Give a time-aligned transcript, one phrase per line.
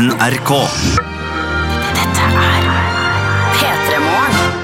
[0.00, 0.50] NRK.
[1.92, 2.68] Dette er
[3.52, 4.54] P3 Morgen.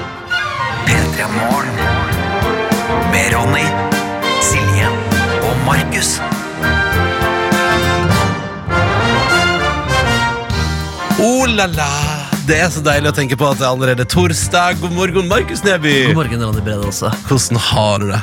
[0.87, 1.77] P3 Morgen.
[3.11, 3.67] Med Ronny,
[4.41, 4.89] Silje
[5.43, 6.21] og Markus.
[11.19, 12.06] Oh la la!
[12.47, 14.77] Det er så deilig å tenke på at det er allerede torsdag.
[14.79, 15.95] God morgen, Markus Neby.
[16.13, 17.09] God morgen, Ronny Brede også.
[17.27, 18.19] Hvordan har du det?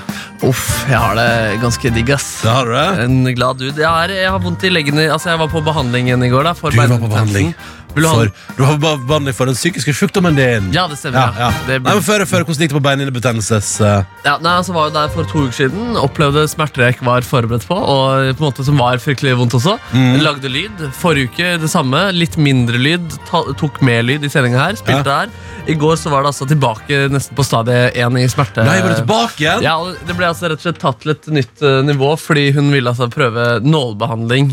[0.49, 1.27] Uff, jeg har det
[1.61, 2.31] ganske digg, ass.
[2.41, 2.87] Det har du det?
[3.05, 3.77] En glad dude.
[3.77, 5.05] Jeg har, jeg har vondt i leggene.
[5.13, 6.49] Altså, jeg var på behandling igjen i går.
[6.49, 7.53] da for Du var på behandling
[7.95, 10.71] Vil du ha for, du har ba- behandling for den psykiske sykdommen din.
[10.75, 11.31] Ja, det stemmer.
[11.39, 13.69] Ja, Ja, Det blir- Nei, men før, før, Hvordan gikk det på beinhinnebetennelses...
[13.81, 15.97] Uh, ja, nei, altså, var jo der for to uker siden.
[16.01, 17.77] Opplevde smerter jeg ikke var forberedt på.
[17.79, 19.77] Og på en måte som var fryktelig vondt også.
[19.95, 20.21] Mm.
[20.25, 20.85] Lagde lyd.
[20.99, 22.11] Forrige uke det samme.
[22.13, 23.07] Litt mindre lyd.
[23.31, 24.77] Ta, tok mer lyd i sendinga her.
[24.81, 25.29] Spilte her.
[25.67, 28.65] I går så var det altså tilbake nesten på stadie én i smerte.
[28.67, 29.63] nei, var du tilbake igjen?
[29.65, 32.51] Ja, og Det ble altså rett og slett tatt til et nytt eh, nivå fordi
[32.53, 34.51] hun ville altså prøve nålbehandling.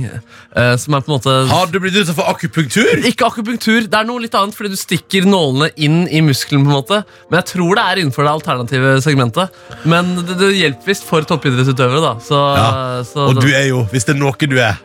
[0.55, 3.03] eh, som er på en måte Har du blitt utsatt for akupunktur?
[3.07, 3.87] Ikke akupunktur.
[3.89, 6.65] Det er noe litt annet fordi du stikker nålene inn i muskelen.
[6.67, 9.49] på en måte Men jeg tror det er innenfor det alternative segmentet.
[9.87, 12.01] Men det, det hjelper visst for toppidrettsutøvere.
[12.03, 12.69] da så, Ja.
[13.07, 14.77] så, Og du er jo, hvis det er noe du er,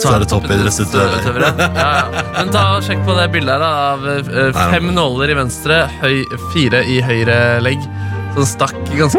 [0.00, 1.46] så er det toppidrettsutøver.
[1.74, 2.24] Ja, ja.
[2.38, 5.82] Men ta og Sjekk på det bildet her da, av eh, fem nåler i venstre,
[6.02, 6.22] høy,
[6.54, 7.82] fire i høyre legg.
[8.36, 9.18] Som stakk ganske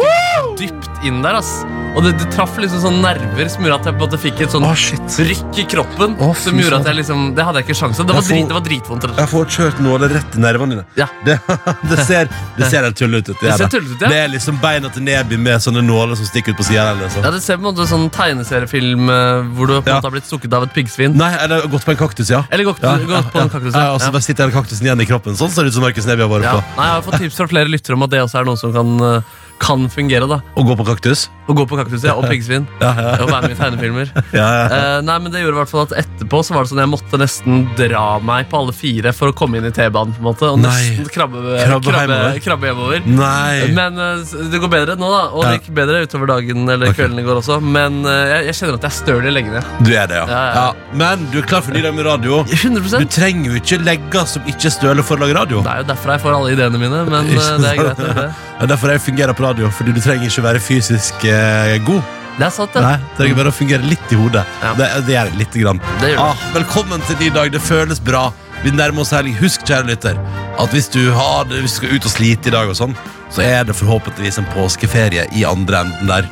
[0.62, 1.36] dypt inn der.
[1.42, 4.20] ass Og det, det traff liksom sånne nerver som gjorde at jeg på en måte
[4.22, 5.16] fikk et sånn Å, shit.
[5.28, 6.14] rykk i kroppen.
[6.24, 8.06] Å, fy som gjorde at jeg liksom Det hadde jeg ikke sjanse.
[8.08, 9.04] Det, var drit- det var dritvondt.
[9.04, 9.24] rett og slett.
[9.26, 10.86] Jeg får kjørt nåler rett i nervene dine.
[10.96, 11.08] Ja.
[11.28, 11.36] Det,
[11.92, 13.42] det, ser, det ser helt tullete ut.
[13.44, 14.12] Det ser gjør tullete ut, ja.
[14.14, 16.88] det er liksom beina til Neby med sånne nåler som stikker ut på sida.
[17.02, 17.26] Liksom.
[17.28, 20.00] Ja, Det ser på en måte sånn tegneseriefilm eh, hvor du på en Ja.
[20.00, 21.16] måte har blitt stukket av et piggsvin.
[21.20, 22.44] Nei, eller gått på en kaktus, ja.
[22.50, 23.74] Eller gått, Ja, gått på en kaktus.
[23.76, 25.36] Ja, Ja, og så bare sitter den kaktusen igjen i kroppen.
[25.36, 26.56] Sånn ser det ut som Markus Neby har vært Ja.
[26.56, 26.64] på.
[26.80, 28.72] Nei, jeg har fått tips fra flere lyttere om at det også er noe som
[28.74, 29.22] kan, eh,
[29.62, 30.28] kan fungere.
[30.28, 31.30] da Å gå på kaktus.
[31.52, 32.68] Å gå på kaktuset og piggsvin.
[32.80, 33.16] Ja, ja.
[33.26, 34.12] Og være med i tegnefilmer.
[34.32, 34.66] Ja, ja.
[34.72, 36.90] Eh, nei, men det gjorde i hvert fall at Etterpå så var det sånn jeg
[36.92, 40.14] måtte nesten dra meg på alle fire for å komme inn i T-banen.
[40.16, 40.72] på en måte Og Nei.
[40.72, 43.04] nesten krabbe, Krabbe krabbe, krabbe hjemover.
[43.10, 43.72] Nei.
[43.76, 45.24] Men eh, det går bedre nå, da.
[45.36, 47.02] Og det gikk bedre utover dagen eller okay.
[47.02, 47.60] kvelden i går også.
[47.66, 49.64] Men eh, jeg, jeg kjenner at jeg er støl i leggene.
[49.82, 50.28] Du er det, ja.
[50.32, 50.96] Ja, ja.
[51.04, 52.42] Men du er klar for ny dag med radio.
[52.48, 55.66] 100% Du trenger jo ikke legger som ikke er støle for å lage radio.
[55.66, 58.02] Det er jo derfor jeg får alle ideene mine, men det er greit.
[58.02, 58.30] Det.
[58.62, 61.41] Det er derfor jeg fungerer på radio, fordi du trenger ikke være fysisk eh,
[61.88, 62.02] god.
[62.38, 62.84] det er sant, det.
[62.86, 64.46] Nei, det trenger bare å fungere litt i hodet.
[64.64, 64.74] Ja.
[64.80, 65.82] Det, det gjør det lite grann.
[66.02, 66.30] Det gjør det.
[66.30, 67.52] Ah, velkommen til ny dag.
[67.54, 68.30] Det føles bra.
[68.62, 69.34] Vi nærmer oss helg.
[69.42, 70.22] Husk, kjære lytter,
[70.62, 72.96] at hvis du, har, hvis du skal ut og slite i dag, og sånn,
[73.32, 76.28] så er det forhåpentligvis en påskeferie i andre enden der.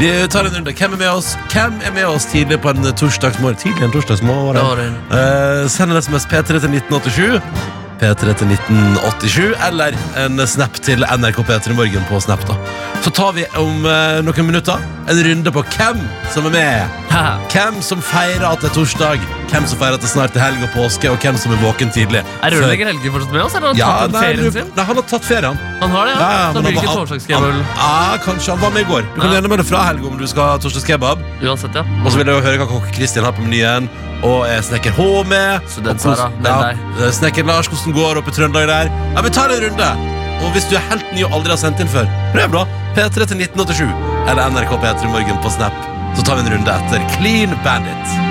[0.00, 0.72] Vi tar en runde.
[0.72, 3.58] Hvem er med oss Hvem er med oss tidlig på en torsdagsmorgen?
[3.60, 4.96] Tidlig en torsdagsmorgen.
[5.12, 7.79] Eh, send en SMS P3 til 1987.
[8.00, 12.46] P3 til 1987 Eller en snap til NRK P3 Morgen på Snap.
[12.48, 12.56] da
[13.04, 14.80] Så tar vi om eh, noen minutter
[15.10, 16.00] en runde på hvem
[16.32, 16.98] som er med.
[17.50, 20.62] Hvem som feirer at det er torsdag, hvem som feirer at det snart er helg
[20.66, 22.20] og påske, og hvem som er våken tidlig.
[22.42, 24.68] Er rørlegger Helge fortsatt med oss, eller har han Ja, tatt nei, ferien sin?
[24.76, 25.58] nei, han har tatt ferien.
[25.80, 26.20] Han har det, ja?
[26.20, 27.58] Ja, da blir det ikke torsdagskebab.
[27.80, 29.02] Ja, kanskje han var med i går.
[29.14, 31.18] Du kan gjerne melde fra Helge om du skal ha torsdagskebab.
[31.42, 31.82] Uansett, ja.
[32.04, 33.88] Og så vil jeg jo høre hva kokk Kristian har på menyen.
[34.22, 35.60] Og er snekker H med.
[35.66, 38.90] Student Og hvordan- Sara, meld ja, Snekker Lars, hvordan går oppe i Trøndelag der?
[39.16, 39.90] Ja, vi tar en runde.
[40.44, 42.64] Og hvis du er helt ny og aldri har sendt inn før, prøv da.
[42.96, 43.92] P3 til 1987
[44.28, 45.72] eller NRK P3 Morgen på Snap.
[46.16, 48.29] Så tar vi en runde etter Clean Bandit.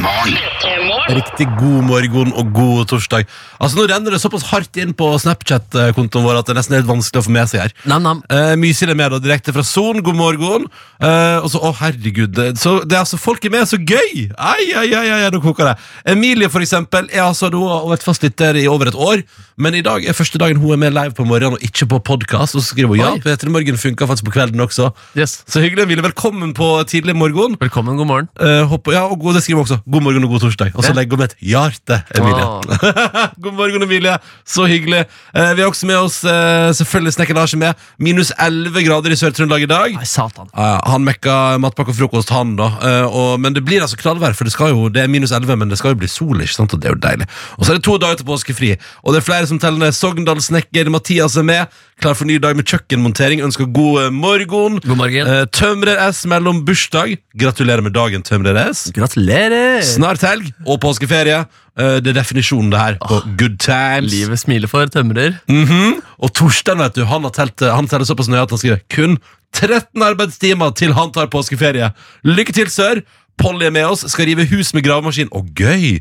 [0.00, 0.49] morning.
[0.80, 1.16] P3 Morgen.
[1.18, 3.26] Riktig god morgen og god torsdag.
[3.60, 6.90] Altså Nå renner det såpass hardt inn på Snapchat-kontoen vår at det nesten er helt
[6.90, 7.74] vanskelig å få med seg her.
[7.90, 8.22] Nam, nam.
[8.30, 10.00] Uh, Mysil er med da, direkte fra Son.
[10.04, 10.68] God morgen.
[11.02, 14.30] Uh, og så, å herregud det, så, det er altså Folk er med, så gøy!
[14.36, 15.76] Ai, ai, ai, ai, nå koker det.
[16.14, 19.24] Emilie for eksempel er altså nå og vært fastlytter i over et år.
[19.60, 22.00] Men i dag er første dagen hun er med live på morgenen og ikke på
[22.12, 22.56] podkast.
[22.56, 23.22] Og så skriver hun ja, Oi.
[23.24, 24.88] Peter Morgen funka faktisk på kvelden også.
[25.18, 25.42] Yes.
[25.44, 26.06] Så hyggelig, Emilie.
[26.06, 27.58] Velkommen på tidlig morgen.
[27.60, 28.32] Velkommen, god morgen.
[28.40, 29.82] Uh, hopp, ja, og god, det skriver hun også.
[29.84, 30.69] God morgen og god torsdag.
[30.74, 32.44] Og så legger hun et hjerte, Emilie.
[32.44, 33.32] Ah.
[33.42, 34.16] God morgen, Emilie.
[34.46, 35.04] Så hyggelig.
[35.34, 37.86] Eh, vi har også med oss eh, selvfølgelig Snekker Lars med.
[37.98, 39.96] Minus 11 grader i Sør-Trøndelag i dag.
[39.98, 40.50] Nei, satan.
[40.54, 42.70] Ja, han mekka matpakke og frokost, han, da.
[42.86, 45.56] Eh, og, men det blir altså knallvær, for det, skal jo, det er minus 11,
[45.60, 46.40] men det skal jo bli sol.
[46.40, 46.76] ikke sant?
[46.76, 47.28] Og det er jo deilig.
[47.58, 48.74] Og så er det to dager til påskefri.
[49.04, 49.96] Og det er flere som teller ned.
[49.96, 51.80] Sogndal Snekker Mathias er med.
[52.00, 53.42] Klar for ny dag med kjøkkenmontering.
[53.44, 54.78] Ønsker god eh, morgen.
[54.80, 55.28] God morgen.
[55.28, 57.18] Eh, Tømrer S mellom bursdag.
[57.36, 58.86] Gratulerer med dagen, Tømrer S.
[58.96, 59.82] Gratulerer!
[59.84, 61.42] Snart helg og påskeferie.
[61.76, 64.14] Eh, Det er definisjonen det her på good times.
[64.14, 65.36] Livet smiler for tømrer.
[65.50, 66.00] Mhm.
[66.24, 69.18] Og Torstein vet du, han, har telt, han teller såpass nøye at han skriver kun
[69.52, 71.92] 13 arbeidstimer til han tar påskeferie.
[72.24, 73.04] Lykke til, sør!
[73.40, 75.28] Polly er med oss, skal rive hus med gravemaskin.
[75.36, 76.00] Og gøy!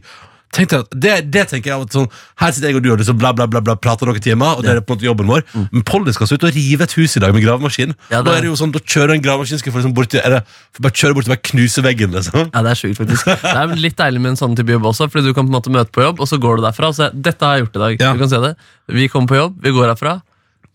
[0.51, 2.07] Tenk deg at det, det tenker jeg at sånn,
[2.41, 4.63] Her sitter jeg og du og liksom bla, bla, bla, bla prater noen timer, og
[4.65, 5.43] det er på en måte jobben vår.
[5.69, 7.93] Men Polly skal ut og rive et hus i dag med gravemaskin.
[7.93, 8.07] Mm.
[8.09, 10.41] Ja, det- Da er det jo sånn, da kjører en gravemaskin skal liksom borti, eller,
[10.73, 12.11] får bare kjøre bort og bare knuse veggen.
[12.11, 13.25] liksom Ja, Det er sjukt, faktisk.
[13.25, 15.61] Det er litt deilig med en sånn type jobb også, fordi du kan på en
[15.61, 17.75] måte møte på jobb, og så går du derfra og sier 'Dette har jeg gjort
[17.75, 18.01] i dag'.
[18.01, 18.13] Ja.
[18.13, 18.55] Du kan se det.
[18.89, 20.21] Vi kommer på jobb, vi går herfra.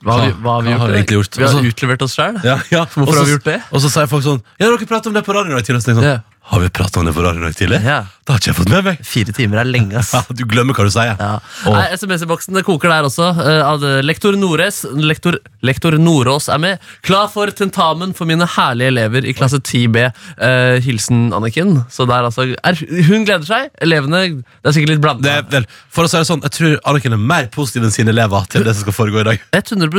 [0.04, 1.36] Hva hva har vi har vi egentlig gjort?
[1.38, 2.36] Vi har Og utlevert oss sjøl.
[2.44, 2.84] Ja, ja.
[2.84, 3.62] Hvorfor Også, har vi gjort det?
[3.72, 5.82] Og så sier folk sånn Ja, dere prater om det på radioen i dag tidlig.
[5.82, 6.22] Sånn.
[6.44, 7.80] Har vi pratet om det på radioen i dag tidlig?
[7.84, 8.04] Ja.
[8.24, 9.00] Det har ikke jeg fått med meg.
[9.04, 10.12] Fire timer er lenge, ass.
[10.16, 11.12] Ja, du glemmer hva du sier.
[11.20, 11.32] Ja.
[11.68, 13.26] Og- Nei, SMS-boksen det koker der også.
[13.36, 16.86] Uh, lektor, Nores, lektor, lektor Nordås er med.
[17.04, 20.06] Klar for tentamen for mine herlige elever i klasse 10B.
[20.40, 21.82] Uh, hilsen Anniken.
[21.92, 22.80] Så der altså er,
[23.10, 23.68] Hun gleder seg.
[23.84, 25.26] Elevene Det er sikkert litt blanda.
[25.42, 28.14] Det vel, for å si det sånn, Jeg tror Anniken er mer positiv enn sine
[28.14, 29.44] elever til det som skal foregå i dag.
[29.60, 29.92] 100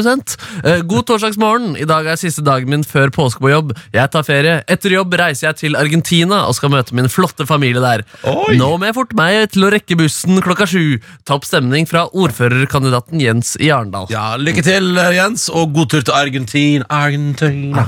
[0.66, 1.78] uh, God torsdagsmorgen.
[1.78, 3.78] I dag er siste dagen min før påske på jobb.
[3.94, 4.58] Jeg tar ferie.
[4.66, 8.08] Etter jobb reiser jeg til Argentina og skal møte min flotte familie der.
[8.24, 8.56] Oi!
[8.60, 10.98] Nå må jeg forte meg til å rekke bussen klokka sju.
[11.28, 14.08] Topp stemning fra ordførerkandidaten Jens i Arendal.
[14.14, 16.86] Ja, Lykke til, eh, Jens, og god tur til Argentin.
[16.90, 17.86] Argentina.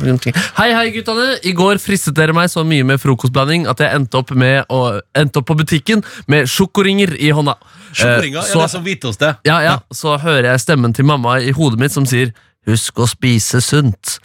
[0.58, 1.38] Hei, hei, guttene.
[1.46, 5.00] I går fristet dere meg så mye med frokostblanding at jeg endte opp, med å,
[5.16, 7.56] endte opp på butikken med sjokoringer i hånda.
[7.94, 8.42] Sjokoringer?
[8.44, 9.36] Eh, Ja, det er som Hvitost, det.
[9.46, 12.34] ja, ja, så hører jeg stemmen til mamma i hodet mitt som sier
[12.68, 14.18] Husk å spise sunt.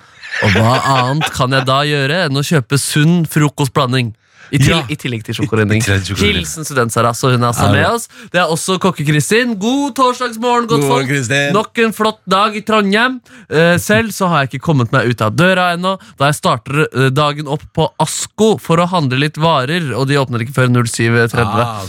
[0.42, 4.14] Og hva annet kan jeg da gjøre enn å kjøpe sunn frokostblanding?
[4.52, 4.82] I, til, Ja.
[4.84, 5.80] I tillegg til sjokorinning.
[6.20, 8.08] Hilsen Student-Sara, så hun er altså med oss.
[8.32, 9.54] Det er også Kokke-Kristin.
[9.60, 11.08] God torsdagsmorgen, godt God folk.
[11.08, 11.52] Kristin.
[11.56, 13.20] Nok en flott dag i Trondheim.
[13.48, 16.84] Eh, selv så har jeg ikke kommet meg ut av døra ennå, da jeg starter
[16.84, 20.68] eh, dagen opp på Asko for å handle litt varer, og de åpner ikke før
[20.68, 21.42] 07.30.
[21.42, 21.82] Ah,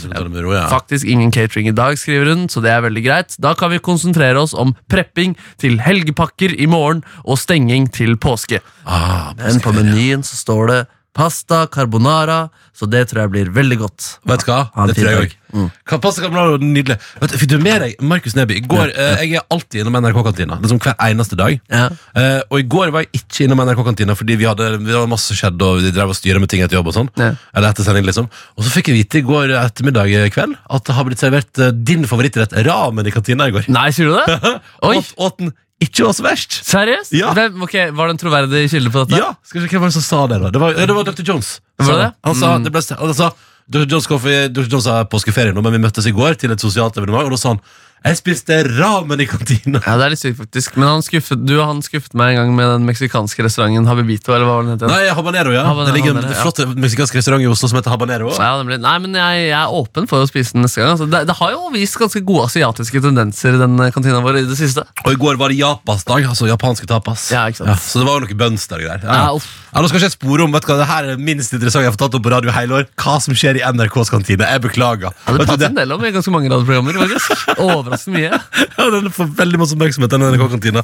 [0.56, 0.66] ja.
[0.72, 3.36] Faktisk ingen catering i dag, skriver hun, så det er veldig greit.
[3.42, 8.62] Da kan vi konsentrere oss om prepping til helgepakker i morgen og stenging til påske.
[8.84, 10.82] Ah, påske Men på menyen så står det
[11.14, 14.06] pasta carbonara, så det tror jeg blir veldig godt.
[14.26, 14.60] Vet du hva?
[14.88, 15.34] Det tror jeg òg.
[15.54, 15.68] Mm.
[16.02, 16.96] Pasta carbonara nydelig.
[17.20, 18.56] Vet du, Fikk du med deg Markus Neby?
[18.58, 20.58] I går, eh, Jeg er alltid innom NRK-kantina.
[20.64, 21.54] Liksom hver eneste dag.
[21.70, 21.86] Ja.
[22.16, 25.38] Uh, og i går var jeg ikke innom NRK-kantina fordi vi hadde, vi hadde masse
[25.38, 26.90] skjedd og de drev og styra med ting etter jobb.
[26.90, 27.32] og sånn Ja.
[27.54, 28.26] Eller etter sending liksom
[28.58, 31.62] Og så fikk jeg vite i går ettermiddag eh, kveld at det har blitt servert
[31.86, 33.68] din favorittrett ramen i kantina i går.
[33.70, 34.54] Nei, sier du det?
[34.88, 36.60] Oi, og at den ikke var så verst.
[36.64, 37.12] seriøst?
[37.12, 37.32] Ja.
[37.34, 39.18] Hvem, ok, Var det en troverdig kilde på dette?
[39.18, 40.38] Ja, skal vi se Hvem var det som sa det?
[40.42, 40.50] da?
[40.50, 41.22] Det var, det var Dr.
[41.26, 41.60] Jones.
[41.78, 42.12] Var det?
[42.24, 42.64] Han sa, Mm.
[42.64, 43.30] det ble, han sa
[43.68, 43.86] Dr.
[43.88, 44.06] Jones,
[44.52, 44.68] Dr.
[44.70, 47.48] Jones påskeferie nå, men vi møttes i går til et sosialt evenement, og da sa
[47.54, 47.60] han
[48.04, 49.80] jeg spiste ramen i kantina.
[49.80, 50.74] Ja, det er litt sykt, faktisk.
[50.76, 54.34] Men han skuffet, du han skuffet meg en gang med den meksikanske restauranten Habibito.
[54.34, 54.90] eller hva var den heter?
[54.92, 55.62] Nei, Habanero, ja.
[55.64, 56.42] Habanero, det ligger en habanero, ja.
[56.44, 58.28] flott meksikansk restaurant i Oslo som heter Habanero.
[58.36, 58.50] Ja.
[58.60, 60.92] Nei, men jeg, jeg er åpen for å spise den neste gang.
[60.98, 64.42] Altså, det, det har jo vist ganske gode asiatiske tendenser i den eh, kantina vår
[64.42, 64.84] i det siste.
[65.06, 67.30] Og i går var det japasdag, altså japanske tapas.
[67.32, 67.88] Ja, ikke sant.
[67.88, 69.00] så det var jo noe og greier.
[69.00, 69.80] Ja, Ja, ja.
[69.80, 71.88] nå skal ikke jeg spore om, vet du hva, det her er det minst interessante
[71.88, 72.86] jeg har fortalt om på radio hele år.
[73.00, 74.44] Hva som skjer i NRKs kantine.
[74.44, 75.08] Jeg beklager.
[75.24, 77.00] Ja, det Vet en del om i ganske mange radioprogrammer.
[77.94, 78.12] faktisk.
[78.14, 78.30] Mye.
[78.78, 80.82] Ja, den får veldig masse oppmerksomhet, den NRK-kantina.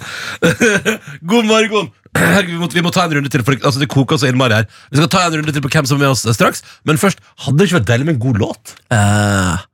[1.32, 1.90] God morgen!
[2.16, 4.56] Herregud, vi må, vi må ta en runde til, for altså, det koker så innmari
[4.60, 4.66] her.
[4.90, 7.22] Vi skal ta en runde til på hvem som er med oss straks, men først,
[7.44, 8.74] hadde det ikke vært deilig med en god låt?
[8.94, 9.66] Eh,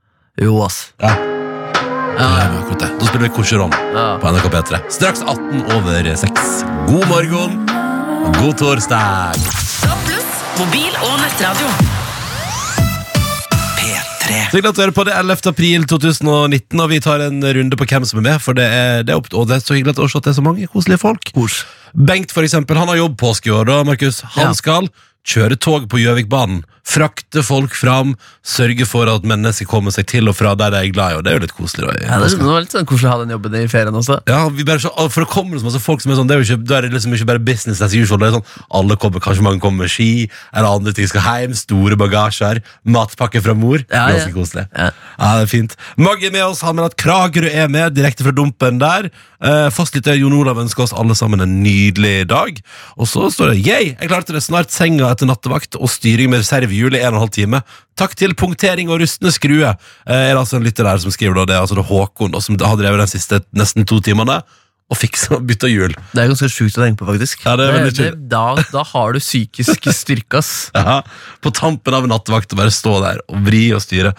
[0.44, 0.80] jo, ass.
[1.00, 1.14] Ja.
[2.18, 2.30] ja.
[2.76, 4.06] Da spiller vi Korserom Ja.
[4.22, 4.82] på NRK P3.
[4.92, 6.48] Straks 18 over 6.
[6.90, 7.60] God morgen,
[8.26, 9.38] og god torsdag.
[10.08, 11.95] Pluss, mobil og nettradio.
[14.26, 15.38] P3 Så Gratulerer på det 11.
[15.52, 18.42] april 2019, og vi tar en runde på hvem som er med.
[18.42, 20.34] For det er, det er, opp, og det er så hyggelig å se at det
[20.34, 21.30] er så mange koselige folk.
[21.96, 24.20] Bengt, for eksempel, han har jobb påske i år, da, Markus.
[24.36, 24.90] Han skal
[25.26, 26.62] kjøre tog på Gjøvikbanen.
[26.86, 28.12] Frakte folk fram,
[28.46, 31.16] sørge for at mennesker kommer seg til og fra der de er glad i.
[31.18, 31.82] Og det er jo litt koselig.
[31.88, 33.98] Da, Ja, det, er, det var litt sånn koselig å ha den jobben i ferien
[33.98, 34.20] også.
[34.30, 36.42] Ja, vi bare så, For det kommer så masse folk som er sånn Det er
[36.42, 38.22] jo ikke, det er liksom ikke bare business as usual.
[38.22, 38.46] Det er sånn,
[38.78, 41.56] Alle kommer, Kanskje mange kommer med ski, eller andre ting skal hjem.
[41.58, 42.62] Store bagasjer.
[42.86, 43.82] Matpakke fra mor.
[43.90, 44.36] Ja, Ganske ja.
[44.38, 44.66] koselig.
[44.70, 44.92] Ja.
[45.16, 45.74] Ja, det er fint.
[45.98, 46.62] Maggie er med oss.
[46.62, 49.10] Han mener at Kragerø er med, direkte fra dumpen der.
[49.42, 52.62] Eh, Fastlytter Jon Olav ønsker oss alle sammen en nydelig dag.
[52.96, 56.44] Og så står det 'yeah, Jeg klarte det snart senga etter nattevakt og styring med
[56.44, 57.62] reservehjul i en og en halv time.
[57.98, 59.72] Takk til punktering og rustne skrue.
[59.72, 62.44] Eh, er det altså en lytter der som skriver da, det altså det Håkon da,
[62.44, 64.42] som har drevet den siste nesten to timene
[64.86, 65.94] og fiksa og bytta hjul.
[66.14, 67.40] Det er ganske sjukt å tenke på, faktisk.
[67.42, 70.50] Ja, det er veldig det, da, da har du psykisk styrke, ass.
[70.76, 71.00] Ja,
[71.42, 74.12] på tampen av en nattevakt å bare stå der og vri og styre.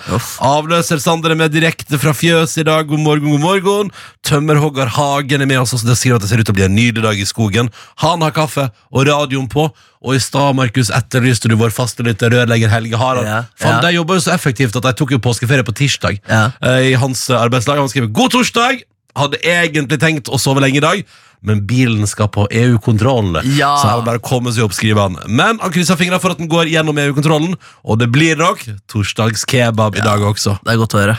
[0.44, 2.84] Avløser Sander er med direkte fra fjøs i dag.
[2.90, 3.92] God morgen, god morgen.
[4.28, 5.72] Tømmerhogger Hagen er med oss.
[5.88, 7.72] Det sier at det ser ut til å bli en nydelig dag i skogen.
[8.04, 9.70] Han har kaffe og radioen på.
[10.04, 13.26] Og i stad, Markus, etterlyste du vår faste lytter rørlegger Helge Harald.
[13.26, 13.80] Ja, ja.
[13.88, 16.52] De jobber jo så effektivt at de tok jo påskeferie på tirsdag Ja.
[16.62, 17.80] eh, i hans arbeidslag.
[17.82, 18.84] Han skriver 'God torsdag'.
[19.18, 21.02] Hadde egentlig tenkt å sove lenge i dag,
[21.46, 23.38] men bilen skal på EU-kontrollen.
[23.58, 23.76] Ja.
[23.78, 25.18] Så her må bare komme seg opp, skriver han.
[25.30, 27.54] Men han krysser fingrene for at den går gjennom EU-kontrollen,
[27.86, 30.58] og det blir nok torsdagskebab i dag også.
[30.66, 31.18] Det er godt å høre.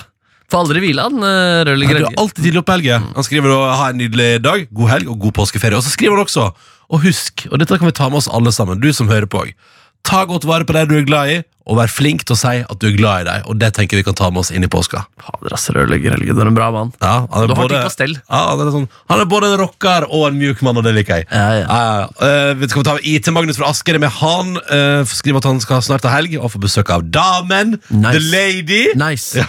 [0.49, 2.19] Får aldri hvile, han Rødlig Ja, Rølle du er Grønge.
[2.23, 2.99] alltid tidlig oppe, Helge.
[3.19, 5.77] Han skriver da, ha en nydelig dag, god helg og god påskeferie.
[5.77, 6.47] Og så skriver han også,
[6.89, 9.43] og husk, og dette kan vi ta med oss alle sammen, du som hører på
[9.45, 9.53] òg.
[10.09, 12.55] Ta godt vare på deg du er glad i, og vær flink til å si
[12.65, 13.49] at du er glad i deg.
[13.51, 15.03] Og det tenker vi kan ta med oss inn i påska.
[15.21, 16.95] Fader, ass, Rølle Grønge, du er en bra mann.
[17.03, 20.39] Ja, han, er både, ja, han, er sånn, han er både en rocker og en
[20.41, 21.29] mjuk mann, og det liker jeg.
[21.29, 21.67] Ja, ja.
[21.69, 22.09] Uh, ja.
[22.29, 24.01] Eh, vi skal ta IT Magnus fra Asker.
[24.01, 27.77] Med han uh, skriver at han skal snart ha helg og få besøk av damen.
[27.93, 28.17] Nice.
[28.17, 28.83] The lady.
[28.99, 29.45] Nice.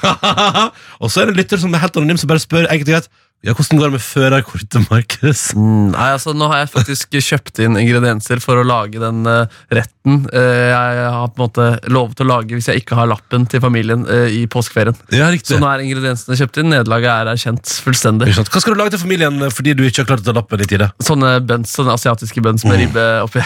[1.01, 2.95] og så er det en lytter som er helt anonym, som bare spør enkelt og
[2.97, 5.41] greit ja, hvordan går det med førerkortet, Markus.
[5.55, 9.45] Mm, nei, altså Nå har jeg faktisk kjøpt inn ingredienser for å lage den uh,
[9.71, 11.65] retten Uh, jeg har på en måte
[12.09, 14.97] lovet å lage hvis jeg ikke har lappen til familien eh, i påskeferien.
[15.13, 15.55] Ja, riktig.
[15.55, 16.71] Så nå er ingrediensene kjøpt inn.
[16.73, 18.29] Nederlaget er erkjent fullstendig.
[18.29, 18.51] Ikke sant?
[18.53, 20.69] Hva skal du lage til familien fordi du ikke har klart å ta lappen i
[20.69, 20.89] tide?
[21.05, 23.43] Sånne buns, sånne asiatiske buns med ribbe oppi.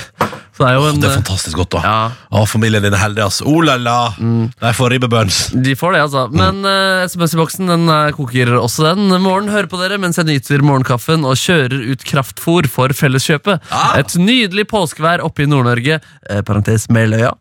[0.53, 1.81] Så det er jo en Det er eh, fantastisk godt, da.
[1.81, 3.41] Ja, Å, familien din er heldig, ass.
[3.41, 4.13] Oh la la!
[4.19, 5.39] De får ribbeburns.
[5.65, 6.27] de får det, altså.
[6.33, 9.09] Men uh, SMS-boksen den uh, koker også den.
[9.23, 13.65] Morgen hører på dere mens jeg nyter morgenkaffen og kjører ut kraftfôr for Felleskjøpet.
[13.73, 13.95] Ah.
[14.01, 15.99] Et nydelig påskevær oppe i Nord-Norge.
[16.29, 17.33] Eh, parentes Meløya.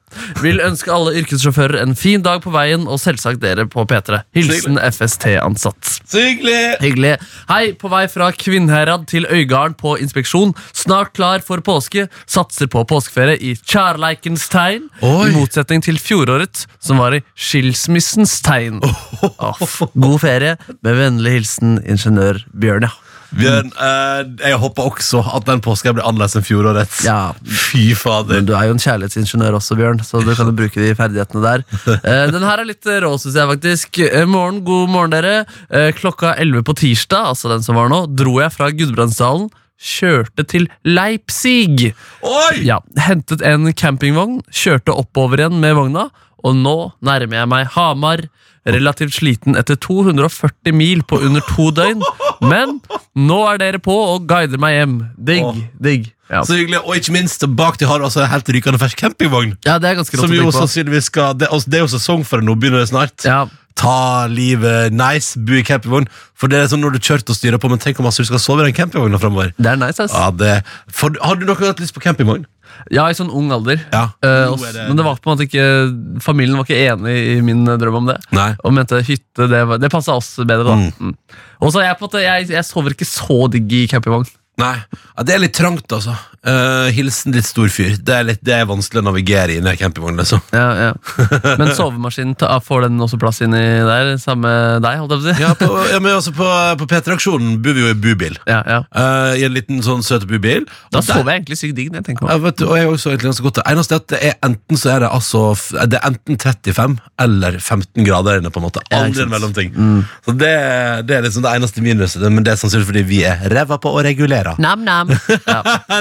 [0.43, 4.23] Vil ønske alle yrkessjåfører en fin dag på veien, og selvsagt dere på P3.
[4.37, 5.93] Hilsen FST-ansatt.
[6.83, 7.15] Hyggelig!
[7.49, 10.53] Hei, på vei fra Kvinnherad til Øygarden på inspeksjon.
[10.77, 12.09] Snart klar for påske.
[12.29, 14.89] Satser på påskeferie i kjærleikens tegn.
[15.03, 15.31] Oi.
[15.31, 18.83] I motsetning til fjoråret, som var i skilsmissens tegn.
[19.43, 19.59] Oh.
[19.95, 20.57] god ferie.
[20.83, 22.91] Med vennlig hilsen ingeniør Bjørn, ja.
[23.39, 26.99] Bjørn, eh, jeg håper også at den påska blir annerledes enn fjorårets.
[27.07, 27.33] Ja.
[27.47, 28.41] Fy fader.
[28.41, 31.45] Men du er jo en kjærlighetsingeniør også, Bjørn, så du kan jo bruke de ferdighetene
[31.47, 31.65] der.
[32.13, 34.03] Eh, den her er litt rå, syns jeg faktisk.
[34.09, 35.47] Eh, morgen, god morgen, dere.
[35.71, 39.49] Eh, klokka 11 på tirsdag, altså den som var nå, dro jeg fra Gudbrandsdalen.
[39.81, 41.93] Kjørte til Leipzig.
[42.23, 42.61] Oi!
[42.67, 46.09] Ja, Hentet en campingvogn, kjørte oppover igjen med vogna,
[46.43, 48.25] og nå nærmer jeg meg Hamar.
[48.63, 52.03] Relativt sliten etter 240 mil på under to døgn.
[52.47, 52.77] Men
[53.19, 54.93] nå er dere på og guider meg hjem.
[55.19, 55.57] Digg, Åh.
[55.83, 56.13] digg.
[56.31, 56.45] Ja.
[56.47, 59.57] Så hyggelig, Og ikke minst, bak de har altså en helt rykende fersk campingvogn.
[59.67, 60.61] ja, det er ganske rått Som å jo tenke på.
[60.63, 63.27] sannsynligvis skal det, altså, det er jo sesong for det nå, begynner det snart.
[63.27, 63.43] Ja,
[63.79, 66.09] Ta livet nice, bo i campingvogn.
[66.39, 68.31] For det er sånn når du kjørte og styrer på, men tenk om altså, du
[68.31, 69.53] skal sove i den campingvogna fremover.
[69.57, 70.13] det er nice, ass.
[70.13, 70.59] Ja, det,
[70.93, 72.45] for, har du noen gang hatt lyst på campingvogn?
[72.91, 73.83] Ja, i sånn ung alder.
[73.93, 74.07] Ja.
[74.25, 77.17] Uh, også, er det- Men det var på en måte ikke familien var ikke enig
[77.37, 78.17] i min eh, drøm om det.
[78.33, 78.49] Nei.
[78.65, 80.65] Og mente hytte det, var- det passa oss bedre.
[80.65, 81.15] da mm.
[81.61, 84.27] Og så jeg på en måte Jeg, jeg sover ikke så digg i campingvogn.
[84.59, 84.75] Nei,
[85.17, 86.17] ja, Det er litt trangt, altså.
[86.43, 87.93] Eh, hilsen litt stor fyr.
[88.03, 90.17] Det er, litt, det er vanskelig å navigere i en campingvogn.
[90.19, 90.41] Liksom.
[90.51, 90.89] Ja, ja.
[91.61, 94.11] Men sovemaskinen, ta- får den også plass inni der?
[94.19, 94.51] Samme
[94.83, 95.45] deg, holdt jeg på å si?
[95.45, 96.49] Ja, på, ja, men også på,
[96.81, 98.35] på P3-aksjonen bor vi jo i bubil.
[98.51, 98.81] Ja, ja.
[98.91, 100.67] Uh, I en liten sånn søt bubil.
[100.91, 101.93] Da Og der- sover jeg egentlig sykt digg.
[101.95, 102.33] jeg tenker på.
[102.35, 104.91] Ja, du, og jeg også egentlig ganske godt eneste er at det er enten så
[104.97, 105.45] er det altså
[105.93, 108.83] Det er enten 35 eller 15 grader inne, på en måte.
[108.99, 109.71] Aldri en mellomting.
[110.27, 110.53] Så det,
[111.07, 113.95] det er liksom det eneste minuset, men det er sannsynligvis fordi vi er ræva på
[113.95, 114.57] å regulere.
[114.59, 115.15] Nam-nam.
[115.53, 115.61] Ja.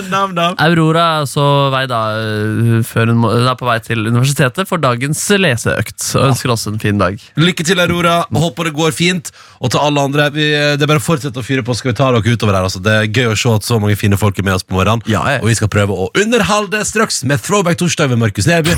[0.10, 0.56] nam, nam.
[0.62, 6.00] Aurora så vei da, øh, før hun, er på vei til universitetet for dagens leseøkt.
[6.20, 7.20] Og ønsker også en fin dag.
[7.40, 8.22] Lykke til, Aurora.
[8.32, 9.32] Håper det går fint.
[9.62, 11.76] Og til alle andre, vi, det er bare å fortsette å fyre på.
[11.78, 12.70] Skal vi ta dere utover her?
[12.70, 12.84] Altså.
[12.84, 15.06] Det er gøy å se at så mange fine folk er med oss på morgenen.
[15.12, 15.24] Ja.
[15.42, 18.78] Og vi skal prøve å underholde straks med Throwback torsdag ved Markus Neby.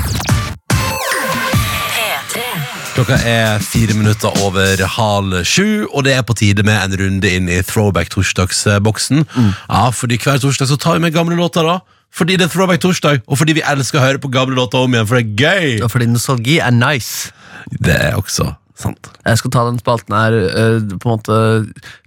[2.94, 7.26] Klokka er fire minutter over halv sju, og det er på tide med en runde
[7.26, 9.24] inn i Throwback torsdagsboksen.
[9.66, 11.80] Ja, fordi hver torsdag så tar vi med gamle låter, da.
[12.14, 14.94] Fordi det er Throwback torsdag, og fordi vi elsker å høre på gamle låter om
[14.94, 15.82] igjen, for det er gøy.
[15.82, 17.34] Og fordi nostalgi er nice.
[17.74, 19.10] Det er også sant.
[19.26, 21.40] Jeg skal ta den spalten her øh, på en måte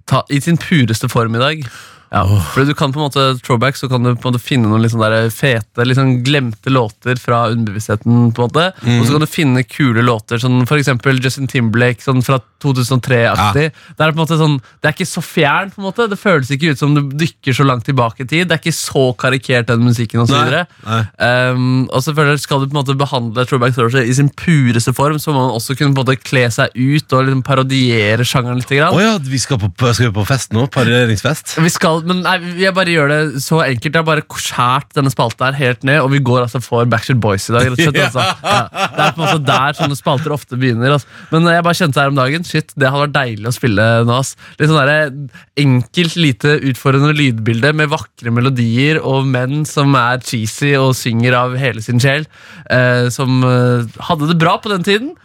[0.08, 1.68] ta, i sin pureste form i dag.
[2.10, 2.24] Ja,
[2.54, 4.86] for du kan på en måte Throwback så kan du på en måte finne noen
[4.88, 8.32] der fete, sånn glemte låter fra underbevisstheten.
[8.32, 8.66] på en måte
[8.98, 13.66] Og så kan du finne kule låter, sånn eksempel Justin Timberlake sånn fra 2003-aktig.
[13.70, 16.18] Det er på en måte sånn Det er ikke så fjern, på en måte Det
[16.18, 18.48] føles ikke ut som du dykker så langt tilbake i tid.
[18.48, 20.34] Det er ikke så karikert, den musikken osv.
[20.38, 21.00] Nei, nei.
[21.18, 25.18] Um, og selvfølgelig Skal du på en måte behandle Throwback Thursday i sin pureste form,
[25.22, 28.60] så må man også kunne på en måte kle seg ut og liksom parodiere sjangeren
[28.60, 28.68] litt.
[28.68, 28.92] Grann.
[28.92, 30.66] Oh ja, vi skal på, skal vi på fest nå?
[30.72, 31.56] Parodieringsfest?
[31.62, 33.90] Vi skal, men nei, jeg bare gjør det så enkelt.
[33.90, 37.20] Jeg har bare skjært denne spalta her helt ned, og vi går altså for Backstreet
[37.22, 37.68] Boys i dag.
[37.72, 38.24] Rett og slett, altså.
[38.44, 40.96] ja, det er på en måte der sånne spalter ofte begynner.
[40.96, 41.10] Altså.
[41.32, 44.18] Men jeg bare kjente her om dagen Shit, det hadde vært deilig å spille nå.
[44.18, 44.34] ass.
[44.60, 45.14] Litt sånn der,
[45.58, 51.56] Enkelt, lite utfordrende lydbilde med vakre melodier og menn som er cheesy og synger av
[51.60, 52.28] hele sin sjel.
[52.70, 55.16] Eh, som eh, hadde det bra på den tiden.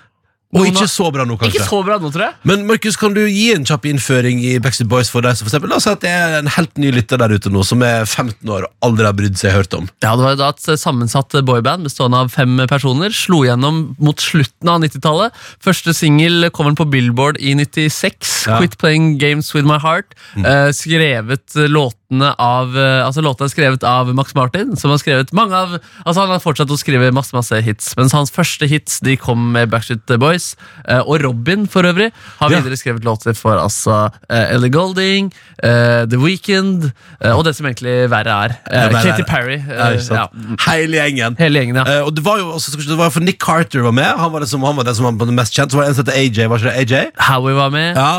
[0.53, 1.60] Og ikke så bra nå, kanskje.
[1.60, 2.36] Ikke så bra nå, tror jeg.
[2.50, 5.51] Men Markus, kan du gi en kjapp innføring i Backstreet Boys for deg som for
[5.51, 7.81] eksempel, La oss si at det er en helt ny lytter der ute nå, som
[7.86, 9.89] er 15 år og aldri har brydd seg hørt om.
[10.05, 13.13] Ja, Det var jo da et sammensatt boyband bestående av fem personer.
[13.15, 15.33] Slo gjennom mot slutten av 90-tallet.
[15.63, 18.31] Første singel kom vel på Billboard i 96.
[18.48, 18.60] Ja.
[18.60, 20.13] 'Quit Playing Games With My Heart'.
[20.38, 25.31] Eh, skrevet låtene av eh, Altså Låtene er skrevet av Max Martin, som har skrevet
[25.36, 29.00] mange av Altså Han har fortsatt å skrive masse masse hits, mens hans første hits
[29.05, 30.42] de kom med Backstreet Boys.
[30.85, 33.97] Eh, og Robin, for øvrig, har videre skrevet låter for altså
[34.29, 35.31] eh, Ellie Golding,
[35.63, 38.55] eh, The Weeknd, eh, og det som egentlig verre er.
[38.93, 39.59] Katy Perry.
[39.63, 40.27] Ja?
[40.67, 41.38] Hele gjengen.
[41.39, 42.00] Hele gjengen, ja.
[42.05, 44.09] Og det var jo også, det var for Nick Carter var med.
[44.19, 45.73] Han var, det som, han var den som var mest kjent.
[45.73, 46.47] Så var det en som het AJ.
[46.51, 47.12] Var ikke det AJ?
[47.29, 47.97] Howie var med.
[47.97, 48.12] Ja,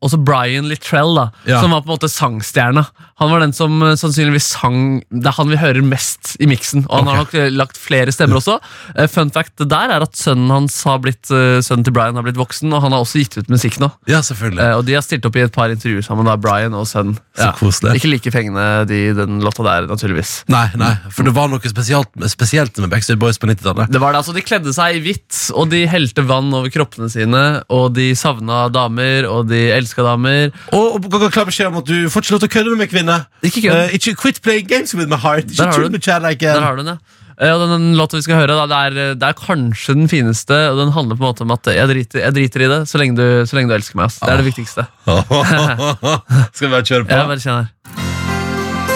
[0.00, 1.28] og så også Brian Littrell, da,
[1.60, 2.86] som var på en måte sangstjerna.
[3.22, 4.78] Han var den som sannsynligvis sang
[5.10, 6.86] Det er han vi hører mest i miksen.
[6.88, 8.58] Og han har nok lagt flere stemmer også.
[8.96, 12.26] Eh, fun fact der er at sønnen hans har blitt eh, Sønnen til Brian har
[12.26, 13.88] blitt voksen, og han har også gitt ut musikk nå.
[14.10, 14.62] Ja, selvfølgelig.
[14.62, 17.16] Eh, og de har stilt opp i et par intervjuer sammen, da, Brian og sønnen.
[17.38, 17.96] Så koselig.
[17.98, 20.36] Ikke like fengende, de, den låta der, naturligvis.
[20.52, 23.90] Nei, nei, for det var noe spesielt, spesielt med Backstreet Boys på 90-tallet.
[23.92, 27.10] Det var det, altså De kledde seg i hvitt, og de helte vann over kroppene
[27.12, 27.42] sine.
[27.72, 30.52] Og de savna damer, og de elska damer.
[30.76, 32.84] Og, og og klar beskjed om at du får ikke lov til å kødde med
[32.84, 33.18] meg, kvinne.
[33.44, 35.50] Ikke kødde uh, ikke quit playing games with my heart.
[35.50, 37.20] Ikke tull Der har du den, ja.
[37.40, 40.08] Eh, Og den, den låta vi skal høre, da, det, er, det er kanskje den
[40.10, 40.58] fineste.
[40.72, 43.00] Og den handler på en måte om at jeg driter, jeg driter i det så
[43.00, 44.06] lenge du, så lenge du elsker meg.
[44.12, 44.20] ass.
[44.22, 44.86] Det er det viktigste.
[46.54, 47.14] Skal vi bare kjøre på?
[47.14, 47.70] Ja, bare kjenner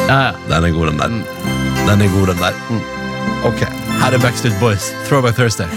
[0.09, 0.31] ja, ja.
[0.49, 1.19] Den er god, den der.
[1.85, 2.55] Den er god, den der.
[3.45, 3.61] Ok,
[4.01, 4.89] her er Backstreet Boys.
[5.09, 5.69] Throwback Thursday.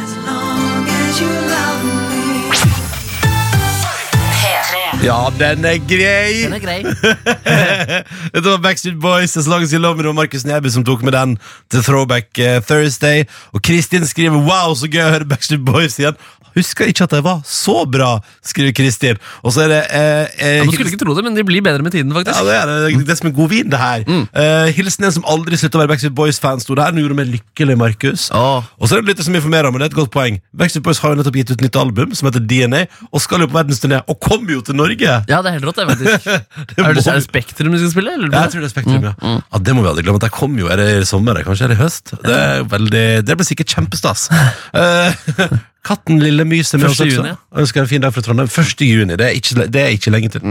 [5.01, 6.43] Ja, den er grei!
[6.45, 6.83] Den er grei.
[8.33, 11.01] Dette var Backstreet Boys, As Long As You Love Me, og Markus Neby som tok
[11.01, 11.39] med den
[11.73, 13.25] til Throwback eh, Thursday.
[13.51, 16.19] Og Kristin skriver 'Wow, så gøy å høre Backstreet Boys igjen'.
[16.51, 19.19] Husker ikke at de var så bra, skriver Kristin.
[19.39, 21.63] Og så er det eh, eh, Ja, Man skulle ikke tro det, men de blir
[21.63, 22.35] bedre med tiden, faktisk.
[22.35, 24.03] Ja, det er det, det som er god vin, det her.
[24.03, 26.91] Eh, hilsen en som aldri slutta å være Backstreet Boys-fan, sto der.
[26.91, 28.27] Nå gjorde meg lykkelig, Markus.
[28.35, 28.67] Åh.
[28.77, 30.41] Og så er det litt som informerer om, Men det er et godt poeng.
[30.51, 33.47] Backstreet Boys har jo nettopp gitt ut nytt album som heter DNA, og skal jo
[33.51, 34.90] på verdensturné, og kommer jo til Norge!
[35.29, 36.27] Ja, det er helt rått, det, faktisk.
[36.71, 38.13] Det er, det, er det Spektrum du skal spille?
[38.17, 38.29] Eller?
[38.31, 39.13] Ja, jeg tror det er Spektrum, ja.
[39.21, 39.61] ja.
[39.63, 40.21] Det må vi aldri glemme.
[40.21, 41.41] Det De kommer jo, Er det i sommer?
[41.45, 42.13] Kanskje er det i høst?
[42.21, 44.29] Det er veldig, det blir sikkert kjempestas.
[45.81, 47.09] Katten Lille Mys er med oss også.
[47.09, 48.49] juni, ønsker en fin dag fra Trondheim.
[48.49, 48.83] 1.
[48.85, 49.15] juni.
[49.17, 50.43] Det er ikke, det er ikke lenge til.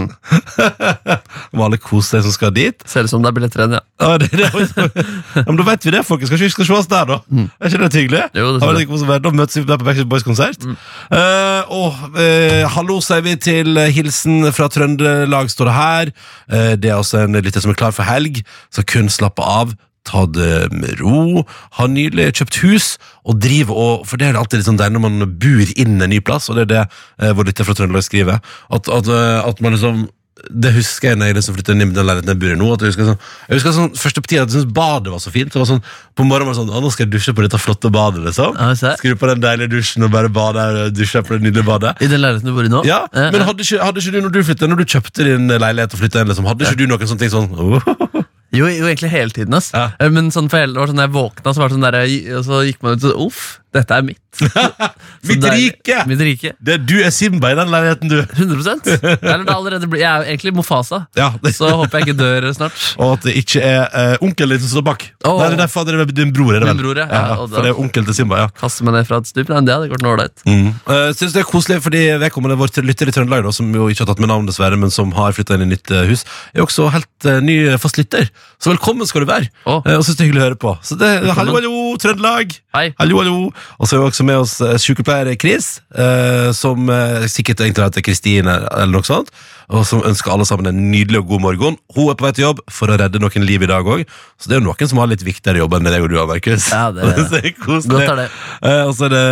[1.54, 2.82] Må alle kose seg som skal dit.
[2.90, 3.82] Ser ut som det er billetter igjen, ja.
[4.00, 6.32] Ja, det, det, ja, men Da vet vi det, folkens.
[6.32, 7.20] Kanskje vi skal se oss der, da?
[7.60, 8.22] Er ikke det hyggelig?
[8.40, 10.66] Jo, det det er Da møtes vi der på Backstreet Boys-konsert.
[10.66, 16.12] Eh, og uh, hallo, sier vi til eh, hilsen fra Trøndelag, står det her.
[16.50, 18.42] Uh, det er også en lytter som er klar for helg,
[18.74, 19.76] så kun slappe av.
[20.10, 21.44] Ta det med ro.
[21.78, 22.92] Har nylig kjøpt hus
[23.24, 26.10] og driver og For det er alltid litt sånn der når man bor inn en
[26.10, 28.40] ny plass, og det er det eh, vår lytter fra Trøndelag skriver.
[28.72, 30.08] At, at, eh, at man liksom
[30.40, 32.68] det husker jeg når jeg liksom flyttet inn i den leiligheten jeg bor i nå.
[32.72, 33.18] At jeg husker sånn,
[33.48, 35.52] jeg husker sånn Første tida jeg syntes badet var så fint.
[35.52, 35.82] Det var sånn,
[36.16, 38.22] på morgenen var det sånn, å, nå skal jeg dusje på dette flotte badet.
[38.24, 38.56] liksom.
[38.80, 41.94] Skru på den deilige dusjen og bare bade og dusje på det nydelige badet.
[42.00, 42.82] I den leiligheten du bor i nå?
[42.88, 45.96] Ja, Men hadde ikke, hadde ikke du når du flyttet Når du kjøpte din leilighet
[45.96, 49.10] og flytta inn, liksom, hadde ikke du noen sånne ting sånn oh, Jo, jo, egentlig
[49.12, 49.54] hele tiden.
[49.54, 49.92] ass Ja.
[50.00, 51.98] Eh, Men sånn for hele, det var sånn jeg våkna, så var det sånn der,
[52.38, 54.18] og så gikk man ut og Uff, dette er mitt.
[55.26, 55.96] Mitt det er- rike!
[56.09, 56.52] Mitt rike.
[56.59, 58.18] det, Du er Simba i den leiligheten, du.
[58.22, 62.72] 100 Eller er Jeg er egentlig Mofasa, Ja, så håper jeg ikke dør snart.
[63.00, 65.06] Og at det ikke er uh, onkelen din som står bak.
[65.24, 65.38] Oh.
[65.38, 66.54] Nei, det er derfor det er din bror.
[66.54, 66.83] er det vel?
[66.83, 67.06] bror, ja.
[67.11, 68.48] Ja, og for det er onkel til Simba, ja.
[68.61, 69.50] Kaste meg ned fra et stup.
[69.50, 70.46] Nei, det hadde gått ålreit.
[70.46, 70.70] Mm.
[70.88, 74.12] Uh, det er koselig fordi vedkommende vår lytter i Trøndelag, da, som jo ikke har
[74.12, 76.88] tatt med navn, dessverre, men som har flytta inn i nytt uh, hus, er også
[76.94, 78.30] helt uh, ny fast lytter.
[78.62, 79.50] Så velkommen skal du være.
[79.66, 79.83] Oh.
[79.83, 80.74] Og synes det er hyggelig å høre på.
[80.87, 82.56] Så det, hallo, hallo, Trøndelag!
[82.76, 82.90] Hei.
[83.00, 83.50] Hallo, hallo.
[83.78, 87.86] Og så er vi også med oss eh, sykepleier Chris, eh, som eh, sikkert egentlig
[87.86, 89.32] heter Kristine eller noe sånt,
[89.70, 91.78] og som ønsker alle sammen en nydelig og god morgen.
[91.94, 94.04] Hun er på vei til jobb for å redde noen liv i dag òg,
[94.40, 96.28] så det er jo noen som har litt viktigere jobb enn deg og du har,
[96.30, 96.70] Markus.
[96.72, 97.24] Ja, det er det.
[97.30, 97.96] Så det er koselig.
[97.96, 98.28] Godt er det.
[98.66, 99.26] Eh, og så er det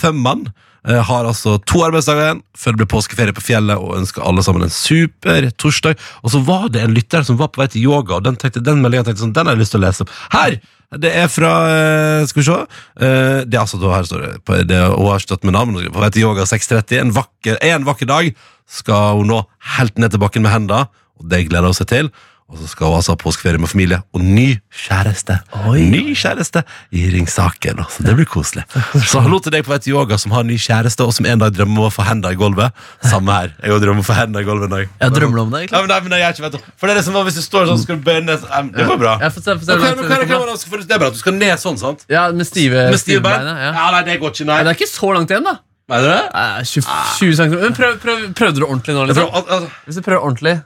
[0.00, 0.46] Thumman.
[0.88, 4.44] Eh, Har altså to arbeidsdager igjen før det blir påskeferie på fjellet, og ønsker alle
[4.46, 5.98] sammen en super torsdag.
[6.22, 8.64] Og så var det en lytter som var på vei til yoga, og den, tenkte,
[8.64, 10.16] den meldingen tenkte sånn, den har jeg lyst til å lese opp.
[10.34, 10.58] Her!
[11.02, 12.56] Det er fra eh, Skal vi se.
[13.02, 15.74] Eh, Det er altså, her står det, det Hun har stått med navn.
[15.90, 17.00] På vei til yoga 6.30.
[17.00, 18.30] En vakker, en vakker dag
[18.70, 19.40] skal hun nå
[19.76, 20.86] helt ned til bakken med hendene,
[21.18, 22.12] og det gleder hun seg til.
[22.46, 25.34] Og så skal hun altså ha påskeferie med familie og ny kjæreste.
[25.66, 26.60] Ny kjæreste
[26.94, 27.80] i Ringsaken.
[27.80, 27.86] da.
[27.90, 28.62] Så det blir koselig.
[29.02, 31.42] Så hallo til deg på vei til yoga som har ny kjæreste, og som en
[31.42, 32.70] dag drømmer om å få hendene i gulvet.
[33.02, 33.50] Samme her.
[33.64, 34.86] Jeg drømmer om å få hendene i gulvet en dag.
[35.02, 35.80] Jeg drømmer om det, Ja, egentlig.
[35.82, 36.70] men, nei, men jeg er ikke, vet du.
[36.78, 38.70] For det er det som var hvis du står sånn, skal du bøye ned sånn.
[38.78, 39.18] Det går bra.
[39.26, 41.58] Ja, se, se men det hva- hva- hva- Det er bra at du skal ned
[41.58, 42.06] sånn, sant?
[42.08, 43.42] Ja, med stive, Med stive bein?
[43.42, 43.72] Ja.
[43.74, 44.54] Ja, nei, det går ikke, nei.
[44.62, 44.62] nei.
[44.62, 45.58] det er ikke så langt igjen, da.
[45.90, 46.24] Mener du det?
[46.34, 46.82] Nei, 20,
[47.18, 47.58] 20 cm.
[47.66, 49.06] Men prøv, prøv, prøvde du ordentlig nå?
[49.10, 49.66] Liksom?
[49.86, 50.62] Hvis du prøver ordentlig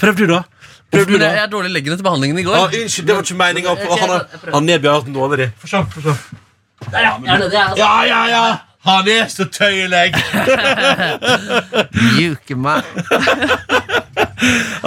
[0.00, 0.42] Prøv du, da.
[0.92, 1.32] Prøv du, da.
[1.34, 2.56] jeg er dårlig leggende til behandlingen i går.
[2.56, 3.74] Ah, unnskyld, det var ikke meninga.
[4.02, 4.14] Han,
[4.54, 5.50] han nedbjør hatt dårlig.
[5.60, 5.82] Få se.
[6.92, 8.44] Ja, ja, ja!
[8.88, 10.12] Han er så tøyelig!
[12.16, 12.84] Mjuke meg.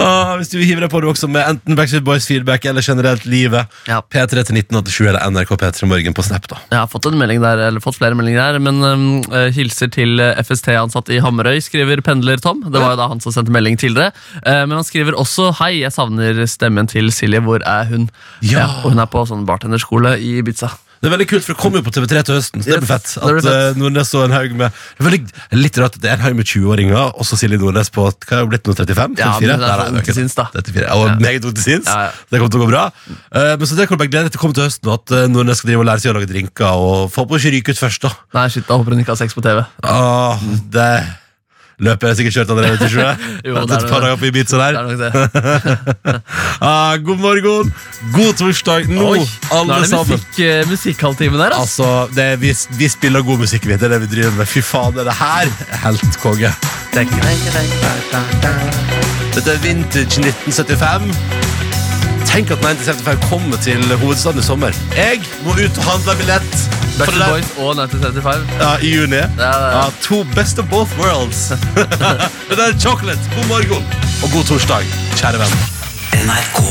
[0.00, 2.84] Ah, hvis du vil hive deg på det også med enten Backstreet Boys feedback eller
[2.84, 3.70] generelt livet.
[3.88, 4.00] Ja.
[4.00, 6.48] P3 til 1987 eller NRK P3 Morgen på Snap.
[6.50, 9.50] da Jeg har fått en melding der, eller fått flere meldinger der, men um, eh,
[9.54, 12.64] hilser til eh, FST-ansatt i Hamarøy, skriver pendler Tom.
[12.64, 14.14] Det var jo da han som sendte melding til dere.
[14.40, 17.42] Uh, men han skriver også Hei, jeg savner stemmen til Silje.
[17.44, 18.08] Hvor er hun?
[18.40, 18.68] Ja.
[18.82, 20.72] og hun er på sånn bartenderskole i Ibiza.
[21.02, 22.62] Det er veldig kult, for det kommer jo på TV3 til høsten.
[22.62, 23.74] Så det blir Yes, fett det blir At fett.
[23.74, 25.20] eh, Nordnes og en haug med Det er veldig,
[25.58, 28.36] litt rart at det er en haug med 20-åringer, og så Silje Nordnes på Hva
[28.38, 28.74] er hun blitt nå?
[28.78, 29.16] 35?
[29.18, 29.42] Ja, 34?
[29.42, 30.44] men det er så ung til sinns, da.
[30.54, 30.86] 34.
[30.94, 31.16] Og Ja.
[31.26, 31.86] meget ung til sinns.
[31.90, 32.10] Ja, ja.
[32.30, 32.84] Det kommer til å gå bra.
[33.34, 34.94] Eh, men så det kan du bare glede deg til å komme til høsten, og
[35.02, 36.70] at eh, Nordnes skal drive og lære seg å lage drinker.
[36.70, 38.14] Og få på å ikke ryke ut først, da.
[38.38, 39.66] Nei, shit, da håper hun ikke har sex på TV.
[39.82, 40.38] Åh,
[40.70, 40.88] det
[41.80, 43.16] Løpet er sikkert kjørt allerede, tror jeg.
[43.46, 44.02] Jo, det er et par det.
[44.02, 44.72] dager på Ibiza Det der.
[44.78, 46.20] er nok det.
[46.68, 47.72] Ah, god morgen,
[48.14, 48.86] god torsdag.
[48.88, 49.18] Nå, Oi,
[49.50, 50.12] alle nå er det sammen.
[50.12, 51.82] musikk, uh, musikkhalvtime der, altså.
[51.82, 53.72] Altså, det er, vi, vi spiller god musikk, vi.
[53.72, 54.46] Det er det vi driver med.
[54.46, 56.52] Fy faen, det her er helt konge.
[59.34, 61.61] Dette er vintage 1975.
[62.32, 64.72] Tenk at 1975 kommer til hovedstaden i sommer.
[64.96, 66.54] Jeg må ut og handle billett.
[66.96, 68.46] For det Backstreet Boys og 1975.
[68.60, 69.16] ja, I juni.
[69.16, 69.48] Ja, ja.
[69.76, 71.52] Ja, to best of both worlds.
[72.48, 73.20] det der er chocolate.
[73.36, 73.84] God morgen
[74.22, 74.82] og god torsdag,
[75.20, 75.54] kjære venn.
[76.24, 76.58] NRK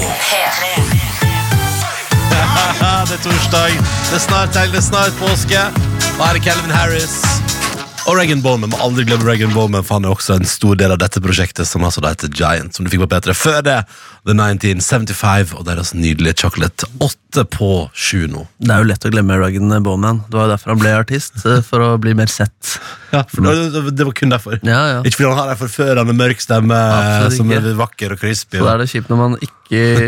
[3.09, 3.71] det er torsdag.
[4.09, 5.59] Det er snart helg, det er snart påske.
[6.17, 7.15] Og her er Calvin Harris.
[8.09, 8.71] Og Regan Bowman.
[8.71, 11.67] Må aldri glemme Regan Bowman, for han er også en stor del av dette prosjektet,
[11.69, 13.75] som altså da heter Giant, som du fikk på P3 før det.
[14.27, 16.89] The 1975 og deres nydelige Chocolate.
[17.01, 18.43] Åtte på sju nå.
[18.61, 20.23] Det er jo lett å glemme Regan Bowman.
[20.27, 21.39] Det var jo derfor han ble artist.
[21.45, 22.75] eh, For å bli mer sett.
[23.13, 24.57] Ja, det, var kun derfor.
[24.65, 24.99] Ja, ja.
[25.05, 26.81] Ikke fordi han har en forførende mørk stemme
[27.37, 28.57] som er vakker og crispy.
[28.61, 29.60] Så da er det kjipt når man ikke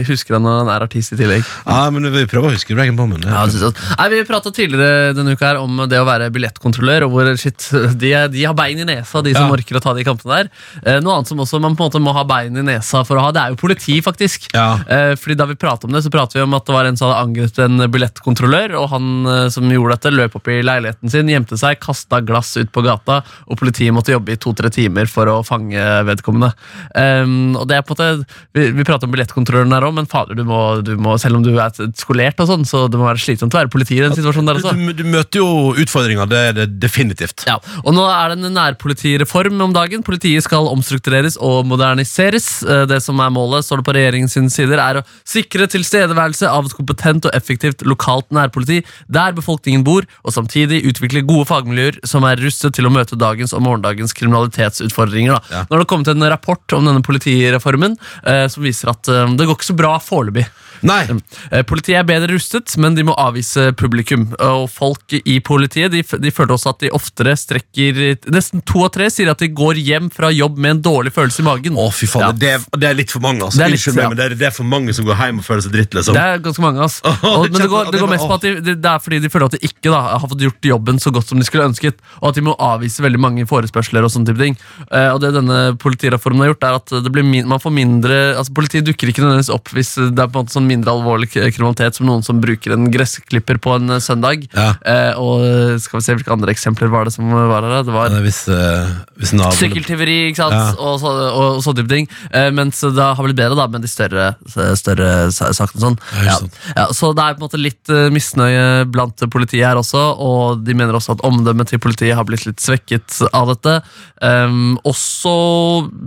[0.08, 1.44] husker han når han er artist i tillegg.
[1.66, 3.24] Ja, men vi prøver å huske Dragon Bomben.
[3.24, 7.06] Ja, Nei, Vi prata tidligere denne uka her om det å være billettkontrollør.
[7.08, 9.54] Og hvor shit, de, de har bein i nesa, de som Ja.
[9.56, 10.50] orker å ta de kampene der.
[10.86, 13.18] Eh, noe annet som også man på en måte må ha bein i nesa for
[13.20, 14.50] å ha, det er jo politi, faktisk.
[14.54, 14.80] Ja.
[14.88, 16.98] Eh, fordi Da vi pratet om det, så pratet vi om at det var en
[17.00, 18.76] som hadde angrepet en billettkontrollør.
[18.80, 22.56] Og han eh, som gjorde dette, løp opp i leiligheten sin, gjemte seg, kasta glass
[22.58, 23.22] ut på gata.
[23.48, 26.54] Og politiet måtte jobbe i to-tre timer for å fange vedkommende.
[26.96, 29.14] Um, og det er på en måte Vi, vi prater om
[29.54, 32.50] billettkontrolløren her òg, men fader, du må, du må, selv om du er skolert, og
[32.50, 34.74] sånn, så det må være slitsomt å være politi i den situasjonen der også.
[34.76, 37.46] Du, du møter jo utfordringer, det er det definitivt.
[37.50, 40.04] Ja, og Nå er det en nærpolitireform om dagen.
[40.06, 42.48] Politiet skal omstruktureres og moderniseres.
[42.66, 46.68] Eh, Det som er målet, står det på regjeringens sider, er å sikre tilstedeværelse av
[46.68, 52.26] et kompetent og effektivt lokalt nærpoliti der befolkningen bor, og samtidig utvikle gode fagmiljøer som
[52.28, 55.38] er rustet til å møte dagens og morgendagens kriminalitetsutfordringer.
[55.38, 55.42] Da.
[55.54, 55.64] Ja.
[55.68, 59.52] Nå har det kommet en rapport om denne politireformen eh, som viser at eh, det
[59.52, 60.48] går ikke så bra foreløpig.
[60.84, 61.04] Nei,
[61.52, 64.26] Eh, Politiet er bedre rustet, men de må avvise publikum.
[64.44, 68.00] Og folk i politiet de, de føler også at de oftere strekker
[68.34, 71.42] Nesten to av tre sier at de går hjem fra jobb med en dårlig følelse
[71.44, 71.78] i magen.
[71.80, 72.32] Å, fy faen, Ja.
[72.32, 73.44] det, er, det er litt for mange.
[73.44, 73.60] Altså.
[73.60, 74.10] Det er litt- meg, ja.
[74.10, 75.94] men det er, det er for mange som går hjem og føler seg dritt.
[75.98, 76.18] Liksom.
[76.18, 77.14] Det er ganske mange, altså.
[77.34, 79.50] Og, men det går, det går mest på at de, det, er fordi de føler
[79.50, 82.30] at de ikke da, har fått gjort jobben så godt som de skulle ønsket, og
[82.32, 84.58] at de må avvise veldig mange forespørsler og sånne type ting.
[84.90, 88.54] Eh, og det denne politireformen har gjort, er at det blir man får mindre altså
[88.54, 91.98] Politiet dukker ikke nødvendigvis opp hvis det er på en måte sånn mindre alvorlig kriminalitet
[91.98, 94.46] som noen som bruker en gressklipper på en eh, søndag.
[94.52, 94.74] Ja.
[94.82, 97.86] Eh, og eh, skal vi se hvilke andre eksempler var det som var her?
[97.88, 100.58] Det var er hvis, eh, hvis naboen Sykkeltyveri ikke sant?
[100.58, 100.68] Ja.
[100.78, 102.10] og, så, og, og sånne type ting.
[102.32, 104.34] Eh, mens det har blitt bedre da, med de større,
[104.80, 105.84] større sakene.
[105.84, 106.00] Sånn.
[106.20, 106.38] Ja, Ja,
[106.76, 110.76] ja, så det er på en måte litt misnøye blant politiet her også, og de
[110.78, 113.76] mener også at omdømmet til politiet har blitt litt svekket av dette.
[114.24, 115.34] Um, også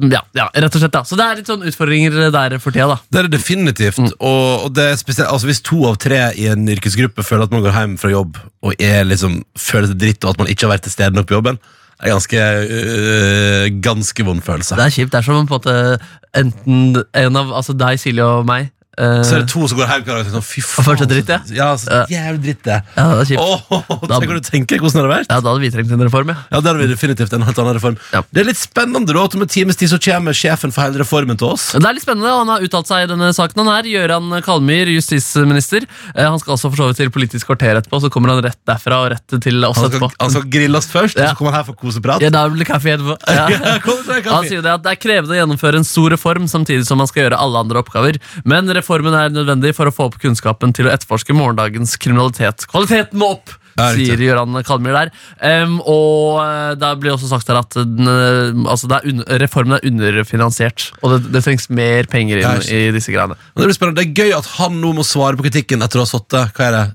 [0.08, 0.94] ja, ja, rett og slett.
[0.94, 1.02] da.
[1.04, 2.88] Så det er litt sånn utfordringer der for tida.
[2.94, 2.98] da.
[3.12, 4.00] Det er det definitivt.
[4.00, 4.08] Mm.
[4.18, 7.54] Og, og det er spesielt, altså Hvis to av tre i en yrkesgruppe føler at
[7.54, 10.66] man går hjem fra jobb og er liksom, føler seg dritt, og at man ikke
[10.66, 11.58] har vært til stede nok på jobben,
[11.96, 12.40] det er ganske,
[12.76, 14.76] øh, ganske vond følelse.
[14.76, 15.12] Det er kjipt.
[15.12, 15.76] Det er som på en måte
[16.36, 18.68] enten en av altså deg, Silje og meg.
[18.98, 20.86] Eh, Så er det to som går hjem og sånn, fy faen.
[20.88, 21.38] Først seg dritt, ja.
[21.56, 21.68] ja.
[21.76, 22.78] så jævlig dritt, det.
[22.96, 23.40] ja, det er kjipt.
[23.40, 25.30] Åh, Da- tenk, kan du tenke hvordan det hadde vært?
[25.30, 26.36] Ja, Da hadde vi trengt en reform, ja.
[26.50, 27.96] Ja, det hadde vi definitivt en helt annen reform.
[28.12, 28.22] Ja.
[28.32, 31.00] Det er litt spennende da, at om en times tid så kommer sjefen for hele
[31.02, 31.68] reformen til oss.
[31.76, 33.62] Det er litt spennende, Han har uttalt seg i denne saken.
[33.64, 35.84] Han er Gøran Kalmyr, justisminister.
[36.14, 38.58] Eh, Han skal også for så vidt til Politisk kvarter etterpå, så kommer han rett
[38.68, 40.10] derfra og rett til oss Han skal, etterpå.
[40.20, 41.30] han skal grilles først, Ja.
[41.30, 42.20] og så kommer han her for koseprat.
[42.24, 43.16] Ja, da blir det kaffe etterpå.
[43.26, 44.30] Er.
[44.30, 47.08] Han sier det at det er krevende å gjennomføre en stor reform samtidig som man
[47.10, 50.86] skal gjøre alle andre oppgaver, men reformen er nødvendig for å få opp kunnskapen til
[50.86, 52.68] å etterforske morgendagens kriminalitet.
[52.70, 53.50] Kvaliteten må opp!
[53.76, 55.10] Ja, sier Gøran Kalmyr der.
[55.64, 59.76] Um, og eh, det blir også sagt her at den, eh, altså er un reformen
[59.76, 63.36] er underfinansiert, og det, det trengs mer penger inn i disse greiene.
[63.36, 64.00] Men det blir spennende.
[64.00, 66.70] Det er gøy at han nå må svare på kritikken etter å ha sittet hva
[66.70, 66.86] er det,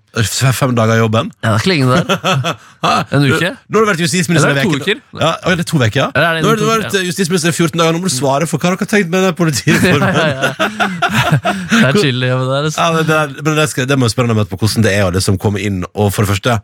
[0.57, 1.29] fem dager i jobben.
[1.39, 2.61] Ja, det er ikke lenge det der.
[2.81, 3.51] En uke?
[3.69, 5.01] Nå har du vært justisminister i uker?
[5.13, 6.07] Ja, det er to uker, ja.
[6.17, 8.71] Er Nå har du vært justisminister i 14 dager, nå må du svare for hva
[8.71, 10.09] dere har tenkt med den politireformen.
[10.21, 11.51] Ja, ja.
[11.71, 12.65] Det er å gjøre der.
[12.67, 12.81] altså.
[12.81, 15.37] Ja, det, det, det må jeg spørre deg om etterpå, hvordan det er å liksom
[15.41, 16.57] komme inn og for det første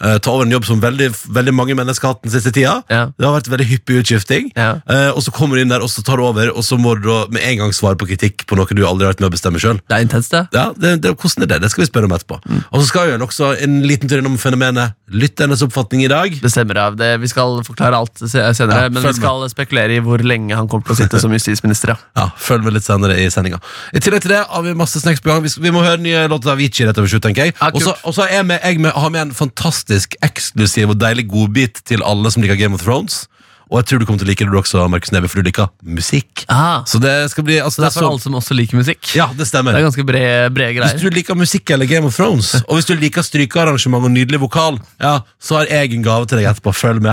[0.00, 2.78] eh, ta over en jobb som veldig, veldig mange mennesker har hatt den siste tida.
[2.92, 3.02] Ja.
[3.16, 4.50] Det har vært veldig hyppig utskifting.
[4.56, 4.78] Ja.
[4.88, 6.94] Uh, og så kommer du inn der, og så tar du over, og så må
[6.98, 9.34] du med en gang svare på kritikk på noe du aldri har vært med å
[9.34, 9.80] bestemme sjøl.
[9.88, 10.44] Det er intenst, det.
[10.54, 11.60] Ja, det, det, hvordan er det?
[11.64, 12.38] Det skal vi spørre om etterpå.
[12.44, 12.60] Mm.
[12.68, 16.34] Og så skal vi også en liten tur innom fenomenet lytternes oppfatning i dag.
[16.42, 17.10] Det stemmer av det.
[17.22, 20.84] Vi skal forklare alt senere, Ja, men vi skal spekulere i hvor lenge han kommer
[20.88, 21.94] til å sitte som justisminister.
[21.94, 21.98] Ja.
[22.18, 23.60] Ja, Følg med litt senere i sendinga.
[23.94, 25.38] I tillegg til det har vi masse snacks på gang.
[25.44, 27.54] Vi, skal, vi må høre nye låter av Avicii rett over slutt, tenker jeg.
[27.70, 31.82] Og så- har jeg med, jeg med, har med en fantastisk eksklusiv og deilig godbit
[31.84, 33.26] til alle som liker Game of Thrones.
[33.68, 35.48] Og jeg tror du kommer til å like det du også, Markus Neby, for du
[35.50, 36.46] liker musikk.
[36.48, 39.14] Ah, Så det skal bli altså, det er for så- alle som også liker musikk.
[39.14, 39.72] Ja, det stemmer.
[39.76, 42.86] Det er ganske brede, brede Hvis du liker musikk eller Game of Thrones, og hvis
[42.86, 46.72] du liker strykearrangement og nydelig vokal, ja, så har jeg en gave til deg etterpå.
[46.72, 47.12] Følg med.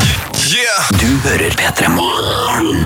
[0.96, 2.86] Du hører P3 Morgen.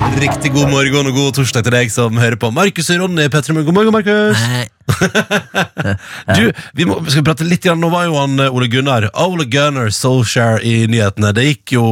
[0.00, 2.48] Riktig god morgen og god torsdag til deg som hører på.
[2.56, 4.40] Markus og Ronny, Petter, God morgen, Markus.
[6.36, 7.78] Du, vi må, skal prate litt igjen.
[7.80, 11.30] Nå var jo han Ole Gunnar Ole Gunnar Solskjær i nyhetene.
[11.36, 11.84] Det gikk jo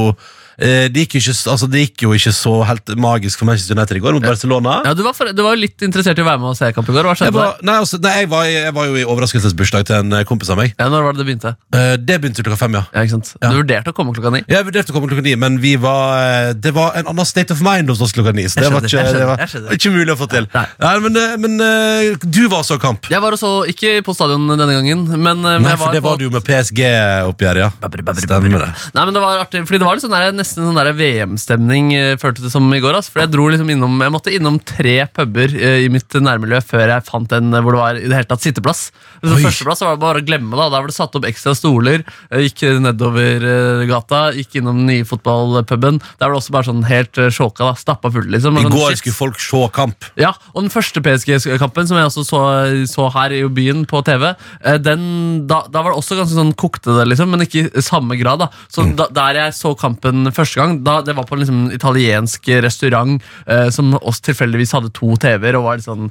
[0.58, 4.02] det gikk, ikke, altså, det gikk jo ikke så helt magisk for Manchester United i
[4.02, 4.78] går mot Barcelona.
[4.88, 6.70] Ja, du, var for, du var jo litt interessert i å være med og se
[6.74, 7.06] kamp i går.
[7.06, 7.66] Hva Jeg var, der?
[7.68, 10.58] nei, altså, nei, jeg, var, jeg var jo i overraskelsesbursdag til en eh, kompis av
[10.60, 10.74] meg.
[10.78, 11.52] Ja, når var det det begynte?
[11.78, 12.82] Eh, det begynte klokka fem, ja.
[12.94, 13.30] Ja, ikke sant?
[13.38, 13.52] Ja.
[13.54, 14.42] Du vurderte å komme klokka ni?
[14.50, 17.54] Jeg vurderte å komme klokka ni, men vi var, eh, det var en annen state
[17.54, 18.48] of mind hos oss klokka ni.
[18.50, 20.48] Så det var ikke, skjønner, det var, ikke mulig å få til.
[20.56, 20.66] Nei.
[20.82, 23.06] Nei, men eh, men eh, du var så kamp.
[23.12, 26.08] Jeg var også ikke på stadion denne gangen, men, eh, men Nei, for det på-
[26.10, 27.70] var du jo med PSG-oppgjøret, ja.
[28.18, 28.70] Stemmer det.
[28.94, 32.42] Nei, men det var artig, fordi det var litt sånn der, nesten sånn VM-stemning, følte
[32.44, 32.96] det som i går.
[32.98, 33.08] ass.
[33.12, 36.88] For jeg dro liksom innom, jeg måtte innom tre puber eh, i mitt nærmiljø før
[36.94, 38.86] jeg fant en eh, hvor det var i det hele tatt sitteplass.
[39.20, 39.42] Så Oi.
[39.44, 40.56] Førsteplass var det bare å glemme.
[40.56, 42.04] Da Der var det satt opp ekstra stoler.
[42.32, 46.00] Jeg gikk nedover eh, gata, gikk innom den nye fotballpuben.
[46.18, 47.68] Der var det også bare sånn helt sjåka.
[47.68, 48.56] da, Stappa full, liksom.
[48.58, 50.08] I sånn, går skulle folk se kamp.
[50.18, 52.42] Ja, og den første PSG-kampen som jeg også så,
[52.90, 54.30] så her i byen på TV,
[54.64, 57.84] eh, den, da, da var det også ganske sånn kokte det, liksom, men ikke i
[57.84, 58.46] samme grad.
[58.46, 58.50] da.
[58.72, 58.94] Så Mm.
[58.96, 63.18] da, Der jeg så kampen første gang, da, det var på en liksom, italiensk restaurant
[63.46, 66.08] eh, som oss tilfeldigvis hadde to TV-er og var sånn,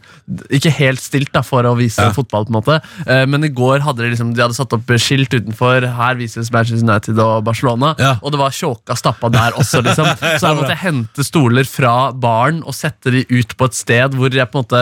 [0.53, 2.11] ikke helt stilt da, for å vise Ja.
[2.15, 2.45] fotball.
[2.47, 2.77] på en måte.
[3.07, 5.85] Eh, men i går hadde de, liksom, de hadde satt opp skilt utenfor.
[5.97, 7.93] Her vises Manchester United og Barcelona.
[7.99, 8.13] Ja.
[8.21, 10.05] Og det var tjåka stappa der også, liksom.
[10.39, 14.29] Så jeg måtte hente stoler fra baren og sette de ut på et sted hvor
[14.33, 14.81] jeg på en måte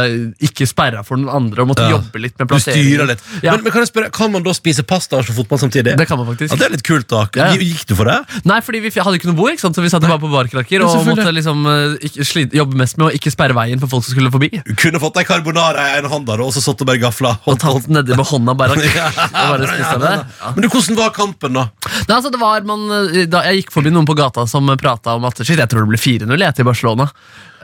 [0.50, 1.98] ikke sperra for noen andre og måtte Ja.
[1.98, 3.08] jobbe litt med plassering plasseringen.
[3.14, 3.24] litt.
[3.44, 5.96] Men, men kan jeg spørre, kan man da spise pasta og fotball samtidig?
[5.98, 6.56] det kan man faktisk.
[6.58, 7.26] Det er litt kult, da.
[7.56, 8.18] Gikk du for det?
[8.48, 9.76] Nei, fordi vi hadde ikke noe bord, ikke sant?
[9.78, 13.08] så vi satt bare på barkrakker og måtte liksom eh, ikke sli- jobbe mest med
[13.08, 14.50] å ikke sperre veien for folk som skulle forbi.
[14.66, 17.36] Du kunne fått deg carbonara i en hånd der, og så satt du bare gafla.
[17.46, 20.14] Og tatt nedi med hånda bare, og bare spist av det.
[20.42, 20.54] Ja.
[20.56, 21.68] Men du, hvordan var kampen, da?
[22.08, 25.16] Nei, altså det var man, eh, da Jeg gikk forbi noen på gata som prata
[25.20, 27.10] om at shit, jeg tror det blir 4-0 jeg, til Barcelona.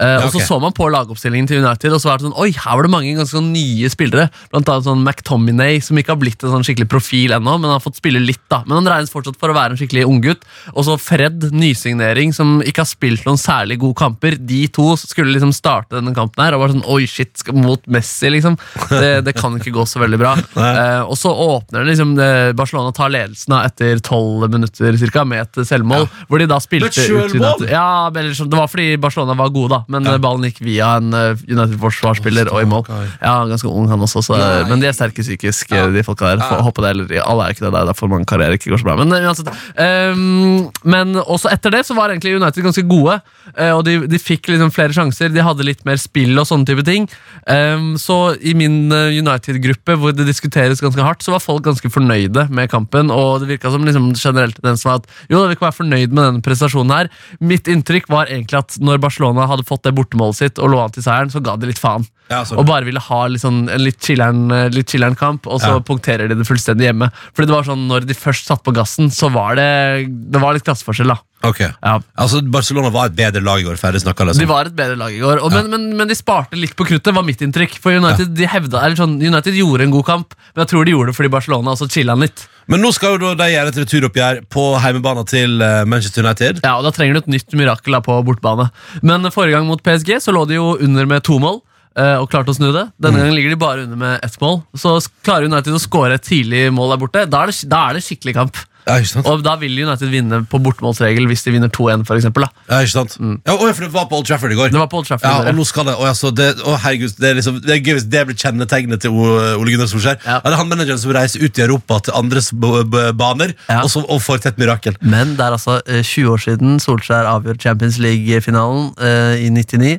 [0.01, 2.37] Eh, Ja, Og så så man på lagoppstillingen til United, og så var det sånn
[2.41, 4.29] Oi, her var det mange ganske sånn nye spillere.
[4.51, 7.77] Blant annet sånn McTominay, som ikke har blitt en sånn skikkelig profil ennå, men han
[7.77, 8.63] har fått spille litt, da.
[8.65, 10.43] Men han regnes fortsatt for å være en skikkelig unggutt.
[10.73, 14.37] Og så Fred, nysignering, som ikke har spilt noen særlig gode kamper.
[14.37, 18.29] De to skulle liksom starte denne kampen her, og var sånn Oi, shit, mot Messi,
[18.33, 18.57] liksom.
[18.89, 20.35] Det, det kan ikke gå så veldig bra.
[20.71, 25.23] Eh, og så åpner det liksom det, Barcelona tar ledelsen da, etter tolv minutter cirka,
[25.27, 27.67] med et selvmål, hvor de da spilte ut United.
[27.69, 30.15] Ja, sånn, Det var fordi Barcelona var gode, da, men Ja.
[30.15, 32.85] eh, ballen gikk via en eh, United-forsvarsspiller og i mål.
[33.21, 34.37] Ja, Ganske ung, han også, så,
[34.69, 35.87] men de er sterke psykisk, ja.
[35.91, 36.41] de folka der.
[36.45, 36.65] Får Ja.
[36.67, 38.87] håpe det, eller alle er ikke det, det er derfor mange karrierer ikke går så
[38.89, 38.95] bra.
[39.03, 39.51] Men eh, uansett
[39.81, 43.17] Um, Men også etter det så var egentlig United ganske gode,
[43.57, 45.31] eh, og de, de fikk liksom flere sjanser.
[45.33, 47.07] De hadde litt mer spill og sånne type ting.
[47.47, 51.91] Um, så i min eh, United-gruppe, hvor det diskuteres ganske hardt, så var folk ganske
[51.91, 55.67] fornøyde med kampen, og det virka som liksom generelt som var at jo, vi kan
[55.69, 57.09] være fornøyd med denne prestasjonen her.
[57.41, 60.91] Mitt inntrykk var egentlig at når Barcelona hadde fått det bortemålet sitt og lå an
[60.95, 62.05] til seieren, så ga de litt faen.
[62.31, 62.43] Ja.
[62.55, 65.79] Og bare ville ha litt sånn, en eh, litt chiller'n kamp, og så Ja.
[65.83, 67.11] punkterer de det fullstendig hjemme.
[67.33, 70.53] Fordi det var sånn, Når de først satte på gassen, så var det Det var
[70.53, 71.07] litt klasseforskjell.
[71.07, 71.59] da Ok.
[71.63, 71.93] ja.
[72.21, 73.77] Altså, Barcelona var et bedre lag i går.
[73.81, 74.43] Ferdig snakka, liksom.
[74.43, 76.85] De var et bedre lag i går, og, men, men, men de sparte litt på
[76.85, 77.79] kruttet, var mitt inntrykk.
[77.81, 80.93] For United de hevda, eller sånn, United gjorde en god kamp, men jeg tror de
[80.95, 82.45] gjorde det fordi Barcelona også chilla litt.
[82.69, 86.61] Men nå skal jo da de gjøre et returoppgjør på heimebanen til eh, Manchester United.
[86.63, 88.69] Ja, og Da trenger du et nytt mirakel da på bortbane.
[89.01, 91.59] Men forrige gang mot PSG så lå de jo under med to mål.
[91.99, 92.85] eh, og klarte å snu det.
[93.03, 94.61] Denne gangen ligger de bare under med ett mål.
[94.79, 97.25] Så s- klarer United å skåre et tidlig mål der borte.
[97.27, 98.55] Da er det, da er det skikkelig kamp.
[98.87, 99.27] Ja, ikke sant?
[99.29, 102.65] Og da vil United vinne på bortemålsregel hvis de vinner 2-1, for eksempel, da.
[102.71, 103.17] Ja, ikke sant?
[103.19, 104.71] Ja, å, for det var på Old Trafford i går.
[104.73, 105.29] Det var på Old Trafford.
[105.29, 107.75] Ja, og nå skal det, å, ja, så det, å herregud, det er, liksom, det
[107.75, 110.17] er gøy hvis det blir kjennetegnet til Ole Gunnar Solskjær.
[110.25, 110.39] Ja.
[110.41, 114.23] Det er han manageren som reiser ut i Europa til andres baner, og, så, og
[114.25, 114.97] får til et mirakel.
[115.05, 119.97] Men det er altså eh, 20 år siden Solskjær avgjør Champions League-finalen eh, i 99.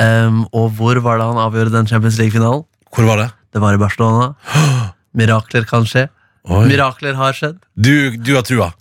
[0.00, 2.64] Um, og hvor var det han avgjorde den Champions League-finalen?
[2.92, 3.28] Hvor var det?
[3.52, 4.32] Det var i Barcelona.
[5.18, 6.06] Mirakler kan skje.
[6.50, 6.64] Oi.
[6.70, 7.60] Mirakler har skjedd.
[7.74, 8.72] Du, du har trua.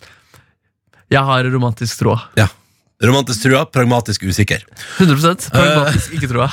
[1.11, 2.23] Jeg har romantisk tråd.
[2.39, 2.47] Ja.
[3.01, 4.61] Romantisk trua, pragmatisk usikker.
[5.01, 6.47] 100% Pragmatisk ikke trua.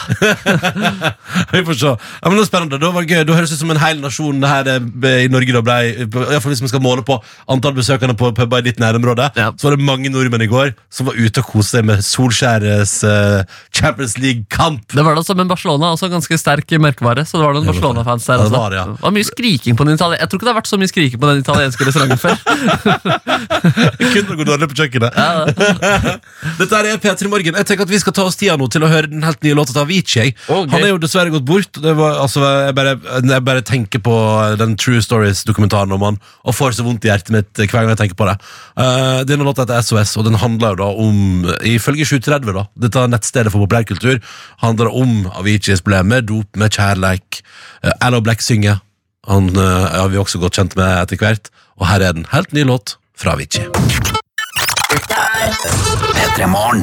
[1.53, 1.91] Vi får se.
[1.93, 2.79] Ja, men det er spennende.
[2.81, 3.21] Det var gøy.
[3.29, 6.07] Det høres ut som en hel nasjon det her eh, i Norge da ble, i
[6.09, 7.19] hvert fall hvis man skal måle på
[7.53, 9.51] antall besøkende på puber i ditt nærområde, Ja.
[9.61, 12.95] så var det mange nordmenn i går som var ute og koste seg med Solskjæres
[13.05, 13.43] uh,
[13.75, 14.89] Champions League-kamp.
[14.95, 17.27] Det var da som en Barcelona også en ganske sterk merkevare.
[17.29, 18.85] Så det var noen Barcelona-fans der Ja, det var ja.
[18.95, 20.21] Det var mye skriking på den italien...
[20.23, 22.37] Jeg tror ikke det har vært så mye skriking på den italienske restauranten før.
[24.15, 25.13] Kunne gå dårlig på kjøkkenet.
[26.59, 27.57] Dette er P3 Morgen.
[27.59, 29.57] Jeg tenker at Vi skal ta oss tida nå til å høre den helt nye
[29.59, 30.33] låta til Avicii.
[30.47, 30.71] Okay.
[30.73, 31.81] Han er jo dessverre gått bort.
[31.83, 34.17] Det var, altså, jeg, bare, jeg bare tenker på
[34.61, 38.01] den True Stories-dokumentaren om han og får så vondt i hjertet mitt hver gang jeg
[38.05, 38.37] tenker på det.
[38.79, 43.07] Uh, denne låta heter SOS, og den handler jo da om Ifølge 730, da, dette
[43.11, 44.23] nettstedet for populærkultur,
[44.63, 47.43] handler det om Aviciis problemer, dop med kjærleik.
[47.83, 48.81] Uh, Allo Black synger.
[49.29, 51.53] Han uh, har vi også godt kjent med etter hvert.
[51.79, 54.18] Og her er den helt ny låt fra Avicii.
[55.49, 56.83] P3 Morgen.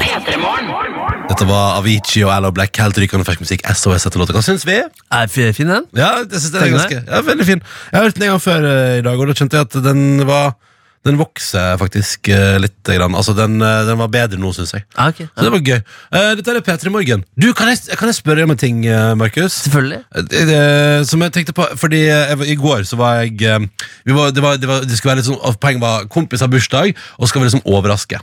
[1.30, 2.73] Dette var Avicii og Allo Black.
[2.82, 3.62] Helt rykende fersk musikk.
[3.69, 4.34] SOS etter låta.
[4.34, 4.80] Hva syns vi?
[5.13, 5.86] Er fin den?
[5.93, 7.62] Ja, jeg synes den er ganske ja, veldig fin.
[7.91, 9.78] Jeg har hørt den en gang før eh, i dag, og da kjente jeg at
[9.86, 10.56] den var
[11.06, 12.74] Den vokser faktisk uh, litt.
[12.86, 13.15] Grann.
[13.18, 14.84] Altså, den, uh, den var bedre nå, syns jeg.
[14.94, 15.26] Ah, okay.
[15.34, 15.80] Så det var gøy.
[16.13, 17.24] Uh, dette er P3 Morgen.
[17.34, 19.54] Du, kan jeg, kan jeg spørre om en ting, eh, Markus?
[19.65, 20.00] Selvfølgelig.
[20.15, 23.65] Eh, Som jeg tenkte på Fordi eh, jeg, i går så var jeg eh,
[24.06, 26.52] vi var, det, var, det, var, det skulle være litt sånn Poenget var kompis har
[26.52, 28.20] bursdag, og skal vi liksom overraske.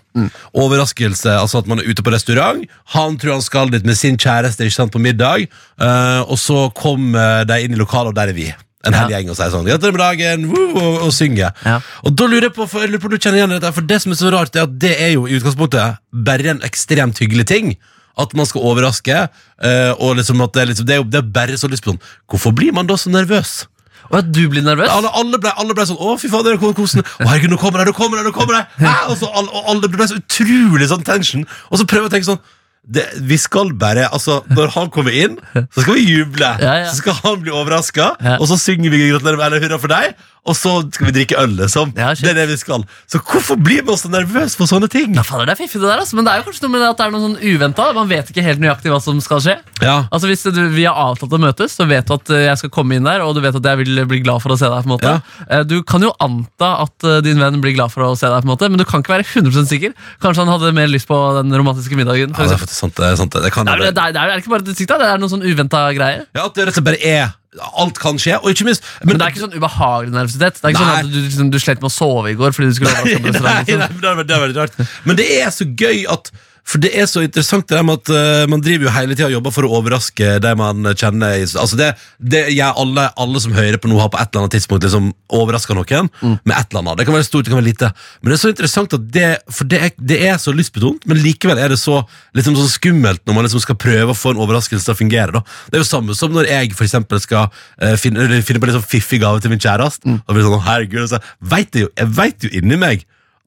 [0.54, 2.62] Overraskelse, altså at man er ute på restaurant.
[2.94, 6.68] Han tror han skal dit med sin kjæreste ikke sant, på middag, eh, og så
[6.76, 8.50] kommer de inn i lokalet, og der er vi.
[8.86, 10.46] En hel gjeng og sier sånn Gratulerer med dagen!
[10.50, 11.52] Woo, og, og synger.
[11.66, 11.76] Ja.
[12.02, 13.86] Og da lurer jeg på, for jeg lurer på om du kjenner igjen dette, for
[13.86, 17.20] det som er så rart, er at det er jo i utgangspunktet bare en ekstremt
[17.22, 17.74] hyggelig ting.
[18.18, 19.20] At man skal overraske.
[19.64, 21.84] eh, og liksom at det, er liksom, det er jo det er bare så lyst
[21.86, 23.62] på sånn Hvorfor blir man da så nervøs?
[24.10, 24.90] Og at du blir nervøs?
[24.92, 27.06] Alle, alle, ble, alle ble sånn Å, fy fader, hvor kosende.
[27.22, 28.26] Å, herregud, nå kommer det, nå kommer det!
[28.28, 28.96] nå kommer det Hæ?
[29.08, 31.46] Og, så, alle, og alle ble så utrolig sånn tension.
[31.70, 32.42] Og så prøver jeg å tenke sånn
[32.82, 36.48] det, vi skal bare, altså Når han kommer inn, så skal vi juble.
[36.58, 36.88] Ja, ja.
[36.90, 38.36] Så skal han bli overraska, Ja.
[38.40, 41.36] og så synger vi 'Gratulerer med eller hurra for deg', og så skal vi drikke
[41.38, 41.52] øl.
[41.60, 42.24] liksom Ja, shit.
[42.26, 42.82] Det er det vi skal.
[43.06, 45.14] Så hvorfor blir man så nervøs for sånne ting?
[45.14, 46.16] Ja, faen, det er fiffig det der, altså.
[46.18, 47.86] Men det er jo kanskje noe med at det er noe sånn uventa.
[47.94, 49.54] Man vet ikke helt nøyaktig hva som skal skje.
[49.84, 52.58] Ja, Altså Hvis du, vi har avtalt å møtes, så vet du at eh, jeg
[52.58, 54.66] skal komme inn der, og du vet at jeg vil bli glad for å se
[54.66, 54.82] deg.
[54.82, 55.20] på en måte Ja.
[55.48, 58.42] Eh, Du kan jo anta at eh, din venn blir glad for å se deg,
[58.42, 59.94] på en måte men du kan ikke være 100 sikker.
[60.22, 62.34] Kanskje han hadde mer lyst på den romantiske middagen.
[62.34, 62.96] Ja det er faktisk sant.
[62.98, 63.52] Det er, sant det.
[63.54, 63.94] Kan det, er, det.
[63.94, 66.26] det, er, det er ikke bare et sikt, det er noen sånn uventa greier.
[66.34, 67.30] Ja, At det rett og slett bare er
[67.76, 70.56] Alt kan skje, og ikke minst Men det er ikke sånn ubehagelig nervøsitet.
[70.56, 70.94] Det er ikke Nei.
[70.94, 73.18] sånn at du, liksom, du slet med å sove i går fordi du skulle overraske
[73.18, 73.68] på nei, restaurant.
[73.68, 74.16] nei, Liksom.
[74.16, 74.80] men det er veldig rart.
[75.04, 78.10] Men det er så gøy at For det er så interessant det der med at
[78.14, 81.34] eh, man driver jo hele tida og jobber for å overraske de man kjenner.
[81.42, 84.56] Altså det, det jeg, alle, alle som hører på noe, har på et eller annet
[84.56, 87.00] tidspunkt liksom overraska noen med et eller annet.
[87.00, 87.90] Det kan være stort, det kan være lite.
[88.20, 91.20] Men det er så interessant at det For det er, det er så lystbetont, men
[91.22, 91.98] likevel er det så
[92.36, 95.34] liksom så skummelt når man liksom skal prøve å få en overraskelse til å fungere.
[95.34, 97.48] da Det er jo samme som når jeg for eksempel skal
[97.82, 100.06] eh, finne, finne på en sånn fiffig gave til min kjæreste.
[100.22, 103.04] Og blir sånn, herregud, så, vet jeg, jo, jeg vet jo inni meg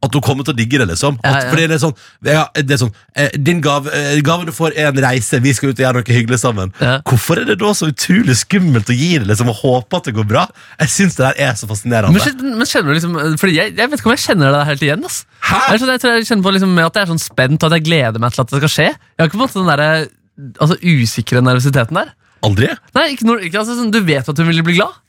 [0.07, 1.17] at hun kommer til å digge det, liksom.
[1.23, 1.51] Ja, At, ja.
[1.53, 1.95] Fordi det er sånn,
[2.27, 5.39] ja, det er sånn eh, Din gave, eh, gaven du får, er en reise.
[5.43, 6.73] Vi skal ut og gjøre noe hyggelig sammen.
[6.79, 6.97] Ja.
[7.07, 10.15] Hvorfor er det da så utrolig skummelt å gi det liksom, og håpe at det
[10.17, 10.45] går bra?
[10.81, 12.15] Jeg syns det der er så fascinerende.
[12.15, 14.85] Men, men kjenner du liksom Fordi jeg, jeg vet ikke om jeg kjenner det helt
[14.85, 15.07] igjen.
[15.07, 15.61] ass Hæ?
[15.75, 17.77] Jeg, tror jeg, tror jeg kjenner på liksom at jeg er sånn spent og at
[17.79, 18.91] jeg gleder meg til at det skal skje.
[18.91, 20.05] Jeg har ikke på en måte den der,
[20.63, 22.13] altså, usikre nervøsiteten der.
[22.45, 22.69] Aldri?
[22.97, 25.01] Nei, ikke ikke, altså, sånn, Du vet at hun vil bli glad.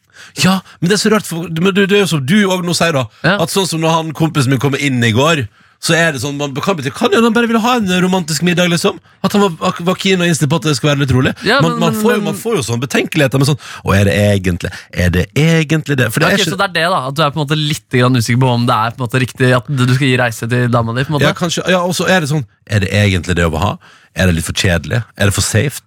[0.45, 2.65] Ja, men det er så rart, for, men det, det er jo som du òg
[2.67, 3.07] nå sier, da.
[3.25, 3.39] Ja.
[3.43, 5.47] At sånn som når han kompisen min kommer inn i går,
[5.87, 8.71] så er det sånn man kan, kan jo han bare ville ha en romantisk middag,
[8.73, 8.97] liksom.
[9.23, 11.35] At han var, var keen og innstilt på at det skulle være litt rolig.
[11.45, 13.93] Ja, man, men- man, men- får jo, man får jo sånn betenkeligheter med sånn Og
[13.95, 16.09] er det egentlig Er det egentlig det?
[16.15, 17.59] For det Ok, er så det er det da At du er på en måte
[17.61, 20.17] litt grann usikker på om det er på en måte riktig at du skal gi
[20.17, 21.05] reise til dama di.
[21.05, 23.45] på en måte Ja, kanskje, ja, og så er det sånn Er det egentlig det
[23.45, 23.75] å ha?
[24.17, 25.05] Er det litt for kjedelig?
[25.21, 25.83] Er det for safe?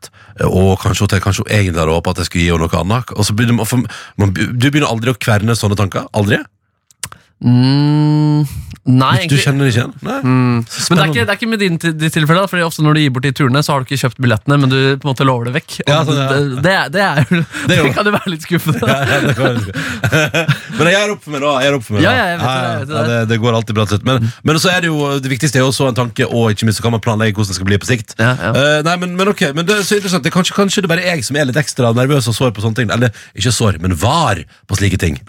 [0.48, 2.80] Og kanskje at jeg kanskje hun egentlig hadde håpet at jeg skulle gi henne noe
[2.84, 3.12] annet?
[3.16, 6.08] Og så begynner man, for, man, du begynner aldri å kverne sånne tanker?
[6.16, 6.40] Aldri?
[7.40, 8.42] Mm,
[8.90, 9.94] nei, Du egentlig kjenner ikke igjen?
[10.04, 10.58] Mm.
[10.60, 13.02] Men det er, ikke, det er ikke med din ditt tilfelle, fordi ofte når du
[13.06, 15.28] gir bort de turene, så har du ikke kjøpt billettene, men du på en måte
[15.28, 15.78] lover det vekk.
[15.88, 16.28] Ja, sånn, ja.
[16.34, 18.80] det, det, er- det er jo Det er jo- kan jo være litt skuffende.
[18.90, 20.48] Ja, det
[20.80, 21.52] men jeg gjør opp for meg, da.
[21.64, 22.12] Jeg gjør opp for meg, da.
[22.20, 23.04] Det, det.
[23.10, 24.06] Det, det går alltid bra til slutt.
[24.10, 26.68] Men, men så er det jo det viktigste er jo også en tanke, og ikke
[26.68, 28.16] minst så kan man planlegge hvordan det skal bli på sikt.
[28.20, 30.92] Eh, nei, men, men ok, men det er så interessant det er kanskje, kanskje det
[30.92, 32.92] bare er jeg som er litt ekstra nervøs og sår på sånne ting.
[32.96, 35.20] Eller ikke sår, men var på slike ting.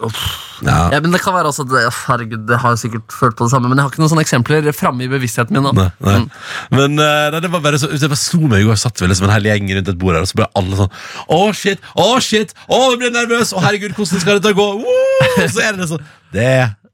[0.65, 0.79] Ja.
[0.93, 3.53] Ja, men det kan være at det, Herregud, det har jeg sikkert følt på det
[3.53, 5.69] samme, men jeg har ikke noen sånne eksempler framme i bevisstheten min.
[5.77, 6.17] Nei, nei.
[6.21, 6.27] Mm.
[6.77, 8.79] Men eh, nei, det var bare så Det var slo meg i går.
[8.81, 10.93] Satt vi liksom en hel gjeng rundt et bord her, og så ble alle sånn
[11.37, 11.89] Å, shit!
[11.95, 12.55] Å, shit!
[12.67, 13.55] Å, jeg blir nervøs!
[13.55, 14.69] Å, herregud, hvordan skal dette gå?
[14.83, 15.47] Woo!
[15.51, 16.51] Så er det sånn Det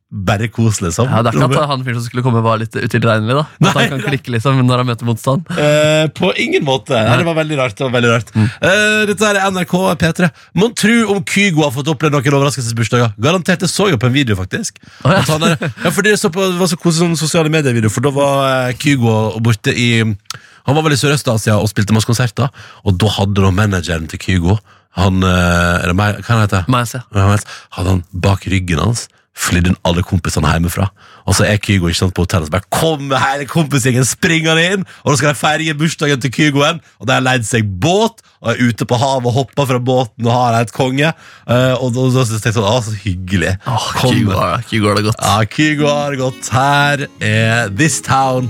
[0.07, 1.09] bare kos, liksom.
[1.11, 3.33] Ja, det er ikke at han fyren som skulle komme, var litt utilregnelig.
[3.35, 5.49] da At Nei, han kan klikke liksom når han møter motstand.
[5.51, 6.95] Uh, på ingen måte.
[6.95, 7.75] Nei, det var veldig rart.
[7.75, 8.31] Det var veldig rart.
[8.31, 8.45] Mm.
[8.63, 10.29] Uh, dette er NRK P3.
[10.61, 13.17] Mon tru om Kygo har fått opplevd noen overraskelsesbursdager?
[13.19, 13.65] Garantert.
[13.65, 14.79] Det så jeg på en video, faktisk.
[15.03, 15.25] Oh, ja.
[15.49, 18.13] Er, ja, fordi det, så på, det var så koselig sånn sosiale medier-video, for da
[18.15, 22.47] var eh, Kygo borte i Han var vel i Sørøst-Asia og spilte masse konserter,
[22.87, 24.57] og da hadde da manageren til Kygo
[24.97, 25.93] han, er det
[26.25, 27.45] Hva heter han?
[27.77, 29.05] Hadde han bak ryggen hans
[29.37, 30.89] flydd inn alle kompisene hjemmefra.
[31.27, 34.85] Og så er Kygo ikke sant, på hotellet så bare kommer hele kompisgjengen springende inn,
[35.03, 36.81] og da skal de feire bursdagen til Kygoen.
[37.01, 40.27] Og de har leid seg båt og er ute på havet og hopper fra båten
[40.29, 41.11] og har et konge.
[41.13, 43.57] Eh, og da syns jeg sånn, å, så hyggelig.
[43.67, 44.13] Kom.
[44.13, 45.25] Kygo Kygo har det godt.
[45.25, 46.53] Ja, Kygo har det godt.
[46.53, 48.49] Her er This Town.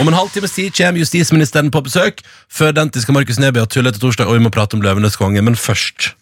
[0.00, 2.22] Om en halvtimes tid kommer justisministeren på besøk.
[2.52, 5.18] Før den tid skal Markus Neby ha tullete torsdag, og vi må prate om Løvenes
[5.20, 5.42] konge.
[5.44, 6.12] Men først,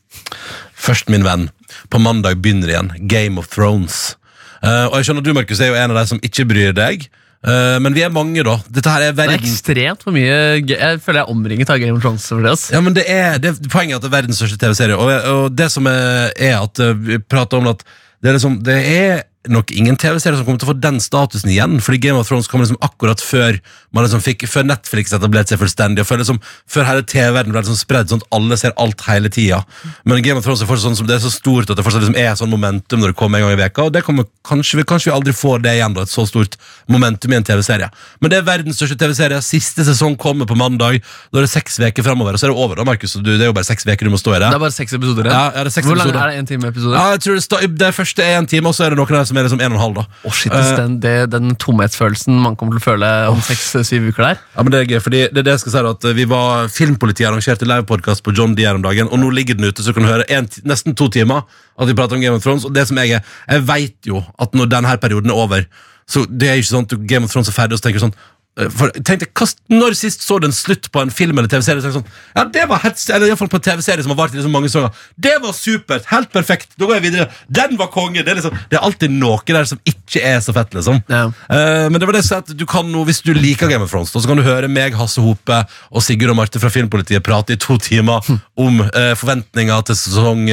[0.75, 1.49] først min venn,
[1.93, 4.15] på mandag begynner igjen Game of Thrones.
[4.63, 6.77] Uh, og jeg skjønner at du, Markus, er jo en av de som ikke bryr
[6.77, 7.09] deg.
[7.43, 8.55] Eh, men vi er mange, da.
[8.71, 10.63] Dette her er Det er ekstremt for mye.
[10.63, 12.29] Jeg føler jeg er omringet av Game of Thrones.
[12.31, 12.69] For det, ass.
[12.71, 14.99] ja, men det er, det, Poenget er at det er verdens største TV-serie.
[14.99, 17.83] Og, og det som er, er at eh, vi prater om at
[18.23, 21.51] det er, liksom, det er nok ingen TV-serie som kommer til å få den statusen
[21.51, 21.81] igjen.
[21.83, 23.59] Fordi Game of Thrones kom liksom akkurat før
[23.93, 26.05] man liksom fikk, Før Netflix etablerte seg fullstendig.
[26.05, 26.39] Og før, liksom,
[26.71, 29.63] før hele TV-verdenen ble liksom spredd sånn at alle ser alt hele tida.
[30.07, 32.05] Men Game of Thrones er fortsatt sånn som det er så stort at det fortsatt
[32.05, 34.79] liksom er sånn momentum når det kommer en gang i veka Og det kommer, kanskje,
[34.79, 36.59] vi, kanskje vi aldri får det igjen, da, et så stort
[36.93, 37.91] momentum i en TV-serie.
[38.23, 39.43] Men det er verdens største TV-serie.
[39.43, 41.01] Siste sesong kommer på mandag.
[41.33, 42.79] Da er det seks uker framover, og så er det over.
[42.79, 43.17] da, Markus.
[43.19, 44.53] Du, det er jo bare seks uker du må stå i det.
[44.53, 45.35] Det er bare seks episoder igjen.
[45.35, 46.39] Ja, ja, Hvor lang er det?
[46.43, 46.95] En time episode?
[46.95, 49.32] Ja, jeg tror det, det første er en time, og så er det noen der
[49.33, 49.95] som er liksom en og en halv.
[49.99, 54.11] da Oh, shit, Eh, den, det, den tomhetsfølelsen man kommer til å føle om seks-syv
[54.13, 54.43] uker der.
[54.55, 56.27] Ja, men Det er gøy, fordi det er det jeg skal si da, at vi
[56.31, 59.83] var Filmpolitiet arrangerte livepodkast på John D her om dagen, og nå ligger den ute,
[59.83, 61.43] så kan du høre en, nesten to timer
[61.79, 62.67] at vi prater om Game of Thrones.
[62.69, 65.65] Og det som Jeg er, jeg vet jo at når denne perioden er over,
[66.07, 68.07] så det er ikke sånn at Game of Thrones er ferdig, og så tenker du
[68.09, 71.49] sånn eh, for, tenkte, hva, Når sist så du en slutt på en film eller
[71.49, 71.93] TV-serie?
[71.95, 72.05] Sånn,
[72.37, 74.39] ja, det var helt, eller i hvert fall på en TV-serie som har vart i
[74.39, 74.99] liksom mange sesonger.
[75.17, 76.05] Det var supert!
[76.11, 76.75] Helt perfekt!
[76.77, 77.29] Da går jeg videre.
[77.49, 78.21] Den var konge!
[78.21, 81.01] Det er, liksom, det er alltid noe der som ikke er så fett, liksom.
[81.09, 81.25] Ja.
[81.49, 83.93] Uh, men det var det jeg at du kan nå, hvis du liker Game of
[83.95, 87.57] Thrones, så kan du høre meg, Hasse Hope og Sigurd og Marte fra Filmpolitiet prate
[87.57, 88.21] i to timer
[88.67, 90.45] om uh, forventninger til sesong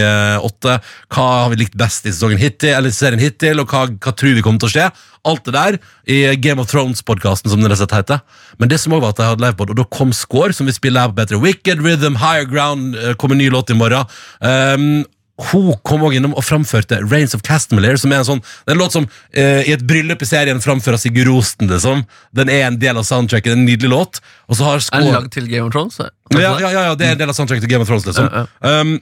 [0.47, 0.79] åtte.
[0.79, 4.15] Uh, Hva har vi likt best i sesongen hittil, eller serien hittil, og hva, hva
[4.15, 4.89] tror vi kommer til å skje.
[5.27, 8.21] Alt det der i Game of Thrones-podkasten, som den slett heter.
[8.57, 10.75] Men det som også var at jeg hadde livepod, og da kom Score, som vi
[10.75, 11.41] spiller her på bedre.
[11.43, 14.05] Wicked Rhythm, Higher Ground, eh, kommer ny låt i morgen.
[14.39, 15.05] Um,
[15.51, 18.75] hun kom også innom og framførte Rains of Castamelier, som er en sånn Det er
[18.75, 22.03] en låt som eh, i et bryllup i serien framfører Sigurd Rosten, liksom.
[22.35, 24.19] Den er en del av soundtracket, en nydelig låt.
[24.49, 25.99] Og så har Er den Score lagd til Game of Thrones?
[25.99, 28.27] ja, ja, ja, ja, det er en del av soundtracket til Game of Thrones, liksom.
[28.27, 28.99] Ja, Um,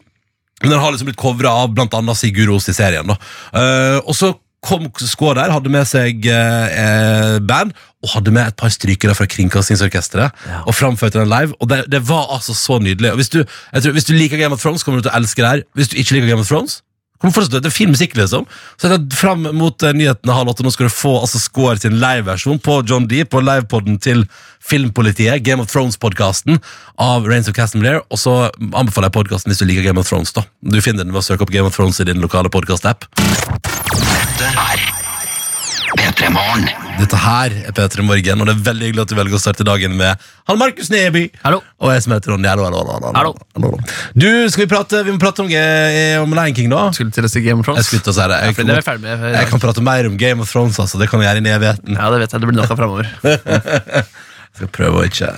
[0.62, 3.06] men den har liksom blitt covra av annet Sigurd Ros i serien.
[3.06, 3.18] da
[3.54, 4.32] uh, Og så
[4.68, 4.88] kom
[5.38, 10.44] der, hadde med seg eh, eh, band, og hadde med et par strykere fra Kringkastingsorkesteret.
[10.68, 13.12] Og framførte den live, og det, det var altså så nydelig.
[13.12, 15.44] Og hvis du, tror, hvis du liker Game of Thrones, kommer du til å elske
[15.44, 15.64] det her.
[15.78, 16.82] Hvis du ikke liker Game of Thrones,
[17.22, 18.46] kommer fortsatt til Det er fin musikk, liksom.
[18.78, 20.66] Så er det fram mot eh, nyhetene halv åtte.
[20.66, 24.26] Nå skal du få altså Skår sin liveversjon på John D, på livepoden til
[24.68, 26.60] Filmpolitiet, Game of Thrones-podkasten
[27.02, 28.04] av Rains of Castamere.
[28.12, 28.36] Og så
[28.74, 30.34] anbefaler jeg podkasten hvis du liker Game of Thrones.
[30.36, 33.08] da Du finner den ved å søke opp Game of Thrones i din lokale podkast-app.
[33.18, 34.86] Dette er
[35.98, 36.87] P3 Morgen.
[36.98, 39.66] Dette her er P3 Morgen, og det er veldig hyggelig at du velger å starte
[39.68, 41.28] dagen med han Markus Neby.
[41.44, 41.60] Hallo.
[41.84, 42.48] Og jeg som heter Ronny.
[42.50, 43.34] Hallo, hallo, hallo, Hallo.
[43.54, 43.70] hallo.
[44.18, 46.88] Du, skal vi prate Vi må prate om, eh, om Lion King, da.
[46.98, 47.84] Skulle til å si Game of Thrones.
[47.84, 48.40] Jeg skulle til å si det.
[48.40, 49.28] Ja, Jeg, fordi det er vi ferdig med.
[49.38, 50.98] jeg kan prate mer om Game of Thrones, altså.
[50.98, 52.00] Det kan jeg gjøre inn i evigheten.
[52.02, 52.42] Ja, det vet jeg.
[52.42, 54.08] Det blir noe fremover framover.
[54.58, 55.30] Jeg skal prøve å ikke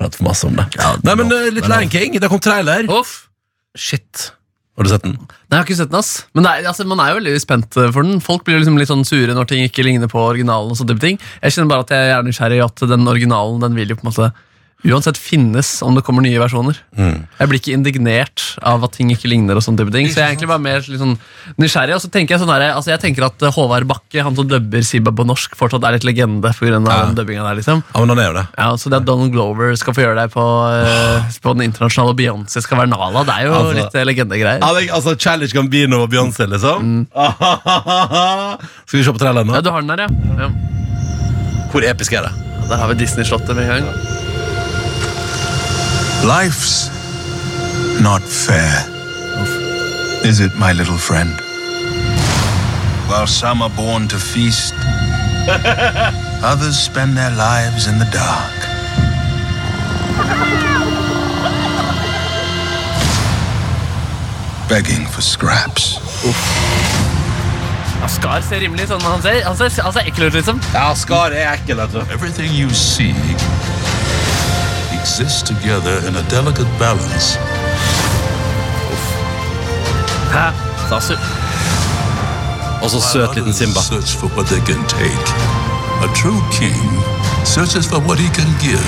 [0.00, 0.64] prate for masse om det.
[1.04, 2.16] Nei, men eh, litt Lion King.
[2.22, 2.88] Det kom trailer.
[2.88, 3.26] Uff.
[3.76, 4.30] Shit.
[4.76, 5.14] Har du sett den?
[5.16, 6.10] Nei, jeg har ikke sett den, ass.
[6.36, 8.18] Men det er, altså, man er jo veldig spent eh, for den.
[8.24, 10.74] Folk blir liksom litt sånn sure når ting ikke ligner på originalen.
[10.74, 11.20] og sånne type ting.
[11.40, 14.12] Jeg kjenner bare at jeg er nysgjerrig at den originalen den vil jo på en
[14.12, 14.28] måte
[14.84, 16.76] uansett finnes om det kommer nye versjoner.
[16.96, 19.56] Jeg blir ikke indignert av at ting ikke ligner.
[19.56, 21.16] og sånn type ting Så jeg er egentlig bare mer litt sånn
[21.58, 21.94] nysgjerrig.
[21.96, 24.82] Og så tenker jeg sånn her, altså jeg tenker at Håvard Bakke, han som dubber
[24.86, 26.76] Siba på norsk, fortsatt er litt legende pga.
[26.86, 27.08] Ja.
[27.16, 27.54] den der.
[27.56, 28.46] liksom Ja, men han er jo det.
[28.58, 32.14] ja, Så det at Donald Glover skal få gjøre det på, uh, på den internasjonale
[32.14, 34.60] Beyoncé skal være Nala, det er jo Altså- litt eh, legendegreier.
[34.92, 37.06] Altså Challenge Gambino og Beyoncé, liksom.
[38.86, 40.08] Skal vi se på traileren Ja, du har den der, ja.
[40.44, 40.50] ja.
[41.72, 42.32] Hvor episk er det?
[42.68, 44.25] Der har vi Disney-slottet med en gang.
[46.26, 46.88] Life's
[48.02, 48.84] not fair.
[50.24, 51.30] Is it, my little friend?
[53.08, 54.74] While some are born to feast,
[56.42, 58.58] others spend their lives in the dark.
[64.68, 66.00] Begging for scraps.
[68.00, 70.58] Ja, Skar ser rimelig sånn Han ser, han ser, han ser ekkel ut, liksom.
[70.74, 71.94] Ja, Skar er ekkel, vet.
[72.10, 73.14] Everything you see
[75.06, 77.38] exists together in a delicate balance.
[80.34, 80.46] Hæ?
[80.88, 81.14] Sasu.
[82.82, 83.80] Og så While søt liten others Simba.
[83.80, 85.26] Search for what they can take.
[86.06, 86.82] A true king
[87.44, 88.86] searches for what he can give.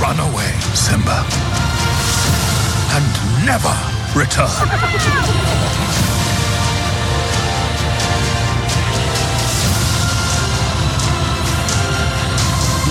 [0.04, 0.52] Run away,
[0.86, 1.18] Simba.
[2.96, 3.06] And
[3.50, 3.76] never
[4.20, 4.68] return.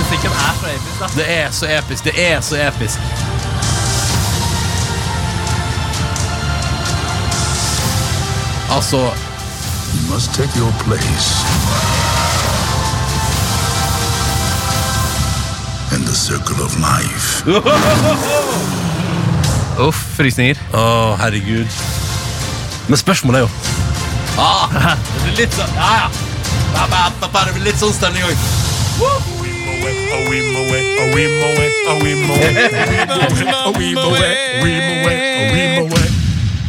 [0.09, 1.05] Musikken er så episk, da.
[1.15, 2.03] Det er så episk.
[2.03, 2.99] Det er så episk.
[8.71, 8.97] Altså
[9.93, 11.45] You must take your place.
[15.95, 17.47] In the circle of life.
[19.87, 20.55] Uff, frysninger.
[20.73, 21.67] Å, herregud.
[22.87, 23.49] Men spørsmålet er jo
[24.39, 26.07] ah, Det blir litt sånn Ja, ja.
[27.19, 27.27] Det
[27.57, 28.37] blir litt sånn stemning òg.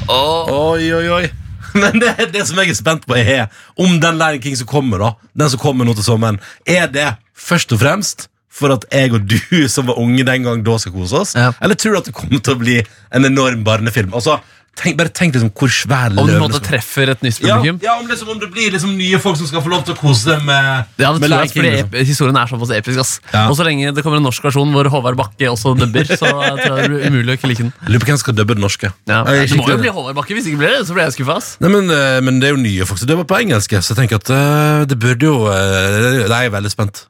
[0.09, 1.27] Oi, oi, oi.
[1.83, 3.47] Men det, det som jeg er spent på, er
[3.79, 7.11] om den Lion King som kommer, da Den som kommer nå til sommeren, er det
[7.37, 8.29] først og fremst
[8.59, 11.35] for at jeg og du som var unge den gang, da skal kose oss?
[11.39, 11.53] Ja.
[11.63, 12.79] Eller tror du at det kommer til å bli
[13.15, 14.15] en enorm barnefilm?
[14.17, 14.39] Altså,
[14.79, 17.57] tenk, Bare tenk liksom hvor svær Om du på en måte treffer et nytt ja,
[17.59, 17.81] publikum.
[17.83, 19.99] ja, om, liksom, om det blir liksom nye folk som skal få lov til å
[19.99, 21.89] kose seg med, Ja, det med tror jeg, fordi Liksom.
[21.93, 22.99] ep- Historien er såpass episk.
[23.03, 23.45] ass Ja.
[23.51, 26.79] Og så lenge det kommer en norsk versjon hvor Håvard Bakke også dubber, så tror
[26.79, 27.73] jeg det blir umulig å ikke like den.
[27.89, 28.93] Lurer på hvem som skal dubbe den norske.
[29.09, 29.25] Ja.
[29.29, 31.17] Jeg er Det må jo bli Håvard Bakke, hvis ikke blir det, så blir jeg
[31.19, 31.37] skuffa.
[31.37, 31.57] ass.
[31.61, 33.99] Nei, men, eh, men det er jo nye folk som dubber på engelsk, så jeg
[34.09, 37.07] tenker at eh, det burde jo uh, Jeg er veldig spent.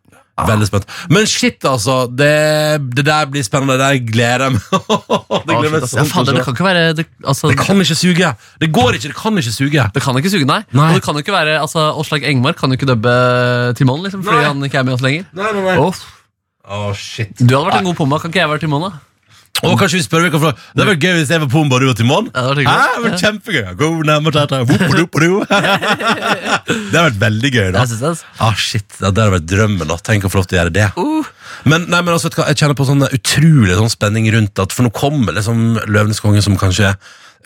[0.47, 0.84] Veldig spent.
[1.11, 1.95] Men shit, altså.
[2.07, 2.28] Det,
[2.95, 3.74] det der blir spennende.
[3.74, 4.62] Det der gleder jeg meg
[5.49, 7.82] Det gleder jeg meg Ja, sånn fader, det kan ikke være det, altså, Det kan
[7.82, 8.30] ikke suge.
[8.62, 9.11] Det går ikke.
[9.11, 9.89] Det kan ikke suge.
[9.97, 10.61] det kan ikke suge, nei.
[10.70, 10.91] Nei.
[10.93, 13.16] Og det kan jo ikke være, altså, Åslag Engmark kan jo ikke dubbe
[13.80, 14.47] Timon, liksom, fordi Nei.
[14.53, 15.26] han ikke er med oss lenger.
[15.34, 15.76] Nei, nei, nei.
[15.82, 16.07] Åh,
[16.68, 17.32] Å, shit.
[17.41, 19.07] du hadde vært en god pomma, kan ikke jeg være Timon, da?
[19.66, 21.82] Og kanskje vi spør hvilken fra Det hadde vært gøy hvis jeg var Pumba og
[21.82, 22.28] du var Timon.
[22.30, 23.64] Ja, det hadde vært kjempegøy.
[23.80, 25.40] Go, nærmere, tata, whoop-a-doop-a-doo.
[26.68, 27.82] Det hadde vært veldig gøy, da.
[27.82, 28.22] Jeg synes det, ass.
[28.44, 29.88] Ah, shit, ja, Det hadde vært drømmen.
[29.90, 30.86] da Tenk å få lov til å gjøre det.
[30.94, 31.30] Uh.
[31.66, 34.62] Men, nei, men altså, vet du hva, jeg kjenner på sånn utrolig sånn spenning rundt
[34.62, 36.94] at For nå kommer liksom Løvenes konge, som kanskje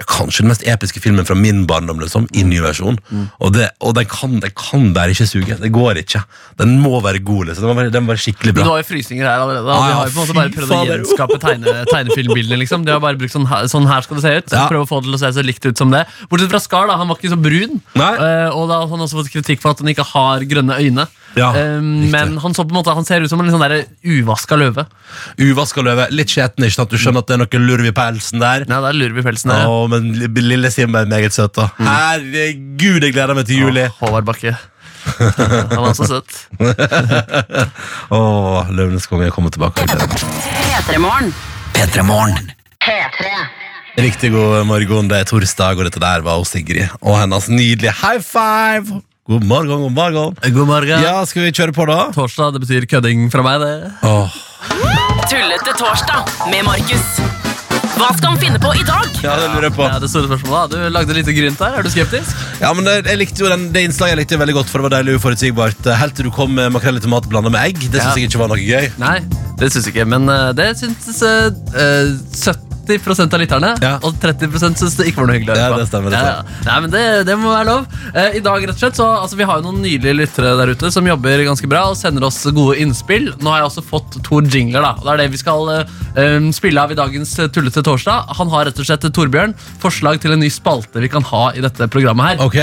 [0.09, 2.97] Kanskje den mest episke filmen fra min barndom, liksom, i ny versjon.
[3.13, 5.59] Og, det, og den, kan, den kan bare ikke suge.
[5.61, 6.23] Det går ikke.
[6.59, 7.51] Den må være god.
[7.51, 9.69] liksom Den må være, den må være skikkelig Men du har jo frysninger her allerede.
[9.69, 12.61] Ah, ja, vi har jo på en måte bare prøvd å gjenskape tegne, tegnefilmbildene.
[12.65, 14.57] liksom De har bare brukt sånn sånn her skal det se ut.
[14.57, 14.67] Ja.
[14.73, 16.07] Prøve å få det til å se så likt ut som det.
[16.33, 16.97] Bortsett fra Skar, da.
[17.01, 17.83] Han var ikke så brun.
[17.93, 21.07] Eh, og da har han også fått kritikk for at han ikke har grønne øyne.
[21.39, 23.65] Ja, um, men han, så på en måte, han ser ut som en sånn
[24.05, 24.85] uvaska løve.
[25.41, 26.09] Uvaska løve.
[26.13, 26.93] Litt skjeten, ikke sant?
[26.93, 28.67] Du skjønner at det er noe lurv i pelsen der.
[28.69, 29.65] Ja, er lurv i pelsen der.
[29.71, 30.13] Åh, men
[30.43, 31.71] lille Simba er meget søt, da.
[31.81, 33.87] Herregud, jeg gleder meg til juli.
[33.89, 34.57] Åh, Håvard Bakke.
[35.03, 36.37] han er så søt.
[38.15, 38.21] Å,
[38.71, 39.83] Løvenes konge er kommet tilbake.
[39.83, 40.53] Jeg gleder meg.
[40.63, 41.33] P3morgen.
[41.73, 42.53] P3 Morgen.
[42.85, 43.33] P3.
[44.03, 46.93] Riktig god morgen, det er torsdag, og dette der var Sigrid.
[47.01, 49.03] Og hennes nydelige high five!
[49.33, 50.35] God morgen, god morgen.
[50.55, 51.01] God morgen.
[51.01, 52.11] Ja, skal vi kjøre på, da?
[52.13, 53.89] Torsdag, det betyr kødding fra meg, det.
[54.05, 54.35] Åh,
[55.31, 57.07] Tullete torsdag med Markus.
[57.97, 59.09] Hva skal han finne på i dag?
[59.25, 59.87] ja, det lurer jeg på.
[59.89, 60.83] Ja, det store spørsmålet da.
[60.85, 61.79] Du lagde litt grynt der.
[61.79, 62.43] Er du skeptisk?
[62.61, 64.89] Ja, men det, jeg likte jo den, det innslaget jeg likte veldig godt, for det
[64.91, 65.89] var deilig uforutsigbart.
[66.03, 67.81] Helt til du kom med makrell i tomat blanda med egg.
[67.89, 68.19] Det syns Ja.
[68.21, 68.91] jeg ikke var noe gøy.
[69.01, 69.17] Nei,
[69.63, 70.11] det syns jeg ikke.
[70.13, 71.49] Men eh, det syns uh,
[72.83, 73.99] 70% av lytterne, Ja.
[74.03, 75.57] og 30 syns det ikke var noe hyggelig.
[75.57, 76.43] Ja, det stemmer, det Ja, ja.
[76.67, 77.87] Nei, men det, det må være lov.
[78.15, 80.73] Eh, I dag, rett og slett, så altså, Vi har jo noen nydelige lyttere der
[80.75, 83.33] ute som jobber ganske bra og sender oss gode innspill.
[83.41, 84.83] Nå har jeg også fått to jingler.
[84.83, 87.83] da og Det er det vi skal eh, eh, spille av i dagens eh, Tullete
[87.83, 88.33] torsdag.
[88.39, 91.63] Han har rett og slett, Torbjørn, forslag til en ny spalte vi kan ha i
[91.65, 92.43] dette programmet her.
[92.47, 92.59] Ok,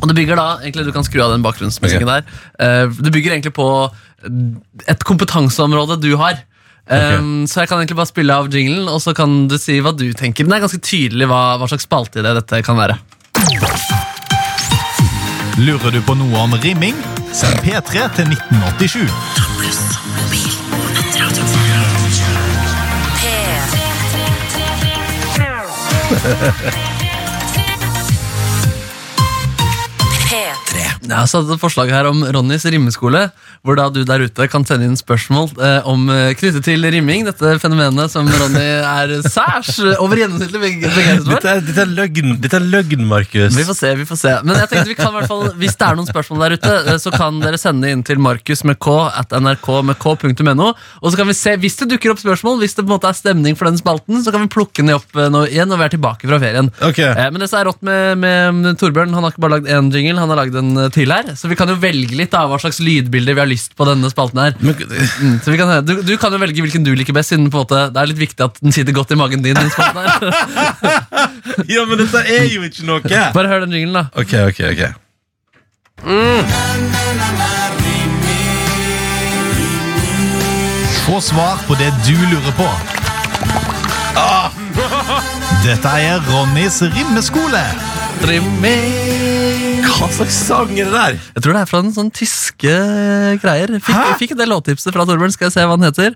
[0.00, 2.22] Og det bygger da, egentlig Du kan skru av den bakgrunnsmusikken der.
[2.60, 3.66] Uh, det bygger egentlig på
[4.86, 6.38] et kompetanseområde du har.
[6.88, 9.92] Um, Så jeg kan egentlig bare spille av jinglen, og så kan du si hva
[9.96, 10.44] du tenker.
[10.44, 12.96] Den er ganske tydelig hva, hva slags det dette kan være.
[15.58, 16.94] Lurer du på noe om rimming?
[17.34, 19.10] Send P3 til 1987.
[31.08, 33.22] Jeg har satt et forslag her om Ronnys rimmeskole,
[33.64, 37.24] hvor da du der ute kan sende inn spørsmål eh, om eh, knyttet til rimming,
[37.26, 41.32] dette fenomenet som Ronny er særs eh, over gjennomsnittlig beg- begeistret for.
[41.38, 43.56] Dette er, dette er løgn, dette er løgn, Markus.
[43.56, 44.34] Vi får se, vi får se.
[44.44, 46.74] Men jeg tenkte vi kan i hvert fall, hvis det er noen spørsmål der ute,
[46.92, 50.68] eh, så kan dere sende inn til Markus med k at nrk med k.no.
[51.00, 53.08] Og så kan vi se, hvis det dukker opp spørsmål, hvis det på en måte
[53.10, 55.88] er stemning for den spalten, så kan vi plukke den opp nå igjen når vi
[55.88, 56.68] er tilbake fra ferien.
[56.84, 57.00] Ok.
[57.08, 59.90] Eh, Men det som er rått med, med Torbjørn, han har ikke bare lagd én
[59.94, 61.30] jingle, han har lagd en eh, til her.
[61.38, 64.10] Så vi kan jo velge litt av hva slags lydbilder vi har lyst på denne
[64.12, 64.58] spalten her.
[64.60, 64.74] Men,
[65.18, 67.58] Mm, så vi kan, du, du kan jo velge hvilken du liker best, siden på
[67.58, 69.56] en måte, det er litt viktig at den sitter godt i magen din.
[69.58, 70.10] Den spalten her.
[71.74, 73.02] ja, men dette er jo ikke noe!
[73.34, 74.08] Bare hør den jinglen, da.
[74.18, 74.82] Ok, ok, ok.
[81.06, 82.68] Få svar på det du lurer på.
[85.64, 87.62] Dette er Ronnys rimmeskole.
[89.98, 91.16] Hva slags sang er det der?
[91.36, 92.74] Jeg tror det er fra en sånn tyske
[93.42, 93.72] greier.
[93.82, 94.16] Fikk, Hæ?
[94.20, 95.34] fikk en del låttipset fra Torbjørn.
[95.34, 96.14] Skal jeg se hva han heter.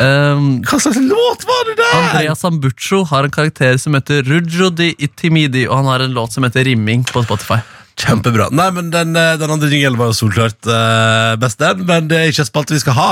[0.00, 1.94] Um, Hva slags låt var det der?
[1.98, 6.36] Andrea Sambuccio har en karakter som heter Rujo di Itimidi, og han har en låt
[6.36, 7.60] som heter Rimming på Spotify.
[8.00, 8.48] Kjempebra.
[8.56, 12.18] Nei, men Den, eh, den andre jingelen var jo solklart uh, best, den, men det
[12.18, 13.10] er ikke en spalte vi skal ha.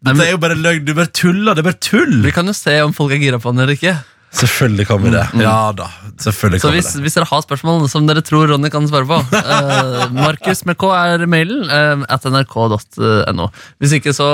[0.00, 0.86] Det Dette er jo bare løgn.
[0.86, 1.54] Du bare tuller.
[1.54, 2.20] Det er bare tull.
[2.24, 3.98] Vi kan jo se om folk er gira på den eller ikke.
[4.30, 5.24] Selvfølgelig kan vi det.
[5.42, 5.88] Ja da.
[6.22, 7.00] Selvfølgelig Så kan vi hvis, det.
[7.02, 10.90] hvis dere har spørsmål som dere tror Ronny kan svare på uh, Markus med K
[10.94, 13.48] er mailen uh, at nrk.no.
[13.82, 14.28] Hvis ikke, så,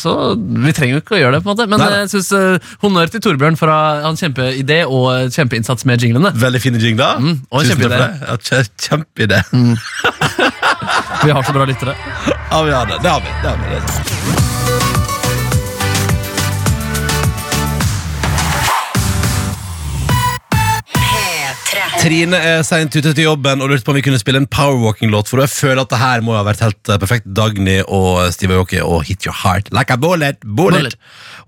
[0.00, 2.30] så Vi trenger jo ikke å gjøre det, på en måte men Nei, jeg synes
[2.32, 6.32] uh, honnør til Torbjørn for uh, hans kjempeidé og kjempeinnsats med jinglene.
[6.40, 7.20] Veldig fine jingler.
[7.20, 8.00] Mm, og Tusen takk kjempeidé.
[8.00, 8.10] for det.
[8.24, 9.42] Ja, kje- Kjempeidé.
[11.24, 11.94] Vi har så bra lyttere.
[12.50, 12.98] Ja, vi har det.
[13.02, 13.38] Det har vi.
[13.42, 13.64] Det har vi.
[13.74, 14.53] Det
[22.04, 25.30] Trine er seint ute til jobben og lurte på om vi kunne spille en powerwalking-låt.
[25.30, 27.30] For jeg føler at det her må ha vært helt eh, perfekt.
[27.32, 30.36] Dagny og Steve Aoki og Hit Your Heart Like a bullet.
[30.44, 30.82] bullet.
[30.84, 30.98] Bullet.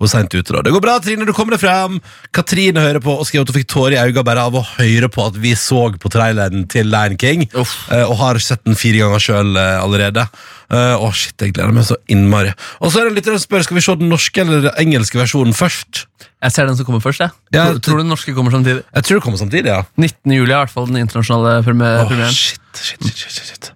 [0.01, 0.63] Og sent ute da.
[0.65, 1.29] Det går bra, Trine.
[1.29, 1.99] Du kommer deg frem.
[2.37, 5.13] Katrine hører på og skriver at hun fikk tårer i øynene bare av å høre
[5.13, 7.45] på at vi så på traileren til Lion King.
[7.53, 7.77] Uff.
[7.93, 10.25] eh, Og har sett den fire ganger sjøl allerede.
[10.67, 12.51] Å, uh, oh shit, jeg gleder meg så innmari.
[12.81, 15.21] Og så er det litt å spørre, Skal vi se den norske eller den engelske
[15.21, 16.07] versjonen først.
[16.45, 17.21] Jeg ser den som kommer først.
[17.25, 18.83] jeg Ja, tror, tror du den norske kommer samtidig?
[18.95, 19.83] Jeg tror det kommer samtidig, ja.
[19.97, 20.33] 19.
[20.37, 22.05] juli er i hvert fall den internasjonale premieren.
[22.05, 22.35] Åh, premieren.
[22.37, 23.71] shit, shit, shit, shit, shit.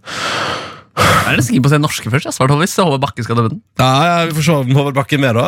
[1.01, 2.27] Jeg er nesten keen på å se den norske først.
[2.29, 3.63] Jeg svart Håvis, Håvard Bakke skal dømme den.
[3.81, 5.47] Ja, ja, vi får se om Håvard Bakke er med, da.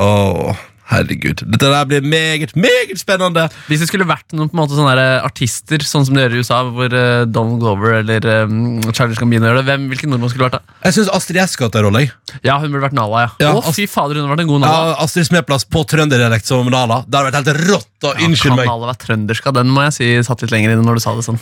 [0.00, 1.40] Åh, herregud.
[1.48, 3.46] Dette der blir meget, meget spennende.
[3.70, 6.20] Hvis det skulle vært noen på en måte sånne der, eh, artister, sånn som de
[6.24, 10.12] gjør i USA, hvor uh, Donald Glover eller um, Charlie Gambino gjør det, hvem, hvilken
[10.12, 10.76] nordmann skulle vært det?
[10.84, 12.04] Jeg syns Astrid S skulle hatt en rolle.
[12.44, 13.30] Ja, hun burde vært Nala, ja.
[13.46, 14.82] Ja, Å, fy fader, hun har vært en god Nala.
[14.92, 17.00] Ja, Astrid Smeplass på trønderdialekt som Nala.
[17.08, 17.90] Det hadde vært helt rått.
[18.04, 18.68] og Unnskyld kan meg.
[18.68, 19.48] Nala være trøndersk?
[19.48, 21.40] Ja, Den må jeg si satt litt lenger inne når du sa det sånn.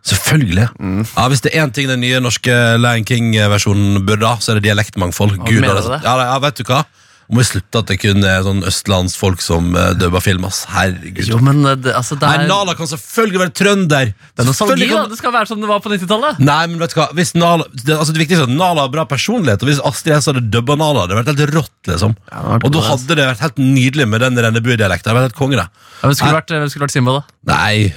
[0.00, 0.68] Selvfølgelig.
[1.12, 4.60] Ja, Hvis det er én ting den nye norske Lion King-versjonen burde ha, så er
[4.60, 5.36] det dialektmangfold.
[5.44, 6.00] Gud, det du er- det?
[6.06, 6.84] Ja, ja, vet du hva?
[7.30, 10.64] Må vi slutte at det kun er sånn østlandsfolk som uh, dubber film, ass.
[10.72, 11.28] Herregud.
[11.30, 14.10] Jo, men eh, det, altså, det Nei, er, Nala kan selvfølgelig være trønder.
[14.10, 15.04] det er nostalgi, da.
[15.12, 16.40] Det skal være som det var på 90-tallet.
[16.42, 17.06] Nei, men vet du hva?
[17.14, 20.16] Hvis Nala, det, altså det viktigste er at Nala har bra personlighet, og hvis Astrid
[20.18, 22.16] S hadde dubba Nala, det hadde vært helt rått, liksom.
[22.32, 25.20] ja, og da hadde det vært helt nydelig med den Rennebu-dialekten.
[25.20, 25.60] Helt konge.
[25.60, 25.68] Ja,
[26.00, 27.36] Hvem skulle vært, skulle vært Simba, da?
[27.50, 27.90] Nei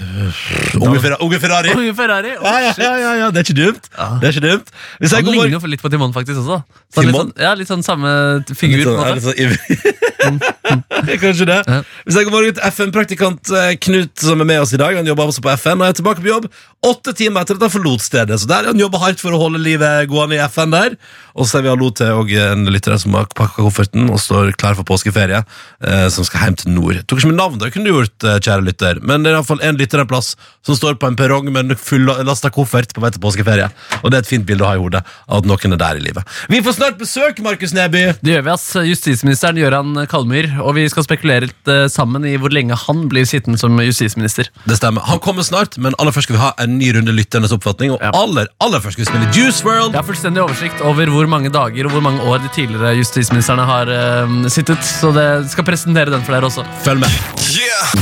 [0.80, 1.74] Unge, Ferra Unge Ferrari.
[1.76, 2.32] Unge Ferrari.
[2.38, 3.90] Oh, Ja, ja, ja, det er ikke dumt.
[4.22, 4.72] Det er ikke dumt.
[5.02, 6.40] Han ligner jo litt på Timon, faktisk.
[6.44, 6.62] også
[6.94, 8.10] så litt, sånn, ja, litt sånn samme
[8.54, 8.84] figur.
[8.84, 9.80] Litt på sånn- sånn ivrig.
[11.24, 11.60] Kanskje det.
[12.06, 15.08] Hvis jeg går morgen til FN-praktikant eh, Knut, som er med oss i dag, han
[15.08, 16.48] jobber også på FN, og er tilbake på jobb
[16.84, 18.38] åtte timer etter at han forlot stedet.
[18.42, 20.98] Så der han jobber hardt for å holde livet gående i FN der.
[21.34, 24.52] Og så er vi hallo til og en lytter som har pakka kofferten og står
[24.60, 25.40] klar for påskeferie,
[25.88, 27.00] eh, som skal hjem til nord.
[27.08, 29.64] Tok ikke med navn, det kunne du gjort, eh, kjære lytter, men det er iallfall
[29.64, 33.12] en lytter en plass som står på en perrong med en fullasta koffert på vei
[33.16, 33.72] til påskeferie.
[34.04, 36.02] Og det er et fint bilde å ha i hodet av at noen er der
[36.02, 36.38] i livet.
[36.50, 38.06] Vi får snart besøk, Markus Neby.
[38.22, 38.70] Det gjør vi, ass.
[39.14, 40.48] Justisministeren Gøran Kalmyr.
[40.64, 44.50] Og vi skal spekulere litt eh, sammen i hvor lenge han blir sittende som justisminister.
[44.68, 45.06] Det stemmer.
[45.10, 47.94] Han kommer snart, men aller først skal vi ha en ny runde lytternes oppfatning.
[47.96, 48.12] Og Ja.
[48.18, 49.94] aller, aller først skal vi spille Juice World.
[49.94, 53.66] Jeg har fullstendig oversikt over hvor mange dager og hvor mange år de tidligere justisministrene
[53.70, 54.82] har eh, sittet.
[54.84, 56.66] Så det skal presentere den for dere også.
[56.84, 57.22] Følg med.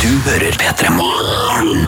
[0.02, 1.86] Du hører P3 Morgen.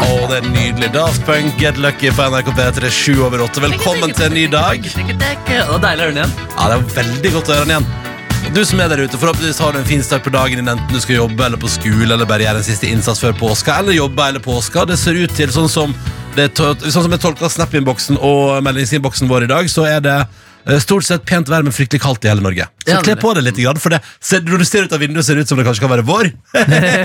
[0.00, 0.88] Å, det er nydelig.
[0.94, 3.60] Daft Punk, Get Lucky på NRK P3, 7 over 8.
[3.66, 4.86] Velkommen til en ny dag.
[4.86, 6.32] Og deilig å høre den igjen.
[6.54, 7.90] Ja, det er veldig godt å høre den igjen.
[8.56, 10.94] Du som er der ute, forhåpentligvis har du en fin start på dagen din, enten
[10.94, 13.98] du skal jobbe eller på skole, eller bare gjøre en siste innsats før påska, eller
[13.98, 14.86] jobbe hele påska.
[14.88, 15.92] Det ser ut til sånn som
[16.38, 20.16] det, sånn som jeg tolker Snap-innboksen og meldingsinnboksen vår i dag, så er det
[20.82, 22.66] stort sett pent vær, men fryktelig kaldt i hele Norge.
[22.84, 25.38] Så kle på deg litt, for det, ser, når du ser ut av vinduet, ser
[25.38, 26.30] det ut som det kanskje kan være vår.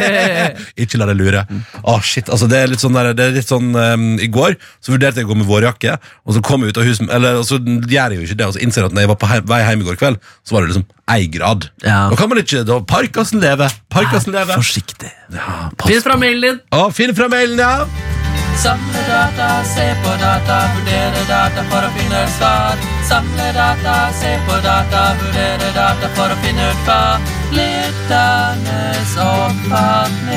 [0.83, 1.45] Ikke la deg lure.
[1.81, 4.57] Å, shit, altså det er litt sånn, der, det er litt sånn um, I går
[4.83, 7.41] så vurderte jeg å gå med vårjakke, og så kom jeg ut av huset Eller
[7.47, 9.31] så gjør jeg jo ikke det, og så innser jeg at når jeg var på
[9.31, 11.69] heim, vei hjem i går kveld, så var det liksom ei grad.
[11.85, 11.99] Ja.
[12.11, 13.69] Da kan man ikke da, Parkasen leve.
[13.93, 14.57] Parkasen leve.
[14.57, 15.13] Forsiktig.
[15.35, 15.69] Ja.
[15.85, 16.61] Finn fra mailen din.
[16.75, 18.34] Å, Finn fra mailen, ja.
[18.55, 22.75] Samle data, se på data, vurdere data for å finne et svar.
[23.09, 27.19] Samle data, se på data, vurdere data for å finne ut hva
[27.57, 30.35] lytternes oppfatning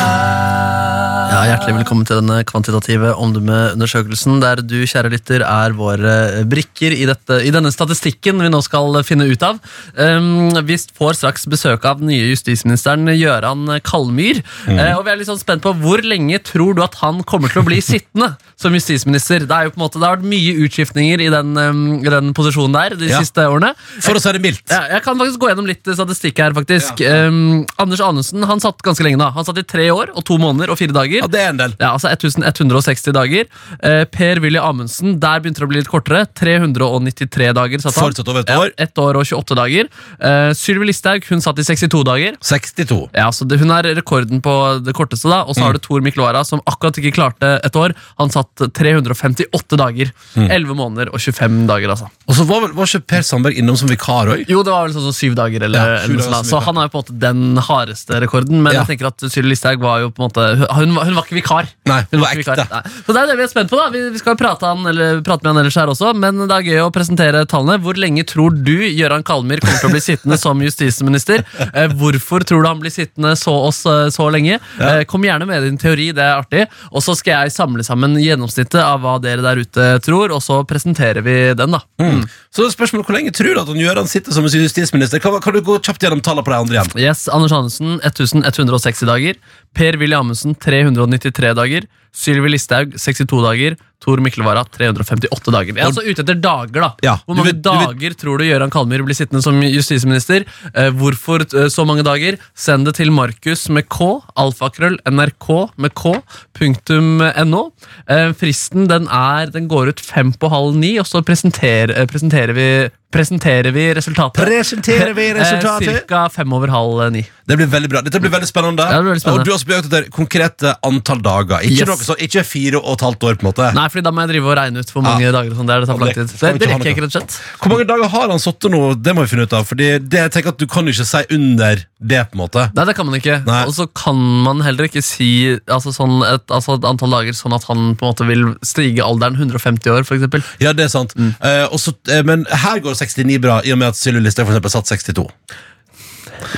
[0.00, 1.05] er.
[1.36, 6.12] Ja, Hjertelig velkommen til denne kvantitative omdømmeundersøkelsen, der du, kjære lytter, er våre
[6.48, 9.58] brikker i, dette, i denne statistikken vi nå skal finne ut av.
[10.00, 14.40] Um, vi får straks besøk av den nye justisministeren Gøran Kalmyr.
[14.64, 17.52] Uh, og vi er litt sånn spent på hvor lenge tror du at han kommer
[17.52, 19.44] til å bli sittende som justisminister?
[19.44, 22.32] Det, er jo på en måte, det har vært mye utskiftninger i den, um, den
[22.40, 23.20] posisjonen der de Ja.
[23.20, 23.74] siste årene.
[24.00, 24.64] For å er det mildt.
[24.72, 27.04] Ja, jeg kan faktisk gå gjennom litt statistikk her, faktisk.
[27.04, 29.34] Um, Anders Anundsen han satt ganske lenge da.
[29.36, 31.25] Han satt i tre år og to måneder og fire dager.
[31.26, 31.74] Ja, det er en del.
[31.80, 33.46] Ja, altså 1160 dager.
[33.82, 36.24] Eh, per Willy Amundsen, der begynte det å bli litt kortere.
[36.38, 38.06] 393 dager satt han.
[38.08, 38.70] Fortsatt over et år.
[38.70, 39.88] Ja, ett år og 28 dager.
[40.20, 42.36] Eh, Sylvi Listhaug hun satt i 62 dager.
[42.40, 43.00] 62.
[43.16, 44.54] Ja, så det, Hun er rekorden på
[44.84, 45.28] det korteste.
[45.28, 47.94] da Og så har du Tor Mikloara, som akkurat ikke klarte et år.
[48.18, 50.12] Han satt 358 dager.
[50.36, 52.08] 11 måneder og 25 dager, altså.
[52.28, 54.44] Og så var, var ikke Per Sandberg innom som vikar òg?
[54.50, 56.42] Jo, det var vel sånn som syv dager, eller, Ja, eller noe dager da.
[56.50, 58.62] Så han er jo på en måte den hardeste rekorden.
[58.62, 58.84] Men Ja.
[58.84, 60.44] jeg tenker at Sylvi Listhaug var jo på en måte
[60.76, 61.68] Hun, var- hun var ikke vikar.
[61.88, 62.66] Nei, hun var ekte.
[63.06, 63.78] Så det er det vi er spent på.
[63.80, 66.52] da Vi, vi skal prate, han, eller, prate med han ellers her også, men det
[66.52, 67.78] er gøy å presentere tallene.
[67.82, 71.44] Hvor lenge tror du Gøran Kalmyr kommer til å bli sittende som justisminister?
[71.72, 74.58] Eh, hvorfor tror du han blir sittende så, oss, så lenge?
[74.80, 76.66] Eh, kom gjerne med din teori, det er artig.
[76.92, 80.60] Og så skal jeg samle sammen gjennomsnittet av hva dere der ute tror, og så
[80.68, 81.82] presenterer vi den, da.
[82.02, 82.24] Mm.
[82.54, 85.22] Så spørsmålet hvor lenge tror du at han Gøran sitter som justisminister?
[85.22, 86.92] Kan, kan du gå kjapt gjennom tallene på de andre igjen?
[87.06, 89.40] Yes, Anders Hansen 1160 dager.
[89.76, 91.84] Per Willy Amundsen 393 dager.
[92.16, 93.74] Sylvi Listhaug 62 dager.
[94.00, 95.72] Tor Mikkelvara 358 dager.
[95.76, 96.88] Jeg er altså ute etter dager, da.
[97.04, 100.44] Ja, Hvor mange vet- dager vet- tror du Gøran Kalmyr blir sittende som justisminister?
[100.74, 102.36] Eh, hvorfor eh, så mange dager?
[102.54, 106.14] Send det til Markus med K, alfakrøll, nrk med K,
[106.56, 107.70] punktum no.
[108.08, 112.06] Eh, fristen den er, den går ut fem på halv ni, og så presenter, eh,
[112.06, 112.68] presenterer, vi,
[113.16, 114.44] presenterer vi resultatet.
[114.44, 115.88] Presenterer vi resultatet?
[115.88, 117.24] Eh, Cirka fem over halv eh, ni.
[117.46, 118.00] Det blir veldig bra.
[118.02, 118.82] Dette blir veldig spennende.
[118.82, 119.44] Ja, det blir veldig spennende.
[119.44, 121.62] Og du har spurt etter konkrete antall dager.
[121.62, 121.90] Ikke, Yes.
[121.90, 123.36] noe så, ikke fire og et halvt år.
[123.36, 125.52] på en måte Nei, fordi da må jeg drive og regne ut hvor mange dager
[125.52, 125.68] og sånn.
[125.70, 126.32] Det, det tar for lang tid.
[126.32, 127.36] Det, det rekker jeg ikke, rett og slett.
[127.60, 128.80] Hvor mange dager har han sittet nå?
[128.98, 129.68] Det må vi finne ut av.
[129.68, 132.22] Fordi det, jeg tenker at Du kan ikke si under det.
[132.30, 133.38] på en måte Nei, det kan man ikke.
[133.62, 135.30] Og så kan man heller ikke si
[135.70, 139.04] altså, sånn et, altså, et antall dager sånn at han på en måte vil stige
[139.06, 140.42] alderen 150 år, for eksempel.
[140.62, 141.14] Ja, det er sant.
[141.16, 141.32] Mm.
[141.40, 144.74] Uh, eh, men her går 69 bra, i og med at Sylvi Listhaug for eksempel
[144.74, 145.26] satt 62.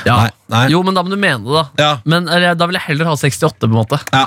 [0.04, 0.16] Ja.
[0.16, 0.64] Nei, nei.
[0.72, 1.64] Jo, men da må du mene det, da.
[1.78, 1.92] Ja.
[2.08, 4.00] Men eller, da vil jeg heller ha 68, på en måte.
[4.12, 4.26] Ja,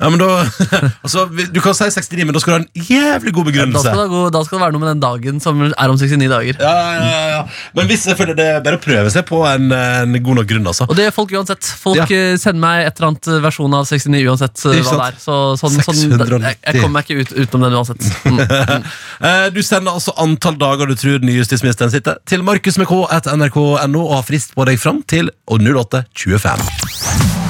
[0.00, 0.26] ja men da
[1.04, 3.82] altså, Du kan si 69, men da skal du ha en jævlig god Da begrunnelse.
[3.84, 6.28] skal, det gå, da skal det være noe med den dagen som er om 69
[6.32, 6.58] dager.
[6.58, 7.42] Ja, ja, ja, ja.
[7.78, 10.48] Men hvis jeg føler det er bare å prøve seg på en, en god nok
[10.50, 10.88] grunn, altså.
[10.90, 11.70] Og det gjør folk uansett.
[11.84, 12.06] Folk Ja.
[12.10, 15.20] eh, sender meg et eller annet versjon av 69 uansett eh, Ikke hva det er.
[15.22, 16.48] Så, sånn, sånn, 690.
[16.48, 18.02] jeg, jeg kommer meg ikke ut utenom den uansett.
[18.26, 18.90] Mm.
[19.24, 22.88] Eh, Du sender altså antall dager du tror den nye justisministeren sitter, til Markus med
[22.90, 27.43] K etter nrk.no og har frist på deg fram til 08.25.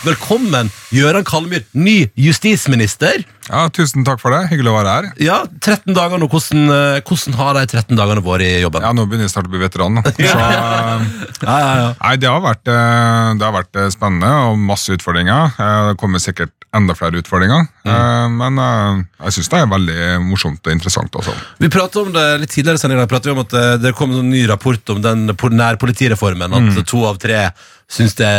[0.00, 3.20] Velkommen, Gøran Kalmyr, ny justisminister.
[3.50, 4.46] Ja, Tusen takk for det.
[4.48, 5.08] Hyggelig å være her.
[5.20, 6.28] Ja, 13 dager nå.
[6.30, 8.80] Hvordan, eh, hvordan har de 13 dagene vært i jobben?
[8.86, 10.00] Ja, Nå begynner jeg snart å bli veteran.
[10.16, 11.04] Så, eh,
[11.44, 11.90] Ja, ja, ja.
[12.00, 15.52] nei, det har, vært, eh, det har vært spennende og masse utfordringer.
[15.90, 17.64] Det kommer sikkert enda flere utfordringer.
[17.84, 18.36] Mm.
[18.38, 19.98] Men eh, jeg syns det er veldig
[20.28, 21.34] morsomt og interessant også.
[21.58, 24.30] Vi pratet om det litt tidligere sendingen, pratet vi om at eh, det kom en
[24.30, 26.54] ny rapport om den po- nærpolitireformen.
[26.60, 27.48] At to av tre
[27.90, 28.30] syns det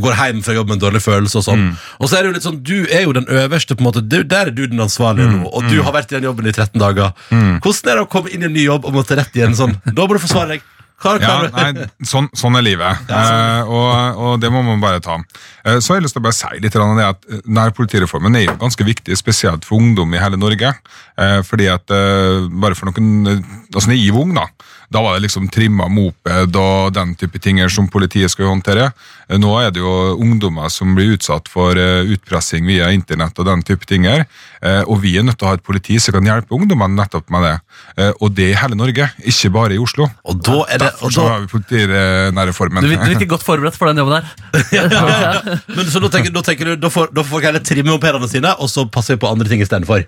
[0.00, 1.42] går hjem fra jobb med en dårlig følelse.
[1.42, 1.66] Og sånn
[2.00, 4.00] Og så er det jo litt sånn, du er jo den øverste, på en måte
[4.08, 6.54] du, Der er du den ansvarlige nå, og du har vært i den jobben i
[6.56, 7.12] 13 dager.
[7.28, 9.56] Hvordan er det å komme inn i en ny jobb og måtte rett i en
[9.58, 10.64] sånn Da må du forsvare deg.
[11.00, 15.16] Ja, nei, sånn, sånn er livet, eh, og, og det må man bare ta.
[15.64, 18.36] Eh, så har jeg lyst til å bare si litt om det at eh, nærpolitireformen
[18.36, 20.74] er jo ganske viktig, spesielt for ungdom i hele Norge.
[21.20, 23.40] Eh, fordi at bare for noen
[23.72, 24.44] altså Naiv ung, da,
[24.90, 28.88] da var det liksom trimma moped og den type ting som politiet skal håndtere.
[29.30, 33.46] Eh, Nå er det jo ungdommer som blir utsatt for eh, utpressing via internett og
[33.46, 34.08] den type ting.
[34.10, 37.30] Eh, Og vi er nødt til å ha et politi som kan hjelpe ungdommene nettopp
[37.30, 37.54] med det.
[37.96, 40.08] Eh, Og det i hele Norge, ikke bare i Oslo.
[40.24, 42.82] Og da er det og Derfor så da, har vi politinærreformen.
[42.82, 44.26] Du du virker godt forberedt for den jobben der.
[45.76, 48.28] men, Så da tenker, da tenker du Da får, da får folk heller trimme mopedene
[48.28, 50.02] sine, og så passer vi på andre ting istedenfor.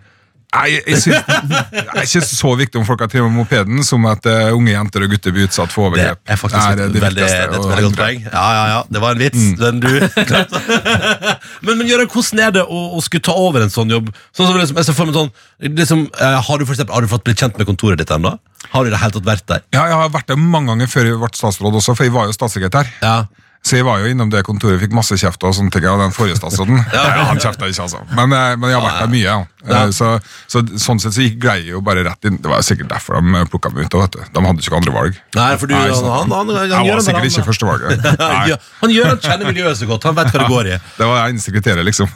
[0.52, 1.22] Nei, jeg, synes,
[1.72, 5.06] det er ikke så viktig om folk har trimmet mopeden, som at uh, unge jenter
[5.06, 6.20] og gutter blir utsatt for Det overgrep.
[6.28, 8.20] er faktisk Det er det veldig, det er veldig godt poeng.
[8.26, 9.46] Ja, ja, ja, Det var en vits.
[9.62, 9.88] Den du
[11.64, 14.12] men, men Jørgen, hvordan er det å, å skulle ta over en sånn jobb?
[14.36, 15.32] Sånn som liksom, jeg ser for meg sånn
[15.80, 18.36] liksom, eh, Har du for eksempel, har du fått blitt kjent med kontoret ditt ennå?
[18.72, 19.64] Har du det helt tatt vært der?
[19.72, 22.28] Ja, jeg har vært der mange ganger før jeg ble statsråd også, for jeg var
[22.28, 22.92] jo statssekretær.
[23.00, 23.16] Ja.
[23.62, 26.10] Så jeg var jo innom det kontoret, fikk masse kjeft og sånne ting av den
[26.10, 26.80] forrige statsråden.
[26.92, 28.00] Nei, han kjefta ikke, altså.
[28.10, 29.36] Men, eh, men jeg har vært der mye, ja.
[29.62, 29.84] Ja.
[29.84, 30.08] Eh, Så,
[30.50, 32.40] så sånn sett så gikk greie jo bare rett inn.
[32.42, 33.94] Det var sikkert derfor de plukka meg ut.
[34.02, 34.24] vet du.
[34.34, 35.20] De hadde ikke andre valg.
[35.38, 38.08] Nei, for du, Nei, han, han, han, han, Jeg var sikkert han- ikke førstevalget.
[38.82, 40.08] han, gjør- han kjenner miljøet så godt.
[40.10, 40.76] Han vet hva det går i.
[40.98, 42.10] Det var jeg eneste kriteriet, liksom.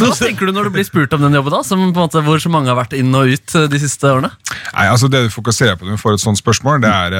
[0.00, 1.60] Hva tenker du når du blir spurt om den jobben, da?
[1.68, 4.08] Som på en måte, hvor så mange har vært inn og ut eh, de siste
[4.16, 4.32] årene?
[4.72, 7.18] Nei, altså Det du fokuserer på når du får et sånt spørsmål, det er,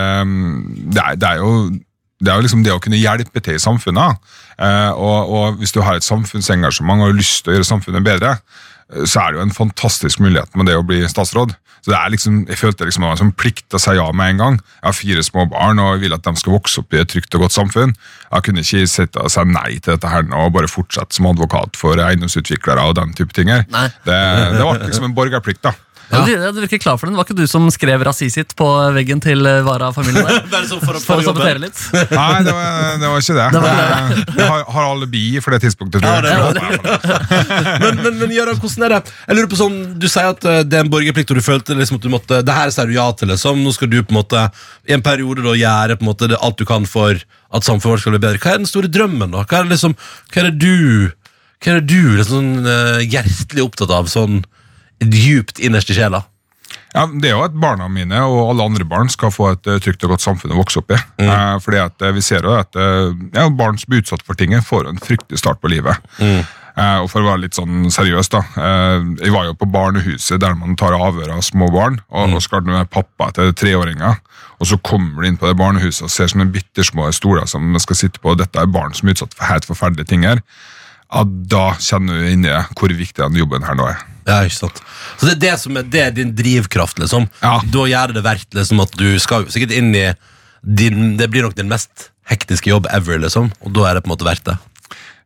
[0.96, 1.52] det er, det er jo
[2.24, 4.20] det er jo liksom det å kunne hjelpe til i samfunnet.
[4.58, 8.06] Eh, og, og hvis du har et samfunnsengasjement og har lyst til å gjøre samfunnet
[8.06, 8.38] bedre,
[8.92, 11.54] eh, så er det jo en fantastisk mulighet med det å bli statsråd.
[11.84, 14.34] Så det er liksom, Jeg følte liksom det var en plikt å si ja med
[14.34, 14.54] en gang.
[14.78, 17.10] Jeg har fire små barn og jeg vil at de skal vokse opp i et
[17.12, 17.92] trygt og godt samfunn.
[18.30, 21.28] Jeg kunne ikke sitte og si nei til dette her nå og bare fortsette som
[21.28, 23.52] advokat for eiendomsutviklere og den type ting.
[23.52, 23.66] her.
[23.68, 24.16] Det,
[24.56, 25.60] det var liksom en borgerplikt.
[25.66, 25.74] da.
[26.10, 26.24] Ja.
[26.26, 27.16] Du, du virker klar for den.
[27.16, 30.42] Var ikke du som skrev rasisitt på veggen til eh, Vara-familien der?
[30.52, 31.80] Bare sånn for å For å sabotere litt?
[32.18, 33.46] Nei, det var, det var ikke det.
[33.54, 33.80] Det var
[34.42, 36.04] Jeg har, har alibi for det tidspunktet.
[36.04, 36.34] Ja, det
[37.84, 39.14] men, men, men Jørgen, hvordan er det?
[39.24, 41.78] Jeg lurer på sånn, Du sier at eh, det er en borgerplikt, og du følte
[41.78, 43.64] liksom at du måtte Det her sier du ja til, liksom.
[43.64, 44.46] Nå skal du på en måte
[44.88, 47.16] i en periode da gjøre på en måte det, alt du kan for
[47.54, 48.40] at samfunnet vårt skal bli bedre.
[48.42, 49.44] Hva er den store drømmen, da?
[49.46, 49.94] Hva er det liksom
[50.32, 51.10] Hva er det du
[51.64, 54.42] Hva er det du liksom sånn eh, hjertelig opptatt av, sånn
[55.12, 56.24] djupt innerst i sjela?
[56.94, 59.80] Ja, det er jo at barna mine og alle andre barn skal få et eh,
[59.82, 60.98] trygt og godt samfunn å vokse opp i.
[61.26, 64.54] Eh, fordi at eh, vi ser jo at ja, barn som blir utsatt for ting,
[64.62, 65.98] får en fryktelig start på livet.
[66.74, 68.40] Eh, og for å være litt sånn seriøs, da.
[68.58, 72.42] eh, jeg var jo på barnehuset der man tar avhør av små barn, og, og
[72.42, 74.18] skal være pappa til treåringer.
[74.62, 77.82] Og så kommer du inn på det barnehuset og ser sånne bittersmå stoler som man
[77.82, 80.42] skal sitte på, og dette er barn som er utsatt for helt forferdelige ting her.
[81.10, 84.02] Ja, da kjenner du inni hvor viktig den jobben her nå er.
[84.24, 84.80] Ja, ikke sant
[85.18, 87.28] Så det er det som er, det er din drivkraft, liksom.
[87.42, 87.58] Ja.
[87.74, 90.06] Da gjør det det verdt liksom, at du skal sikkert inn i
[90.64, 93.50] din, Det blir nok din mest hektiske jobb ever, liksom.
[93.60, 94.56] Og da er det på en måte verdt det.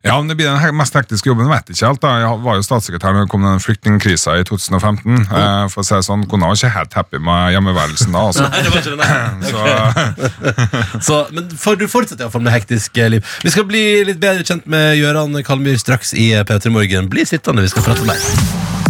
[0.01, 2.01] Ja, om det blir den mest hektiske jobben, vet jeg ikke helt.
[2.01, 2.11] da.
[2.21, 5.25] Jeg var jo statssekretær når det kom den flyktningkrisa i 2015.
[5.27, 8.23] Eh, for å si det sånn, Kona var ikke helt happy med hjemmeværelsen da.
[8.29, 8.47] altså.
[8.53, 9.49] Nei, det var ikke det, nei.
[9.51, 13.35] Så, Så, men for, du fortsetter iallfall med hektisk eh, liv.
[13.43, 17.11] Vi skal bli litt bedre kjent med Gøran Kalmyr straks i eh, P3 Morgen.
[17.11, 18.88] Bli sittende, vi skal prate mer.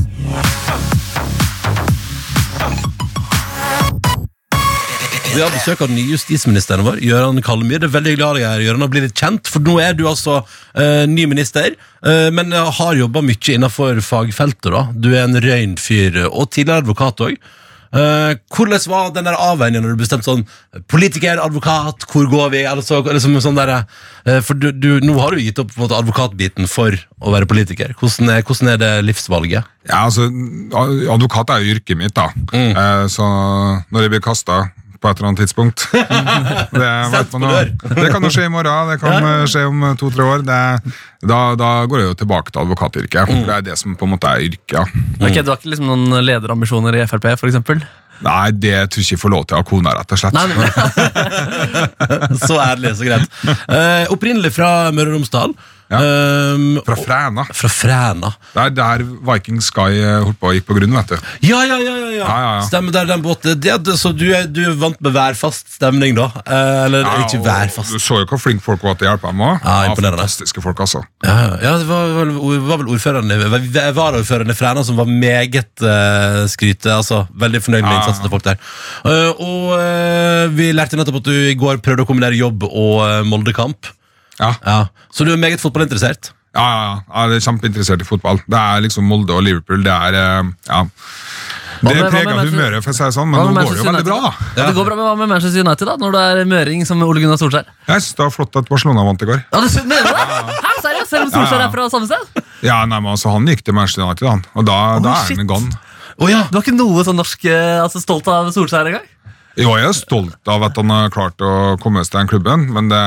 [5.30, 7.78] Vi har besøk av den nye justisministeren vår, Gøran Kalmyr.
[7.80, 11.06] Det er veldig glad jeg er, Gøran, litt kjent, for nå er du altså uh,
[11.08, 14.68] ny minister, uh, men eh, har jobba mye innenfor fagfeltet.
[14.74, 14.82] da.
[14.92, 17.38] Du er en røyn fyr, og tidligere advokat òg.
[17.90, 20.44] Uh, hvordan var den der avveiningen når du bestemte sånn
[20.92, 22.62] Politiker, advokat, hvor går vi?
[22.70, 23.72] Altså, liksom sånn der,
[24.28, 27.96] uh, for du, du, Nå har du gitt opp måte, advokatbiten for å være politiker.
[27.98, 29.66] Hvordan er, hvordan er det livsvalget?
[29.90, 30.28] ja, altså,
[31.10, 32.30] Advokat er jo yrket mitt, da.
[32.54, 33.26] Eh, så
[33.90, 34.60] når jeg blir kasta
[35.00, 35.86] på et eller annet tidspunkt
[36.82, 37.72] det, vet på dør.
[37.96, 40.44] det kan jo skje i morgen, det kan eh, skje om eh, to-tre år.
[40.48, 40.60] Det,
[41.24, 43.32] da, da går jeg jo tilbake til advokatyrket.
[43.32, 43.46] Mm.
[43.48, 44.76] det er det som på en måte er yrket.
[44.76, 44.86] ja.
[45.20, 47.84] Ok, Du har ikke liksom noen lederambisjoner i Frp, eksempel?
[48.20, 50.36] Nei, det tror jeg ikke jeg får lov til av kona, rett og slett.
[50.36, 52.38] Nei, nei.
[52.48, 53.38] Så ærlig, så greit.
[53.72, 55.54] Uh, opprinnelig fra Møre og Romsdal.
[55.90, 56.00] Ja.
[56.54, 57.46] Um, Fra Fræna.
[57.50, 58.30] Fra Fræna.
[58.54, 61.16] Det er der Viking Sky eh, holdt på gikk på grunn, vet du.
[61.48, 61.96] Ja, ja, ja!
[61.98, 62.28] ja, ja.
[62.30, 62.52] Ja.
[62.68, 63.58] Stemmer der, den båten.
[63.58, 66.30] Det, det, så du er, du er vant med værfast stemning, da?
[66.46, 67.96] Eh, eller ikke værfast?
[67.96, 69.66] Du så jo hvor flinke folk var til å hjelpe dem òg.
[69.66, 71.02] Ja, fantastiske folk, altså.
[71.26, 72.34] Ja, ja, det var, var,
[72.70, 73.34] var vel ordføreren
[73.98, 76.94] varaordføreren i Fræna som var meget uh, skryte.
[76.94, 78.62] Altså, veldig fornøyd med innsatsen til folk der.
[79.02, 83.00] Uh, og uh, vi lærte nettopp at du i går prøvde å kombinere jobb og
[83.02, 83.96] uh, Moldekamp.
[84.40, 84.54] Ja.
[84.66, 84.82] Ja.
[85.14, 86.34] Så du er meget fotballinteressert?
[86.56, 88.40] Ja, ja, ja, jeg er kjempeinteressert i fotball.
[88.50, 89.84] Det er liksom Molde og Liverpool.
[89.86, 90.84] Det er eh, ja.
[91.80, 94.18] Det preger humøret, for å si det sånn, men nå går det jo veldig bra.
[94.26, 94.32] Da.
[94.58, 97.04] Ja, det går bra men hva med Manchester United, da, når det er møring som
[97.06, 97.70] Ole Gunnar Solskjær?
[97.88, 99.40] Jeg synes det var flott at Barcelona vant i går.
[99.46, 100.58] Ja, det, mener du det?
[100.66, 101.12] Hæ, seriøst?
[101.14, 102.42] Selv om Solskjær er fra samme sted?
[102.66, 104.44] Ja, nei, men altså, Han gikk til Manchester United, han.
[104.60, 105.40] og da, da er shit.
[105.40, 105.72] han gone.
[106.20, 106.42] Oh, ja.
[106.52, 109.08] Du har ikke noe sånn norsk eh, altså, stolt av Solskjær engang?
[109.60, 111.50] Jo, jeg er stolt av at han har klart å
[111.84, 113.00] komme seg til den klubben, men det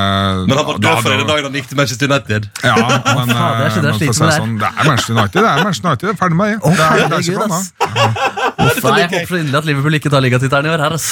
[0.50, 2.48] Men han var død for en dag dagen han gikk til Manchester United.
[2.62, 5.16] Ja, men, fader, det, er men for å si det det sånn, det er Manchester
[5.16, 5.38] United.
[5.40, 6.58] Det er Manchester United, Ferdig med det.
[6.62, 7.72] Det er- det er ikke herregud, sånn, ass.
[8.62, 10.98] Uff, nei, jeg håper så inderlig at Liverpool ikke tar ligatittelen i år her.
[11.00, 11.08] ass.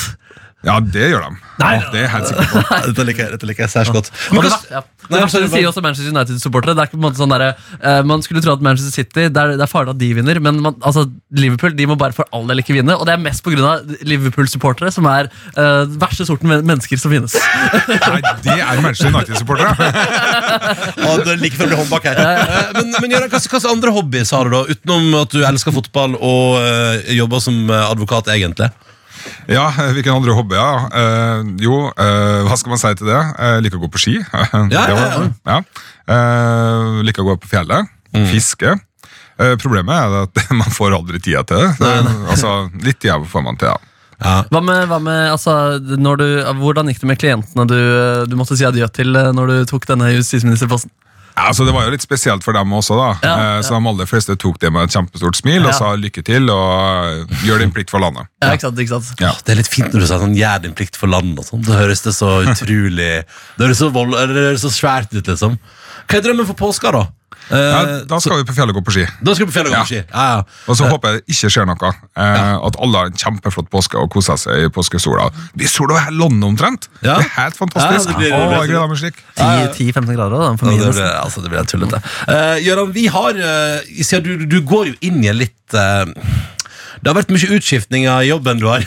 [0.60, 1.36] Ja, det gjør de.
[1.60, 2.78] Nei, Ja, det er helt sikkert på.
[2.90, 4.10] Dette liker jeg, dette liker jeg særs godt.
[4.32, 4.80] Men, Men ja.
[5.10, 6.74] Nei, det verste sier også Manchester United-supportere.
[6.76, 7.44] Det er ikke på en måte sånn der,
[7.80, 10.38] uh, Man skulle tro at Manchester City Det er, det er farlig at de vinner,
[10.44, 12.94] men man, altså, Liverpool de må bare for all del ikke vinne.
[12.94, 13.72] Og det er mest pga.
[14.06, 17.34] Liverpool-supportere, som er uh, verste sorten mennesker som finnes.
[17.88, 19.72] Nei, det er Manchester United-supportere.
[21.08, 22.20] Å, det er like før det blir håndbak her.
[22.20, 24.62] Eh, Men, men Jørgen, hva slags andre hobbyer har du, da?
[24.76, 28.70] Utenom at du elsker fotball og uh, jobber som advokat, egentlig?
[29.50, 30.84] Ja, hvilken andre hobbyer?
[31.00, 33.20] Eh, jo, eh, hva skal man si til det?
[33.20, 34.16] Jeg liker å gå på ski.
[34.74, 35.58] ja, ja, ja.
[36.10, 37.90] Eh, liker å gå på fjellet.
[38.14, 38.26] Mm.
[38.30, 38.74] Fiske.
[39.40, 41.94] Eh, problemet er at man får aldri tida til det.
[42.30, 43.78] altså, litt tida får man til, ja.
[44.20, 46.26] Hva med, hva med altså, når du,
[46.60, 47.78] Hvordan gikk det med klientene du,
[48.28, 50.92] du måtte si adjø til eh, når du tok denne justisministerposten?
[51.36, 53.10] Ja, Altså, det var jo litt spesielt for dem også, da.
[53.24, 53.62] Ja, Eh, ja.
[53.62, 57.28] Så de aller fleste tok det med et kjempestort smil og sa lykke til og
[57.30, 58.26] eh, gjør din plikt for landet.
[58.42, 59.20] Ja, ikke sant, ikke sant?
[59.22, 59.32] Ja.
[59.44, 61.62] Det er litt fint når du sier sånn 'gjør din plikt for landet' og sånn.
[61.64, 63.24] Det høres det så utrolig
[63.56, 65.58] Det høres så, vold, det høres så svært ut, liksom.
[66.10, 67.06] Hva er drømmen for påska, da?
[67.50, 69.04] Eh, Ja, da skal vi på fjellet og gå på ski.
[69.22, 69.82] da skal vi på fjellet og gå Ja.
[69.82, 70.02] på ski.
[70.14, 70.42] Ja, ja.
[70.68, 71.92] Og så håper jeg det ikke skjer noe.
[72.16, 75.30] Eh, At alle har en kjempeflott påske og koser seg i påskesola.
[75.56, 76.88] Vi sola hele landet omtrent!
[77.02, 77.16] Ja.
[77.18, 78.10] Det er helt fantastisk.
[78.10, 79.18] Ja, det blir- Å, jeg gleder meg slik.
[79.36, 80.56] 10-15 grader, da.
[80.56, 82.02] For Ja, det, blir, altså, det blir helt tullete.
[82.28, 86.04] Uh, Gøran, vi har uh, du, du går jo inn i en litt uh,
[87.02, 88.84] Det har vært mye utskiftninger i jobben du har.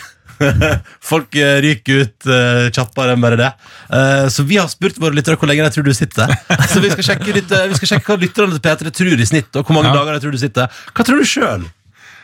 [1.12, 3.52] Folk eh, ryker ut uh, kjappere enn bare det.
[3.90, 6.32] Uh, så vi har spurt våre lyttere hvor lenge de tror du sitter.
[6.72, 9.30] Så vi skal sjekke, litt, uh, vi skal sjekke hva lytterne til P3 tror i
[9.30, 9.98] snitt, og hvor mange Ja.
[10.00, 10.84] dager de tror du sitter.
[10.94, 11.66] Hva tror du sjøl?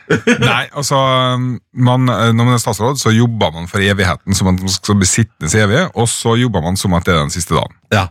[0.41, 0.97] Nei, altså
[1.38, 5.61] man, Når man er statsråd, så jobber man for evigheten, som man skal bli sittende
[5.61, 7.76] evig, og så jobber man som at det er den siste dagen.
[7.93, 8.07] Ja.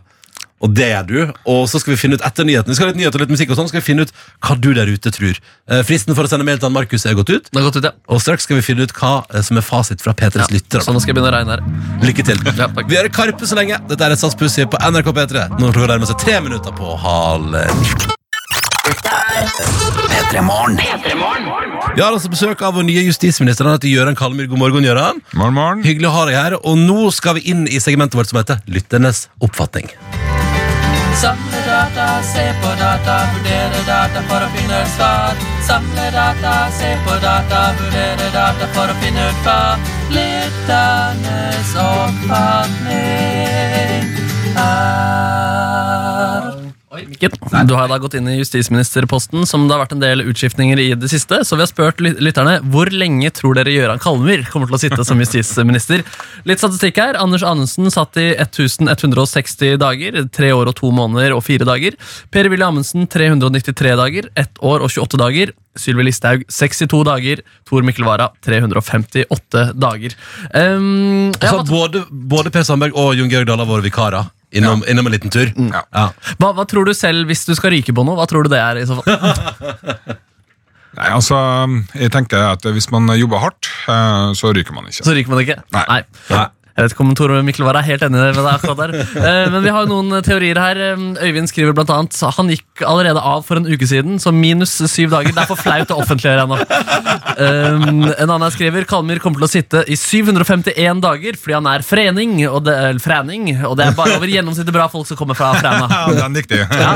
[0.59, 1.17] Og det er du.
[1.49, 3.31] Og så skal vi finne ut etter nyhetene Vi skal ha litt nyhet og litt
[3.31, 5.39] musikk og sånn Skal vi finne ut hva du der ute tror.
[5.71, 7.49] Eh, fristen for å sende mail til han Markus er gått ut.
[7.49, 7.93] Det har gått ut, ja.
[8.11, 10.83] Og straks skal vi finne ut hva eh, som er fasit fra P3s lyttere.
[10.83, 12.05] Så nå skal jeg begynne å regne her.
[12.05, 12.43] Lykke til.
[12.51, 12.87] Ja, takk.
[12.89, 13.79] vi gjør Karpe så lenge.
[13.89, 15.49] Dette er et Sats Pussy på NRK P3.
[15.57, 18.17] Nå klokka nærmer seg tre minutter på halv ni.
[20.09, 20.79] P3 Morgen.
[21.95, 23.67] Vi har altså besøk av vår nye justisminister.
[23.67, 24.49] Han heter Gøran Kalmyr.
[24.51, 25.21] God morgen, Gøran.
[25.33, 25.83] Morgen, morgen.
[25.85, 26.57] Hyggelig å ha deg her.
[26.61, 29.91] Og nå skal vi inn i segmentet vårt som heter Lytternes oppfatning.
[31.21, 35.35] Samle data, se på data, vurdere data for å finne ut svar.
[35.67, 39.75] Samle data, se på data, vurdere data for å finne ut hva
[40.15, 42.87] lytternes oppfatning
[44.55, 45.48] er.
[47.07, 47.31] Mikken,
[47.67, 50.87] Du har da gått inn i justisministerposten, som det har vært en del utskiftninger i
[50.99, 51.41] det siste.
[51.45, 55.05] Så vi har spurt lytterne hvor lenge tror dere Gøran Kalmyr kommer til å sitte
[55.07, 56.03] som justisminister.
[56.49, 57.19] Litt statistikk her.
[57.19, 60.19] Anders Anundsen satt i 1160 dager.
[60.35, 61.97] Tre år og to måneder og fire dager.
[62.33, 64.29] Per-Willy Amundsen 393 dager.
[64.39, 65.53] Ett år og 28 dager.
[65.79, 67.43] Sylvi Listhaug 62 dager.
[67.69, 70.17] Tor Mikkel Wara 358 dager.
[70.53, 74.83] Um, ja, Altså, både, både Per Sandberg og Jon Georg Dale har vært vikarer innom,
[74.89, 75.51] innom en liten tur.
[75.55, 75.83] Ja.
[75.93, 76.07] Ja.
[76.41, 78.61] hva, hva tror du selv, hvis du skal ryke på noe, hva tror du det
[78.61, 80.17] er i så fall?
[80.99, 81.37] Nei, altså,
[81.93, 85.05] jeg tenker at Hvis man jobber hardt, eh, så ryker man ikke.
[85.05, 85.59] Så ryker man ikke?
[85.75, 86.01] Nei.
[86.77, 88.93] Jeg vet ikke om Tor Mikkel var helt enig med deg akkurat der.
[89.19, 90.79] Eh, Men vi har jo noen teorier her.
[90.93, 94.77] Eh, Øyvind skriver blant annet Han gikk allerede av for en uke siden, så minus
[94.87, 95.33] syv dager.
[95.35, 96.59] Det er for flaut å offentliggjøre ennå.
[97.39, 101.83] Eh, En annen skriver Kalmyr kommer til å sitte i 751 dager fordi han er
[101.85, 105.37] frening, og det, eller frening, og det er bare over gjennomsnittet bra folk som kommer
[105.39, 105.87] fra Fræna.
[106.19, 106.37] Ja, den.
[106.79, 106.93] Ja,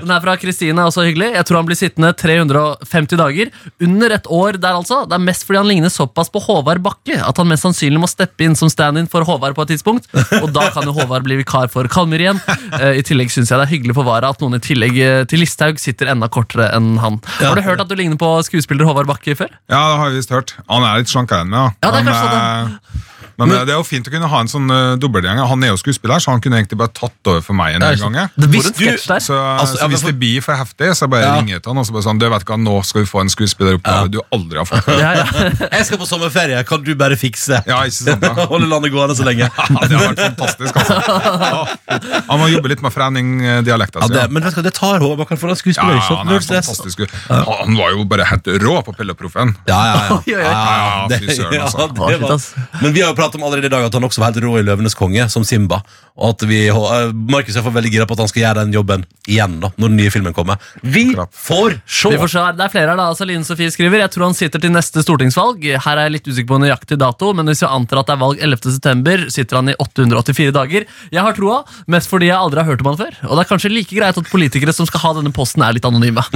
[0.00, 1.30] Den er fra Kristine, også hyggelig.
[1.36, 3.50] Jeg tror han blir sittende 350 dager.
[3.82, 5.02] Under et år der, altså.
[5.08, 8.10] Det er mest fordi han ligner såpass på Håvard Bakke at han mest sannsynlig må
[8.10, 10.08] steppe inn som stand-in for Håvard på et tidspunkt.
[10.40, 12.40] Og da kan jo Håvard bli vikar for Kalmyr igjen.
[12.80, 15.22] Eh, I tillegg syns jeg det er hyggelig for Vara at noen i tillegg eh,
[15.30, 17.20] til Listhaug sitter enda kortere enn han.
[17.40, 19.52] Har du hørt at du ligner på skuespiller Håvard Bakke før?
[19.70, 20.56] Ja, det har jeg visst hørt.
[20.70, 21.76] Han er litt slankere enn meg.
[21.84, 23.02] Ja, det er kanskje eh,
[23.38, 25.40] Men men, det er jo fint å kunne ha en sånn uh, dobbeltgjeng.
[25.50, 27.88] Han er jo skuespiller, så han kunne egentlig bare tatt over for meg en Ja,
[27.90, 28.28] del ganger.
[28.38, 28.84] Det Hvis du-.
[28.98, 31.32] Så, Altså, ja, så hvis det blir for heftig, så bare Ja.
[31.40, 33.20] ringer jeg til han og så bare sånn, du vet hva, nå skal vi få
[33.24, 34.86] en skuespilleroppgave du aldri har fått.
[34.98, 35.26] Ja, ja.
[35.74, 37.58] Jeg skal på sommerferie, kan du bare fikse?
[37.66, 38.46] Ja, ikke sant da?
[38.52, 39.50] Holde landet gående så lenge.
[39.74, 42.22] Ja, det har vært fantastisk, altså.
[42.28, 44.14] Han må jobbe litt med Fræning-dialekta Ja, si.
[44.18, 44.26] Ja.
[44.30, 45.18] men vet du hva, det tar håp.
[45.18, 45.98] Man kan få en skuespiller.
[45.98, 47.04] Ja, han er fantastisk.
[47.28, 49.54] Han var jo bare helt rå på Pelleproffen.
[49.68, 50.20] Ja, ja, ja.
[50.26, 51.88] ja, ja, ja, Ja, det- fy søren, altså.
[51.88, 54.22] ja, det var- Men vi har jo pratet om allerede i dag at han også
[54.22, 55.82] var helt rå i Løvenes konge, som Simba.
[56.14, 59.04] Og at vi, uh, Markus er veldig gira på at han skal gjøre den jobben
[59.26, 60.60] igjen da, når den nye filmen kommer.
[60.82, 62.12] Vi får se!
[62.12, 62.44] Vi får se.
[62.54, 65.02] Det er flere her da, altså Line Sofie skriver Jeg tror han sitter til neste
[65.04, 68.14] stortingsvalg Her er jeg litt usikker på nøyaktig dato Men hvis vi antar at det
[68.14, 68.74] er valg 11.
[68.76, 72.84] september Sitter han i 884 dager Jeg har troa, mest fordi jeg aldri har hørt
[72.84, 75.32] om han før Og det er kanskje like greit at politikere som skal ha denne
[75.34, 76.24] posten Er litt anonyme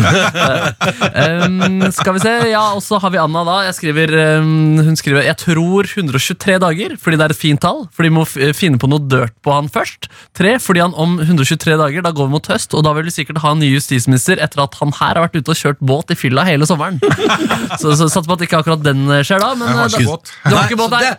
[1.18, 4.78] Eh, um, Skal vi se Ja, og så har vi Anna da Jeg skriver, um,
[4.86, 8.24] Hun skriver Jeg tror 123 dager Fordi det er et fint tall Fordi vi må
[8.57, 10.07] finne på noe dirt på han først
[10.39, 13.14] Tre, fordi han om 123 dager Da går vi mot høst Og da vil vi
[13.14, 16.14] sikkert ha en ny justisminister Etter at han her har vært ute og kjørt båt
[16.14, 17.01] i fylla hele sommeren
[17.81, 19.93] Så, så satser på at ikke akkurat den eh, skjer da men, Jeg har eh,
[19.93, 20.33] ikke da- båt.
[20.45, 21.18] Du har ikke båt her?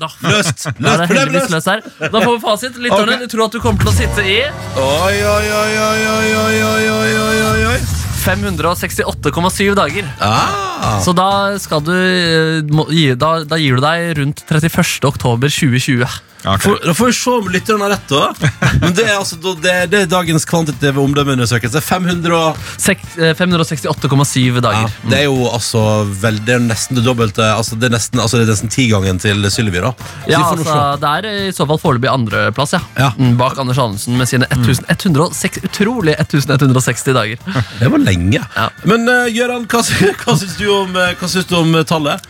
[0.00, 0.08] Da.
[0.28, 0.66] Løst!
[0.78, 1.00] Da er Løst!
[1.00, 1.54] det heldigvis løst!
[1.56, 3.24] løst her Da får vi fasit Lytterne, Ok.
[3.24, 6.90] du tror at du kommer til å sitte i oi, oi, oi, oi, oi, oi,
[6.96, 7.78] oi, oi, oi.
[8.20, 10.69] 568,7 dager Ah.
[11.04, 11.30] Så da
[11.62, 14.98] skal du eh, da, da gir du deg rundt 31.
[15.10, 16.06] oktober 2020
[16.44, 16.58] Okay.
[16.58, 18.50] For, da får vi se om lytterne har rett, da.
[18.80, 21.82] Men det er, altså, det, det er dagens kvantitative omdømmeundersøkelse.
[21.84, 25.82] 500 og Sek- eh, 568,7 ja, dager Det er jo altså
[26.22, 27.44] vel, Det er nesten det dobbelte.
[27.44, 29.92] Altså, det er nesten, altså, det er nesten tigangen til Sylvi, da.
[29.92, 32.80] Så Ja, altså, det er i så fall foreløpig andreplass, ja.
[32.96, 33.10] Ja.
[33.18, 37.44] Mm, Bak Anders Anundsen med sine 1106, utrolig 1160 dager.
[37.82, 38.40] Det var lenge.
[38.56, 38.70] Ja.
[38.88, 39.84] Men uh, Gøran, hva,
[40.24, 42.28] hva syns du om, eh, hva syns du om eh, tallet?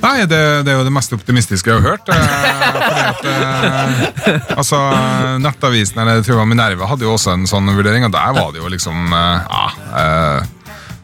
[0.00, 2.08] Nei, det, det er jo det mest optimistiske jeg har hørt.
[2.08, 4.78] Eh, at, eh, altså,
[5.42, 8.72] Nettavisen eller var Minerva hadde jo også en sånn vurdering, og der var det jo
[8.72, 9.60] liksom eh,
[10.00, 10.48] eh,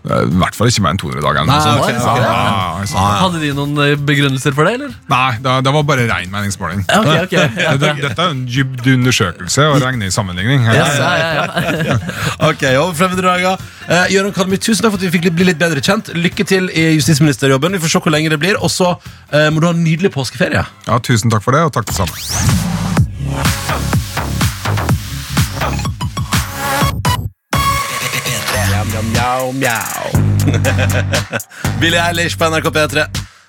[0.07, 1.47] I hvert fall ikke mer enn 200 dager.
[1.49, 1.81] Nei, sånt.
[1.83, 2.21] okay, ok.
[2.23, 3.17] Ja, sant.
[3.25, 4.93] Hadde de noen eh, begrunnelser for det, eller?
[5.11, 6.85] Nei, det, det var bare rein meningsmåling.
[6.87, 7.59] Okay, ok, ok.
[7.65, 7.73] Ja.
[7.83, 10.63] Det- Dette er en dypt undersøkelse og regner i sammenligning.
[10.71, 11.97] Ja, ja, ja.
[12.51, 13.67] Ok, over 500 dager.
[13.87, 16.13] Uh, Gøran Kalmi, tusen takk for at vi fikk bli litt bedre kjent.
[16.15, 17.75] Lykke til i justisministerjobben.
[17.75, 18.57] Vi får se hvor lenge det blir.
[18.63, 20.63] Og så uh, må du ha en nydelig påskeferie.
[20.87, 22.15] Ja, Tusen takk for det, og takk det samme.
[29.27, 30.11] Mjau, mjau.
[31.81, 33.03] Billie Eilish på NRK P3.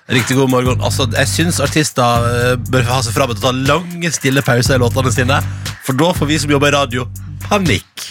[0.10, 0.80] Riktig god morgen.
[0.82, 4.82] Altså, jeg syns artister eh, bør ha seg frabedt å ta lange, stille pauser i
[4.82, 5.38] låtene sine.
[5.86, 7.06] For da får vi som jobber i radio,
[7.46, 8.08] panikk.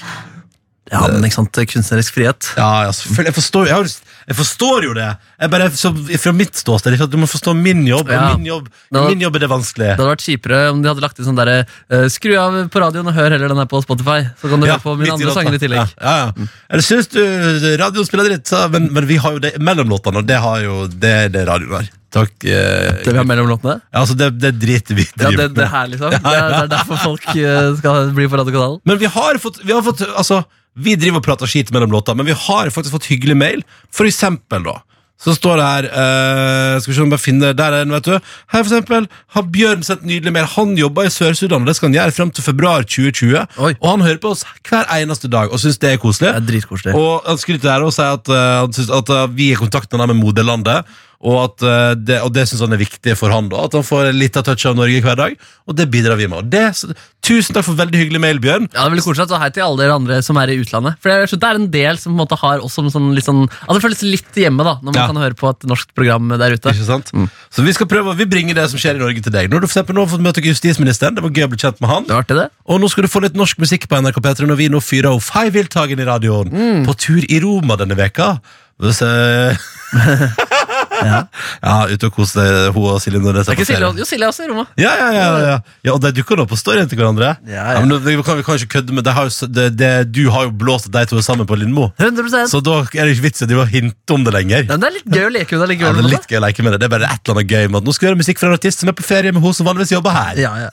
[0.93, 2.53] ja, men ikke sant, kunstnerisk frihet.
[2.55, 3.33] Ja, ja, selvfølgelig.
[3.33, 5.09] Jeg forstår, jeg, har, jeg forstår jo det.
[5.41, 6.97] Jeg bare, så, fra mitt ståsted?
[7.13, 8.09] Du må forstå min jobb.
[8.11, 8.33] Ja.
[8.33, 9.93] Og min jobb, Da- min jobb er det vanskelige.
[9.95, 11.59] Det hadde vært kjipere om de hadde lagt inn sånn derre
[11.93, 14.19] uh, Skru av på radioen og hør heller den her på Spotify.
[14.41, 15.39] Så kan du høre på mine andre låta.
[15.41, 15.93] sanger i tillegg.
[16.01, 16.49] Ja, ja, ja.
[16.71, 17.21] Eller syns du
[17.79, 18.47] radioen spiller dritt?
[18.51, 21.47] Så, men, men vi har jo det mellom låtene, og det har jo det, det
[21.47, 21.93] radioen har.
[22.17, 22.33] Takk.
[22.49, 23.81] Eh, Det vi har mellom låtene?
[23.93, 26.11] ja, altså det, det driter vi Ja, det, det her, liksom.
[26.17, 28.79] Det er, det er derfor folk eh, skal bli på radiokanalen.
[28.89, 30.43] Men vi har fått, vi har fått altså,
[30.77, 33.65] Vi driver og prater skit mellom låter, men vi har faktisk fått hyggelig mail.
[33.95, 34.81] For eksempel, da.
[35.17, 38.05] Så står det her eh, Skal vi se om jeg finner Der er den, vet
[38.05, 38.13] du.
[38.13, 40.49] Her for eksempel har Bjørn sendt nydelig mail.
[40.57, 43.47] Han jobber i Sør-Sudan, og det skal han gjøre frem til februar 2020.
[43.57, 43.73] Oi.
[43.81, 46.35] Og han hører på oss hver eneste dag og syns det er koselig.
[46.35, 46.97] Det er dritkoselig.
[47.01, 49.61] Og han skryter her og sier at, uh, han synes at uh, vi er i
[49.61, 50.97] kontakt med han med moderlandet.
[51.25, 53.85] Og, at, eh, det, og det syns han er viktig for han da At han
[53.87, 55.37] får litt av touch av Norge hver dag.
[55.67, 56.51] Og det bidrar vi med.
[56.53, 56.67] Det,
[57.25, 58.67] tusen takk for veldig hyggelig mail, Bjørn.
[58.69, 60.99] Ja, det er veldig koselig, så Hei til alle dere andre som er i utlandet.
[61.03, 63.25] For jeg Det er en del som på en måte har også en sånn, litt
[63.27, 65.07] sånn ja, Det føles litt hjemme da når man Ja.
[65.09, 66.69] kan høre på et norsk program der ute.
[66.77, 67.11] Ikke sant?
[67.51, 69.49] Så vi skal prøve Vi bringer det som skjer i Norge til deg.
[69.51, 71.15] Når du for eksempel nå har fått møte justisministeren.
[71.17, 72.05] Det var gøy å bli kjent med han.
[72.05, 72.49] Det var det.
[72.69, 75.11] Og nå skal du få litt norsk musikk på NRK P3 når vi nå fyrer
[75.17, 76.85] opp Feivildtagen i radioen.
[76.87, 78.37] På tur i Roma denne veka.
[81.07, 81.77] Ja.
[81.93, 83.47] ute og kose deg, hun og Silje Nordnes.
[83.47, 83.69] Det er er ikke.
[83.73, 84.73] Silje, jo, Silje er også i rommet.
[84.81, 85.57] Ja, ja, ja, ja.
[85.87, 87.35] ja, og de dukker nå på storyen til hverandre.
[87.49, 87.83] Ja, ja.
[87.83, 90.23] men det, vi, kan, vi kan ikke kødde med det har jo, det, det, Du
[90.35, 91.89] har jo blåst de to sammen på Lindmo.
[92.01, 94.67] 100% Så da er det ikke vits i å hinte om det lenger.
[94.71, 96.45] Men Det er litt gøy å leke med det Ja, det er litt gøy å
[96.47, 96.81] leke med det.
[96.83, 98.51] Det er bare et eller annet gøy med at nå skal vi gjøre musikk fra
[98.51, 100.41] en artist som er på ferie med hun som vanligvis jobber her.
[100.41, 100.71] Ja, ja.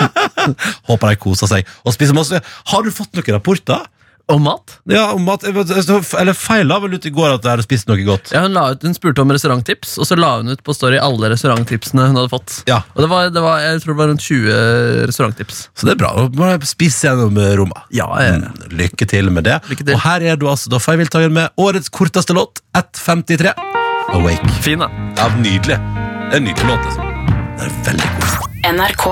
[0.90, 2.42] Håper de koser seg og spiser masse.
[2.72, 3.88] Har du fått noen rapporter?
[4.30, 4.76] Og mat?
[4.90, 5.44] Ja, om mat.
[5.44, 8.32] eller feila vel ut i går at jeg hadde spist noe godt.
[8.34, 11.00] Ja, hun, la ut, hun spurte om restauranttips, og så la hun ut på Story
[11.02, 12.60] alle restauranttipsene hun hadde fått.
[12.70, 12.80] Ja.
[12.94, 15.62] Og det var, det var, Jeg tror det var rundt 20 restauranttips.
[15.74, 16.12] Så det er bra.
[16.36, 17.82] Må spise gjennom eh, rommet.
[17.94, 18.38] Ja, ja.
[18.40, 19.60] Mm, Lykke til med det.
[19.70, 19.94] Lykke til.
[19.96, 23.54] Og her er du altså da Feivildtagen med årets korteste låt, 1.53.
[24.14, 24.54] Awake.
[24.64, 24.88] Fin, da.
[25.18, 25.78] Ja, Nydelig.
[26.30, 27.04] Det er en nydelig låt, liksom.
[27.58, 28.46] Det er veldig god.
[28.70, 29.06] NRK.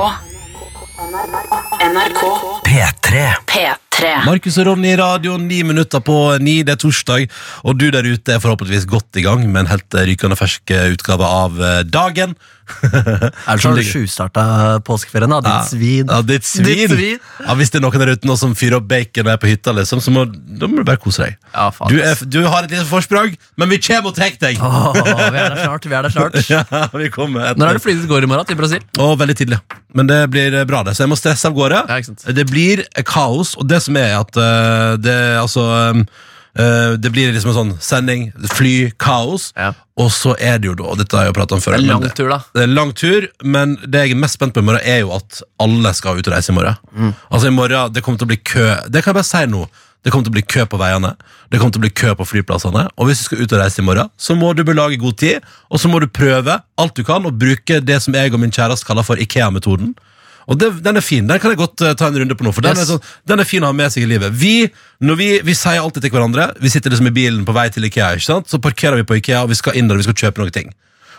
[1.88, 2.22] NRK
[2.66, 3.26] P3.
[3.46, 3.87] P3.
[3.98, 6.60] Markus og Ronny i radio, ni minutter på ni.
[6.66, 7.26] Det er torsdag,
[7.64, 11.26] og du der ute er forhåpentligvis godt i gang med en helt rykende fersk utgave
[11.26, 12.36] av eh, Dagen.
[12.68, 14.42] Er det sånn sjustarta
[14.86, 15.40] påskeferien, da?
[15.44, 16.10] Ditt svin.
[16.10, 16.66] Ja, ditt svin.
[16.68, 17.22] Ditt svin.
[17.40, 19.50] Ja, hvis det er noen der ute nå som fyrer opp bacon og er på
[19.50, 21.38] hytta, liksom, så må, da må du bare kose deg.
[21.54, 21.68] Ja.
[21.88, 24.60] Du, er, du har et lite forsprang, men vi kommer og tar deg!
[24.60, 25.88] Åh, vi er der snart.
[25.88, 26.62] vi er der snart Ja,
[26.92, 27.62] vi kommer etter.
[27.62, 28.84] Når er det flyet ditt går i morgen til Brasil?
[29.00, 29.60] Oh, veldig tidlig.
[29.96, 30.94] Men det blir bra, det.
[30.98, 31.80] Så jeg må stresse av gårde.
[31.88, 32.26] Ja, ikke sant.
[32.36, 35.64] Det blir kaos, og det som er at uh, det altså
[35.96, 36.04] um,
[36.60, 39.72] uh, Det blir liksom en sånn sending, fly, kaos, Ja.
[39.98, 41.74] og så er det jo da og Dette har jeg jo pratet om før.
[41.76, 42.40] Det er en det, lang tur, da.
[42.54, 45.12] Det er lang tur, men det jeg er mest spent på i morgen, er jo
[45.18, 46.78] at alle skal ut og reise i morgen.
[46.94, 47.12] Mm.
[47.30, 48.68] Altså i morgen, Det kommer til å bli kø.
[48.88, 49.66] Det kan jeg bare si nå.
[50.06, 51.08] Det kommer til å bli kø på veiene,
[51.50, 52.84] det kommer til å bli kø på flyplassene.
[52.96, 55.48] Og hvis du skal ut og reise i morgen, så må du belage god tid,
[55.74, 58.54] og så må du prøve alt du kan, og bruke det som jeg og min
[58.54, 59.96] kjæreste kaller for Ikea-metoden.
[60.48, 61.26] Og det, Den er fin.
[61.28, 62.52] Den kan jeg godt eh, ta en runde på nå.
[62.56, 62.86] For den, Yes.
[62.88, 64.32] er sånn, den er fin å ha med seg i livet.
[64.32, 64.54] Vi,
[65.04, 67.84] når vi, vi sier alltid til hverandre Vi sitter liksom i bilen på vei til
[67.84, 68.14] Ikea.
[68.16, 68.48] ikke sant?
[68.48, 70.54] Så parkerer vi på Ikea, og vi skal inn der og vi skal kjøpe noen
[70.54, 70.72] ting.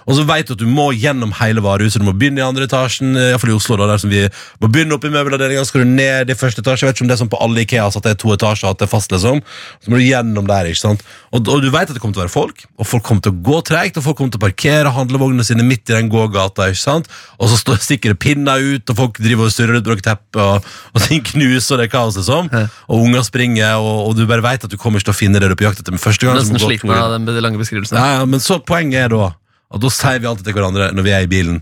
[0.09, 2.01] Og så vet du at du må gjennom hele varehuset.
[2.01, 3.13] Du må begynne i andre etasjen.
[3.13, 4.23] eh, i hvert fall i Oslo da, der som vi
[4.59, 6.81] må begynne opp i møbelavdelinga, så skal du ned i første etasje.
[6.81, 8.73] Jeg vet ikke om det er sånn på alle Ikeas at det er to etasjer,
[8.73, 9.43] at det er fast, liksom.
[9.83, 11.05] Så må du gjennom der, ikke sant.
[11.29, 13.35] Og, og du vet at det kommer til å være folk, og folk kommer til
[13.35, 16.71] å gå tregt, og folk kommer til å parkere handlevognene sine midt i den gågata,
[16.73, 17.11] ikke sant.
[17.37, 17.77] Og så står
[18.09, 20.65] det pinner ut, og folk driver og surrer bak teppet, og,
[20.95, 22.49] og ting knuser, og det er kaos, liksom.
[22.89, 25.41] Og unger springer, og, og du bare vet at du kommer ikke til å finne
[25.41, 26.39] det du er på jakt etter med første gang.
[26.39, 27.99] Nesten sliten av den lange beskrivelsen.
[27.99, 29.29] ja, ja, men så poenget er da
[29.69, 31.59] at da sier vi alltid til hverandre når vi er i bilen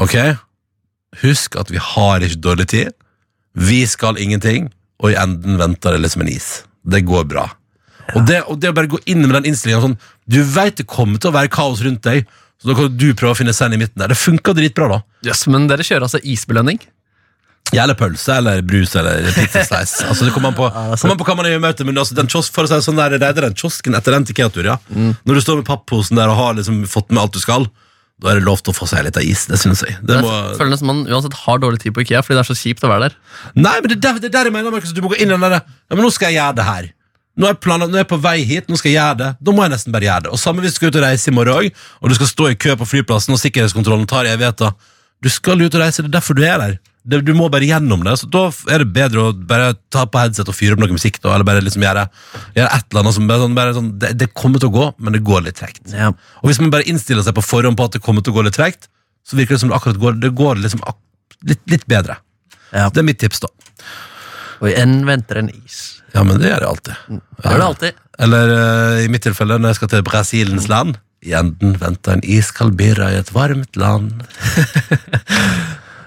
[0.00, 0.16] Ok,
[1.22, 2.88] husk at vi har ikke dårlig tid.
[3.54, 6.64] Vi skal ingenting Og i enden venter det liksom en is.
[6.82, 7.44] Det går bra.
[8.14, 10.88] Og, det, og det å bare gå inn med den innstillingen sånn, Du vet det
[10.90, 12.26] kommer til å være kaos rundt deg
[12.58, 14.10] Så da kan du prøve å finne send i midten der.
[14.12, 14.98] Det funker dritbra da.
[15.26, 16.80] Yes, men dere kjører altså isbelønning?
[17.72, 21.36] Eller pølse, eller brus, eller pizzaslice Altså det kommer an på, kom an på hva
[21.38, 23.30] man er i møte Men altså, den kiosk, for å si det sånn der, det
[23.30, 24.76] er den kiosken etter den Ikea-tur, ja.
[24.92, 27.64] Når du står med pappposen der og har liksom fått med alt du skal
[28.20, 29.96] Da er det lov til å få seg litt av is, det synes jeg.
[30.06, 30.28] Det må...
[30.52, 32.84] Jeg føler nesten man uansett har dårlig tid på Ikea, fordi det er så kjipt
[32.86, 33.16] å være der.
[33.56, 35.32] Nei, men det er der, det er der jeg mener, Markus Du må gå inn
[35.32, 36.92] i den der Ja, men nå skal jeg gjøre det her.
[37.34, 39.30] Nå er, planen, nå er jeg på vei hit, nå skal jeg gjøre det.
[39.42, 40.34] Da må jeg nesten bare gjøre det.
[40.36, 42.58] Og samme hvis du skal ut og reise i morgen Og du skal stå i
[42.62, 44.70] kø på flyplassen Og sikkerhetskontrollen tar evigheter
[45.24, 46.74] Du skal ut og reise, det er derfor du er der
[47.04, 50.20] det, Du må bare gjennom det Så da er det bedre å bare ta på
[50.20, 52.06] headset og fyre opp noe musikk da, Eller bare liksom gjøre,
[52.56, 54.86] gjøre et eller annet som bare sånn, bare sånn, det, det kommer til å gå,
[55.04, 56.12] men det går litt trekt Ja.
[56.42, 58.46] Og hvis man bare innstiller seg på forhånd på at det kommer til å gå
[58.48, 58.88] litt trekt
[59.26, 60.84] Så virker det som det akkurat går Det går liksom
[61.48, 62.20] litt, litt bedre
[62.72, 62.88] Ja.
[62.88, 63.52] Det er mitt tips da
[64.60, 66.00] Og i enden venter en is.
[66.14, 68.02] Ja, men det gjør jeg alltid Det gjør det alltid.
[68.24, 72.24] Eller eh, i mitt tilfelle når jeg skal til Brasilens land I enden venter en
[72.24, 74.12] iskald birra i et varmt land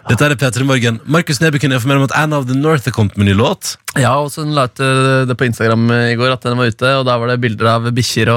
[0.07, 2.87] Dette er Peter i morgen Markus Neby kunne informere om at Anne of the North
[2.87, 5.89] er kommet med en ny låt Ja, og så la ut eh, det på Instagram
[5.97, 8.29] i går at den var ute, og da var det bilder av bikkjer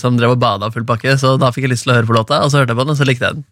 [0.00, 2.18] som drev og bada full pakke, så da fikk jeg lyst til å høre på
[2.18, 3.46] låta, og så hørte jeg på den, og så likte jeg den.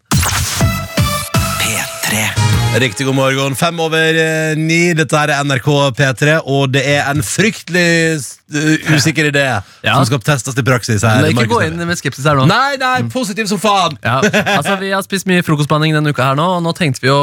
[1.63, 2.42] P3.
[2.73, 5.67] Riktig god morgen, fem over eh, ni Dette er NRK
[5.97, 7.83] P3 Og det er en fryktelig
[8.17, 9.43] eh, usikker idé
[9.85, 9.93] Ja.
[9.99, 11.69] Som skal testes i praksis her Men ikke Markus gå Neby.
[11.83, 12.47] inn med skepsis her nå.
[12.49, 14.15] Nei, nei, positiv som faen Ja,
[14.55, 17.19] altså Vi har spist mye frokostblanding denne uka, her nå og nå tenkte vi å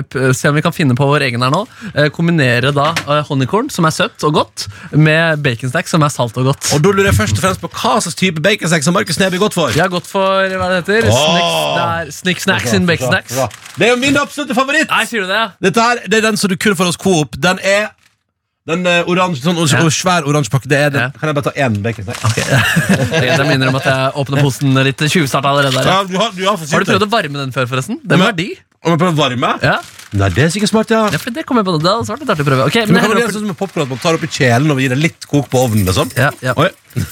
[0.00, 1.60] eh, se om vi kan finne på vår egen her nå.
[1.92, 4.66] Eh, kombinere da eh, honningkorn, som er søtt og godt,
[4.96, 6.70] med baconstack, som er salt og godt.
[6.76, 9.36] Og da lurer jeg først og fremst på hva slags type baconsnack som Markus Neby
[9.36, 11.20] er godt for Vi har gått for hva det heter Åh!
[11.20, 13.36] Snicks, det er Snick Snacks in baconsnacks.
[13.76, 15.42] Det er jo min absolutte favoritt Nei, sier du det?
[15.68, 17.38] Dette her, det er den som du kun får hos Coop.
[17.42, 17.90] Den er
[18.64, 19.82] den uh, oransje, sånn Ja.
[19.92, 20.68] svær oransje pakke.
[20.70, 21.02] Det er den.
[21.04, 21.10] Ja.
[21.18, 22.38] Kan jeg bare ta én baconsnack?
[23.24, 25.82] Jeg minner om at jeg åpner posen litt tjuvstarta allerede.
[25.84, 28.00] Ja, du har, du har, Har du prøvd å varme den før, forresten?
[28.04, 28.54] Den var de.
[28.84, 29.50] Om jeg prøver å varme?
[29.64, 29.76] Ja.
[30.14, 31.02] Nei, det er sikkert smart, ja.
[31.12, 31.76] ja, for det kommer jeg på.
[31.82, 32.66] Det er svart, det artig å prøve.
[32.70, 34.80] Okay, Men men kan man gjøre sånn med popcorn, at man tar oppi kjelen og
[34.82, 35.86] gir det litt kok på ovnen?
[35.88, 36.12] liksom?
[36.16, 36.52] ja, ja.
[36.60, 36.68] Oi.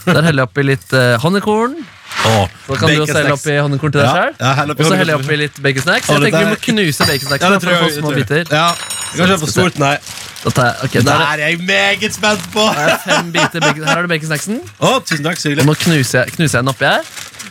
[0.07, 1.75] Der heller jeg oppi litt uh, honningkorn.
[2.23, 4.35] Åh, Så kan du også helle oppi honningkorn til deg Ja, sjøl.
[4.39, 6.11] ja, hell Og så heller jeg oppi litt baconsnacks.
[6.13, 7.53] Jeg tenker vi må knuse baconsnacksene.
[7.53, 8.45] Ja, for å få små biter.
[8.53, 8.69] Ja,
[9.17, 9.97] Kanskje for stort, nei.
[10.43, 10.53] Jeg,
[10.83, 12.65] ok, Det der er jeg meget spent på!
[12.67, 12.97] er.
[13.07, 14.61] Her har du baconsnacksen.
[14.81, 17.03] Å, tusen takk, så Og nå knuser jeg, knuser jeg den oppi her.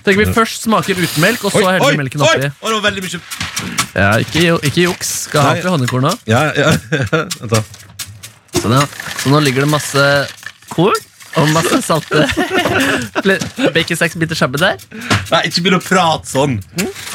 [0.01, 2.49] Tenker vi først smaker uten melk, og så heller vi melken oppi.
[2.49, 3.21] oi, det var veldig mye
[3.95, 5.13] Ja, ikke, ikke juks.
[5.27, 6.15] Skal ha oppi nå.
[6.27, 6.73] Ja, ja.
[8.61, 8.83] Sånn, ja.
[9.21, 10.03] Så nå ligger det masse
[10.69, 10.97] korn
[11.39, 12.25] og masse salte
[13.73, 14.81] baconsnacksbiter sammen der.
[15.31, 16.57] Nei, ikke begynn å prate sånn.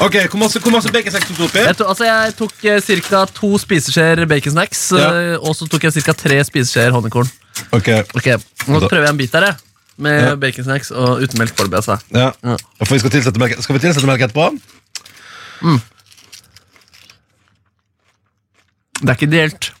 [0.03, 1.61] Ok, Hvor masse, hvor masse baconsnack tok du oppi?
[1.67, 3.25] Jeg, to, altså jeg tok eh, ca.
[3.37, 5.11] to spiseskjeer baconsnacks, Ja.
[5.11, 6.13] eh, og så tok jeg ca.
[6.17, 7.29] tre spiseskjeer honningkorn.
[7.73, 8.27] Ok, Ok,
[8.67, 9.55] Nå Da- prøver jeg en bit der, jeg.
[9.97, 10.35] Med Ja.
[10.35, 11.77] baconsnacks og uten melk foreløpig.
[11.81, 11.99] Altså.
[12.13, 12.31] ja.
[12.43, 12.57] Ja.
[12.85, 13.61] For vi skal, tilsette melk.
[13.63, 14.51] skal vi tilsette melk etterpå?
[19.01, 19.71] Det er ikke ideelt.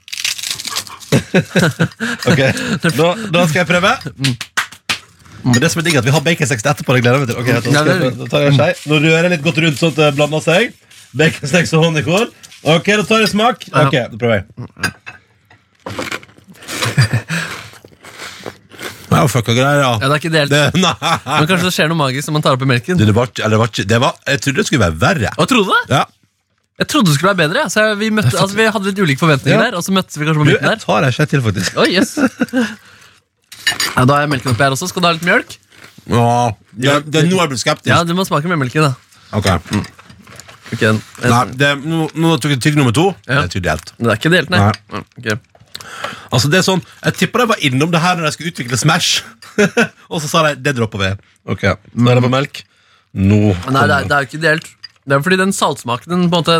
[2.29, 2.39] Ok,
[2.83, 3.91] da, da skal jeg prøve.
[5.47, 6.97] Men det som er digg at vi har baconsex etterpå.
[6.97, 7.39] Det gleder jeg meg til.
[7.39, 8.71] Ok, da, skal jeg, da tar jeg en skei.
[8.91, 10.75] Nå rører jeg litt godt rundt sånn at det blander seg.
[11.17, 12.27] Baconsex og honningkål.
[12.75, 13.67] Ok, da tar jeg smak.
[13.71, 14.45] Ok, da prøver jeg.
[19.07, 19.91] Det er jo fucka greier, ja.
[20.01, 20.51] Ja, det er ikke delt.
[20.51, 20.81] Det.
[20.83, 22.99] Men kanskje det skjer noe magisk når man tar oppi melken.
[22.99, 25.31] Det var, eller det var, det var, jeg trodde det skulle være verre.
[25.39, 25.95] Og trodde det?
[25.95, 26.03] Ja.
[26.77, 27.63] Jeg trodde det skulle være bedre.
[27.65, 27.69] Ja.
[27.73, 29.69] Så vi, møtte, altså, vi hadde litt ulike forventninger Ja.
[29.71, 30.83] der, og så møttes vi kanskje på Du, midten jeg der.
[30.85, 31.77] tar deg ikke til, faktisk.
[31.81, 32.11] Oi, yes.
[33.95, 34.87] Ja, da har jeg melken oppi her også.
[34.91, 35.55] Skal du ha litt mjølk?
[36.07, 36.27] Ja,
[36.71, 37.89] det, det, nå er jeg blitt skeptisk.
[37.91, 38.93] Ja, du må smake med melken, da.
[39.35, 39.49] Ok.
[40.67, 43.09] Ok, en- en- Nei, det, nå, nå tok jeg tygg nummer to.
[43.27, 43.41] Ja.
[43.47, 43.93] Det er helt.
[43.97, 44.59] Det er ikke delt, nei.
[44.59, 44.73] Nei.
[44.93, 45.39] Ja, ok.
[46.33, 48.77] Altså det er sånn, Jeg tipper de var innom det her når de skulle utvikle
[48.77, 49.21] Smash.
[50.11, 51.11] og så sa de det dropper vi.
[51.47, 51.63] Ok,
[51.95, 52.63] Nå er det på melk.
[53.15, 53.39] Nå
[53.71, 54.67] Nei, det er, det er jo ikke ideelt.
[55.07, 56.57] Det er fordi den saltsmaken den på en måte,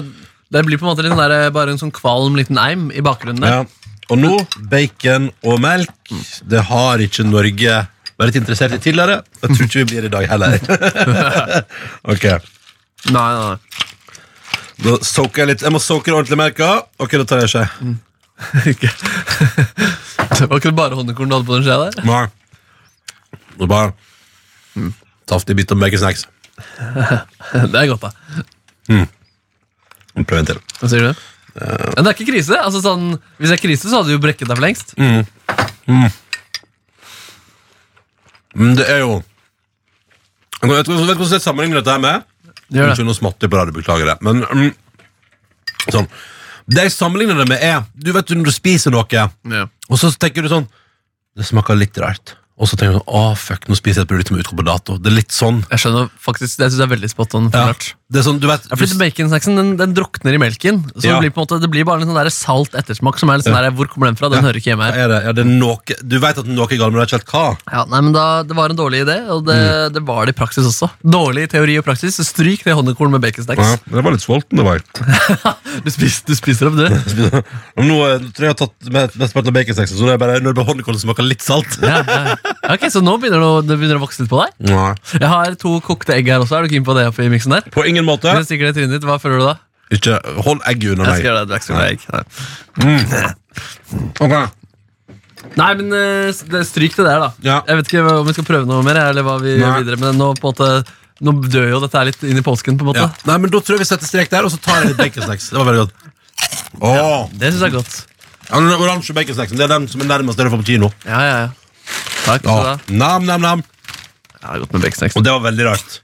[0.51, 3.43] Det blir på en måte den der, bare en sånn kvalm liten eim i bakgrunnen
[3.43, 3.57] der.
[3.59, 3.65] ja.
[4.07, 4.37] Og nå
[4.71, 5.91] bacon og melk.
[6.47, 7.73] Det har ikke Norge
[8.17, 9.17] vært interessert i tidligere.
[9.41, 10.55] Jeg tror ikke vi blir det i dag heller.
[12.13, 12.23] ok,
[13.11, 13.57] Nei, nei, nei.
[14.85, 16.69] da soaker jeg litt Jeg må soake ordentlig melka.
[17.03, 17.65] Ok, da tar jeg skje.
[18.71, 18.89] Ikke.
[20.37, 22.07] Det var ikke bare honningkorn du hadde på den skjea der?
[22.07, 22.23] Nei.
[23.57, 24.91] Det var bare
[25.27, 26.23] saftig bit av baconsnacks.
[27.71, 28.11] Det er godt, da.
[30.17, 30.59] Prøv en til.
[30.81, 31.25] Hva sier du?
[31.57, 32.57] Men det er ikke krise.
[32.61, 34.93] Altså, sånn, hvis det er krise, så hadde du jo brekket deg for lengst.
[38.57, 39.19] Men det er jo
[40.61, 42.25] Jeg vet ikke hvordan jeg sammenligner dette her med.
[42.73, 42.89] Gjør det.
[42.91, 44.17] Unnskyld, noe smattig på radio, beklager det.
[44.25, 44.71] Men mm,
[45.93, 46.09] sånn
[46.67, 49.29] Det jeg sammenligner det med, er Du vet når du spiser noe, Ja.
[49.89, 50.67] og så tenker du sånn
[51.37, 52.35] Det smaker litt rart.
[52.57, 54.59] Og så tenker du sånn Å, fuck, nå spiser jeg et produkt som er utgått
[54.61, 54.97] på dato.
[54.97, 55.59] Det er litt sånn.
[55.69, 57.49] Jeg skjønner faktisk, Det synes jeg er veldig spot on.
[57.53, 57.67] Ja.
[58.07, 60.77] Det er sånn, du vet Ja, fordi Baconsnacksen den, den drukner i melken.
[60.95, 61.17] Så Ja.
[61.19, 63.19] det, blir på en måte, det blir bare en sånn der salt ettersmak.
[63.19, 64.29] Som er litt sånn der, Hvor kommer den fra?
[64.31, 64.47] Den Ja.
[64.47, 64.95] hører ikke hjemme her.
[64.95, 65.19] er det?
[65.25, 65.77] Ja, det er noe,
[66.07, 67.57] du vet at noe er galt, men du vet ikke helt hva.
[67.73, 69.93] Ja, nei, men da, Det var en dårlig idé, og det, Mm.
[69.93, 70.89] det var det i praksis også.
[71.03, 72.15] Dårlig teori og praksis.
[72.15, 73.83] så Stryk det honningkorn med baconsnacks.
[73.91, 74.79] det var litt sulten, det var.
[75.83, 76.87] Du, spiser, du spiser opp, du.
[77.83, 78.87] Nå eh, tror jeg jeg har tatt
[79.19, 81.41] mesteparten av baconsnacksen, så nå er det bare når det blir honningkål som smaker litt
[81.43, 81.77] salt.
[81.83, 82.35] Ja, ja.
[82.73, 84.71] Ok, Så nå begynner det, å vokse litt på deg?
[84.71, 84.95] Nei.
[85.19, 86.57] Jeg har to kokte egg her også.
[86.57, 87.61] Er du keen på det oppi miksen der?
[87.69, 88.29] På ingen måte.
[88.37, 89.55] Hvis stikker det i trynet ditt, Hva føler du da?
[89.97, 91.19] Ikke hold egget under Jeg meg.
[91.19, 92.11] skal gjøre det, du er ikke.
[92.83, 93.33] Nei.
[94.19, 94.33] Ok.
[95.57, 97.29] Nei, men eh, det, stryk det der, da.
[97.45, 97.57] Ja.
[97.69, 99.61] Jeg vet ikke om vi skal prøve noe mer, eller hva vi Nei.
[99.63, 99.99] gjør videre.
[100.01, 100.71] Men nå på en måte
[101.17, 102.75] Nå dør jo dette her litt inn i påsken.
[102.77, 103.07] på en måte Ja.
[103.25, 105.47] Nei, men Da tror jeg vi setter strek der, og så tar jeg litt baconsnacks.
[105.49, 105.93] Det var veldig godt.
[106.81, 107.95] Åh, Det syns jeg er godt.
[108.51, 110.91] ja, den oransje baconsnacksen Det er den som er nærmest det du får på kino.
[111.07, 111.49] Ja, ja, ja.
[112.27, 113.63] Takk skal du nam, nam, nam.
[114.43, 115.15] Ja, det er godt med baconsnacks.
[115.17, 115.97] Og det var veldig rart.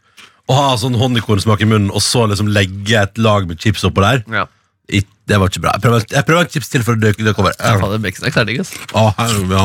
[0.52, 4.04] Å ha sånn honningkornsmak i munnen, og så liksom legge et lag med chips oppå
[4.04, 4.24] der.
[4.32, 4.46] Ja.
[4.92, 5.72] I- Det var ikke bra.
[5.78, 7.54] Jeg prøver, jeg prøver en chips til for å døke det over.
[7.58, 8.74] Ja, er digg, ass.
[8.92, 9.64] Å, her- ja.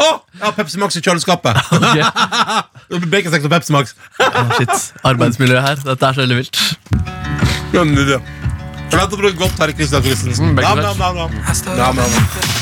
[0.00, 1.58] Å, jeg har Pepsi Max i kjøleskapet!
[3.12, 3.94] Baconsnacks og Pepsi Max.
[4.22, 4.72] Å, shit.
[5.04, 5.82] Arbeidsmiljøet her.
[5.84, 6.62] Dette er så veldig vilt.
[7.74, 8.20] Nydelig.
[8.90, 10.54] Jeg venter på noe godt, herre Kristian Christensen.
[10.56, 11.38] Nam, nam, nam, nam.
[11.76, 12.59] Nam, nam, nam.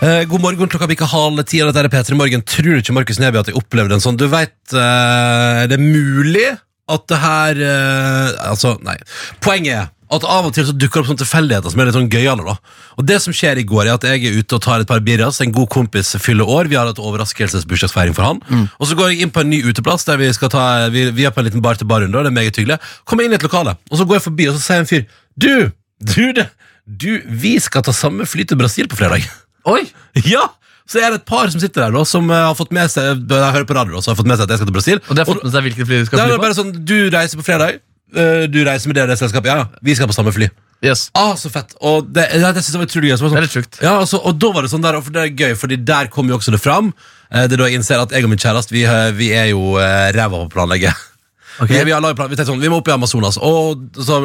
[0.00, 1.60] Eh, god morgen, klokka bikka halv ti.
[1.60, 2.42] og Dette er P3 Morgen.
[2.48, 4.16] Tror ikke Markus Neby at jeg opplevde en sånn.
[4.16, 6.46] Du vet, eh, det er mulig
[6.90, 8.96] at det her eh, Altså, nei.
[9.44, 11.94] Poenget er at av og til så dukker det opp sånne tilfeldigheter som er litt
[11.98, 12.42] sånn gøyale.
[12.48, 12.56] da.
[12.98, 15.04] Og det som skjer i går, er at jeg er ute og tar et par
[15.04, 15.38] birras.
[15.44, 16.66] En god kompis fyller år.
[16.72, 18.40] Vi har hatt overraskelsesbursdagsfeiring for han.
[18.80, 21.28] Og så går jeg inn på en ny uteplass der vi skal ta Vi, vi
[21.28, 22.80] er på en liten bar til bar-runde, og det er meget hyggelig.
[23.04, 25.04] Kommer inn i et lokale, og så går jeg forbi, og så sier en fyr
[25.36, 25.70] Du!
[26.00, 26.48] Du, det,
[26.88, 29.28] du, vi skal ta samme fly til Brasil på fredag.
[29.68, 29.82] Oi!
[30.34, 30.46] Ja!
[30.90, 33.20] Så er det et par som sitter der da, som eh, har fått med seg
[33.30, 34.98] Jeg hører på radio da, har fått med seg at jeg skal til Brasil.
[35.06, 36.42] Og de har fått med seg hvilket fly du skal det fly på?
[36.42, 37.78] bare sånn, Du reiser på fredag.
[38.16, 39.46] eh, Du reiser med det det selskapet.
[39.52, 40.48] Ja, ja, vi skal på samme fly.
[40.82, 41.10] Yes.
[41.14, 41.74] Ah, så fett.
[41.84, 43.16] Og det, ja, det synes jeg var utrolig gøy.
[43.20, 43.80] Så var sånn, det er litt sånn, sjukt.
[43.84, 46.30] ja, altså, og da var det sånn der, for det er gøy, Fordi der kom
[46.32, 46.90] jo også det fram.
[47.30, 48.82] Eh, Det er da jeg innser at jeg og min kjæreste Vi,
[49.20, 50.90] vi er jo eh, ræva på å planlegge.
[51.60, 51.68] Ok.
[51.70, 54.20] Vi, vi, vi tenkte sånn, vi må opp i Amazonas, og så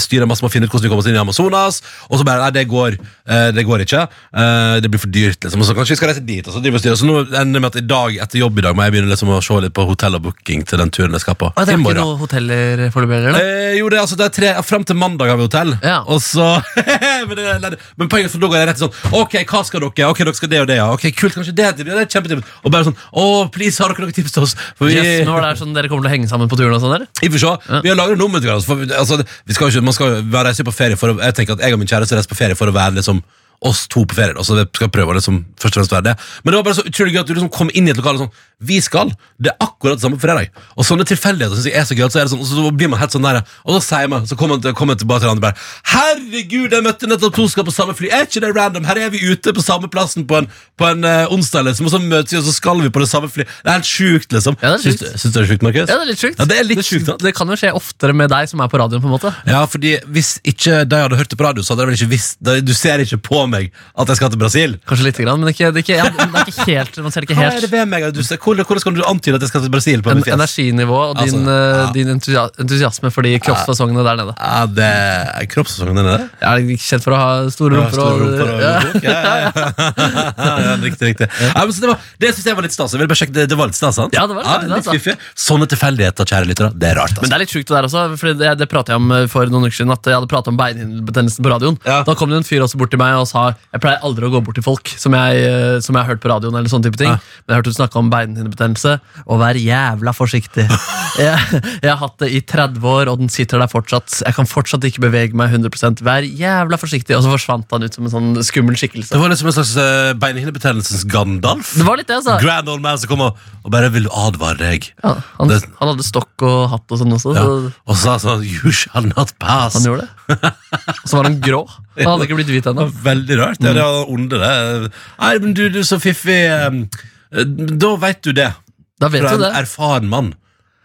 [0.00, 1.80] styret masse med å finne ut hvordan vi kommer oss inn i Amazonas.
[2.10, 2.96] Og så bare nei, det går,
[3.28, 4.02] eh, det går ikke.
[4.36, 5.40] Eh, det blir for dyrt.
[5.44, 6.46] liksom Og så kanskje vi skal reise dit.
[6.46, 8.64] Og så driver og Så nå ender det med at i dag etter jobb i
[8.66, 11.12] dag må jeg begynne liksom å se litt på hotell og booking til den turen
[11.16, 11.50] jeg skal på.
[11.52, 13.40] Og det er ikke noen noe hoteller foreløpig?
[13.40, 15.74] Eh, jo, det altså det er tre, Frem til mandag har vi hotell.
[15.82, 16.00] Ja.
[16.06, 16.46] Og så
[17.28, 20.08] men, det, er- men poenget for da går jeg rett sånn Ok, hva skal dere?
[20.10, 20.86] Ok, dere skal det og det, ja.
[20.92, 22.54] Ok, kult, kanskje det, det, det er kjempetips.
[22.64, 24.56] Og bare sånn Å, please, har dere noen tips til oss?
[24.78, 26.74] For vi, Yes, det er sånn Dere kommer til å henge sammen på turen?
[26.76, 27.06] og sånn der?
[27.22, 27.80] vi får se.
[27.84, 28.90] Vi har laget nummer til hverandre.
[28.98, 31.66] Altså, vi skal ikke, man skal være reise på ferie for å, Jeg tenker at
[31.66, 33.22] jeg og min kjæreste reiser på ferie for å være liksom
[33.60, 34.36] oss to på ferie.
[34.36, 36.14] Altså, det skal prøve å liksom, først og fremst være det.
[36.42, 38.24] Men det var bare så utrolig gøy at du liksom kom inn i et lokale
[38.24, 38.34] sånn
[38.66, 39.10] Vi skal!
[39.36, 40.52] Det er akkurat det samme på fredag.
[40.76, 42.06] Og sånne tilfeldigheter synes jeg er så gøy.
[42.08, 44.24] Så er det sånn, og så blir man helt sånn der, og så sier man,
[44.28, 45.60] så kommer man, kommer man tilbake til andre bare
[45.92, 48.08] Herregud, jeg møtte nettopp to skal på samme fly!
[48.08, 48.86] Er ikke det random?
[48.88, 50.48] Her er vi ute på samme plassen på en,
[50.80, 53.10] på en uh, onsdag, liksom, og så møtes vi, og så skal vi på det
[53.10, 53.44] samme fly.
[53.44, 54.56] Det er helt sjukt, liksom.
[54.62, 55.84] Ja, det Syns du syns du det er sjukt, Markus?
[55.84, 56.40] Ja, det er litt sjukt.
[56.40, 57.16] Ja, det er litt sjukt, da.
[57.20, 59.04] Det kan jo skje oftere med deg som er på radioen.
[59.04, 61.84] på en måte Ja, fordi hvis ikke de hadde hørt det på radio, så hadde
[61.84, 64.76] de vel ikke visst Du ser ikke på meg at jeg skal til Brasil.
[64.88, 66.96] Kanskje lite grann, men det er ikke, det er ikke, ja, det er ikke helt
[67.02, 67.72] Man ser det ikke Hva er det helt.
[67.76, 68.02] ved meg?
[68.08, 70.02] at Du ser, hvordan, hvordan skal du antyde at jeg skal til Brasil?
[70.02, 70.34] på En, mitt fjes?
[70.38, 71.86] energinivå og din, Altså, eh, ja.
[71.96, 74.34] din entusia entusiasme for de kroppsfasongene der nede.
[74.40, 76.28] Ja, det er kroppssesongen der er det?
[76.40, 77.92] Jeg er kjent for å ha store Ja, rumper.
[77.92, 78.72] store og- rumper og ja.
[78.80, 79.02] lommebok.
[79.02, 79.96] Ja, ja, ja.
[80.66, 81.28] ja, riktig, riktig.
[81.40, 82.92] Ja, men så det var, det synes jeg var litt stas.
[82.96, 84.14] Jeg vil bare sjekke, det, det var litt stas, sant?
[84.16, 84.96] Ja, det var litt litt stas, da.
[84.98, 85.16] fiffig.
[85.46, 87.14] Sånne tilfeldigheter, kjære lyttere, det er rart.
[87.16, 87.30] Men Altså.
[87.30, 89.46] det er litt sjukt det der også, for det, det pratet jeg om eh, for
[89.52, 89.92] noen uker siden.
[89.96, 91.76] At jeg hadde pratet om beinhinnebetennelsen på radioen.
[91.86, 91.98] Ja.
[92.06, 93.35] Da kom det en fyr også bort til meg og sa
[93.74, 96.22] Jeg pleier aldri å gå bort til folk som jeg, eh, som jeg har hørt
[96.24, 96.56] på radioen.
[96.56, 97.18] eller sånne type ting Ja.
[97.46, 98.94] Men jeg hørte du snakke om beinhinnebetennelse,
[99.26, 100.66] og vær jævla forsiktig.
[101.18, 104.20] jeg, jeg har hatt det i 30 år, og den sitter der fortsatt.
[104.26, 107.16] Jeg kan fortsatt ikke bevege meg 100 Vær jævla forsiktig.
[107.16, 109.14] Og så forsvant han ut som en sånn skummel skikkelse.
[109.14, 111.74] Det var liksom en slags uh, beinhinnebetennelsens Gandalf.
[111.78, 112.38] Det var litt det, altså.
[112.42, 114.90] Grand old man som kom og, og bare vil advare deg.
[115.04, 117.34] Ja, han, Det- han hadde stokk og hatt og sånn også.
[117.36, 117.44] Ja.
[117.46, 119.74] Så Og sa sånn You shall not pass.
[119.78, 120.12] han gjorde det.
[120.36, 121.60] Og så var han grå.
[121.96, 122.88] Han hadde ikke blitt hvit ennå.
[123.26, 123.58] Veldig rart.
[123.60, 124.92] Det var onde, det.
[125.18, 126.38] Nei, men du, du er så fiffig.
[126.46, 127.44] eh,
[127.82, 128.52] Da veit du det.
[129.00, 129.52] Da vet Fra du en det.
[129.58, 130.32] erfaren mann.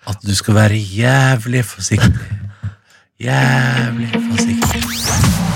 [0.09, 2.39] At du skal være jævlig forsiktig.
[3.21, 5.50] Jævlig forsiktig.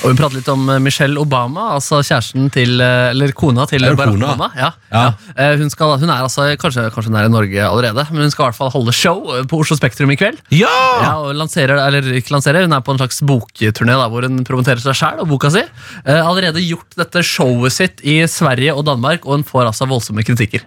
[0.00, 3.84] Og hun prater litt om eh, Michelle Obama, altså kjæresten til eh, Eller kona til
[3.84, 4.14] Barack?
[4.16, 4.48] Obama.
[4.56, 5.02] Ja, Ja.
[5.12, 5.32] ja.
[5.36, 8.32] Eh, Hun, skal, hun er altså, kanskje, kanskje hun er i Norge allerede, men hun
[8.32, 9.20] skal i hvert fall holde show
[9.50, 10.40] på Oslo Spektrum i kveld.
[10.56, 10.72] Ja!
[11.04, 14.40] Ja, og lanserer, eller ikke lanserer, Hun er på en slags bokturné da, hvor hun
[14.48, 15.62] promoterer seg sjæl og boka si.
[16.06, 20.64] Allerede gjort dette showet sitt i Sverige og Danmark, og hun får altså voldsomme kritikker.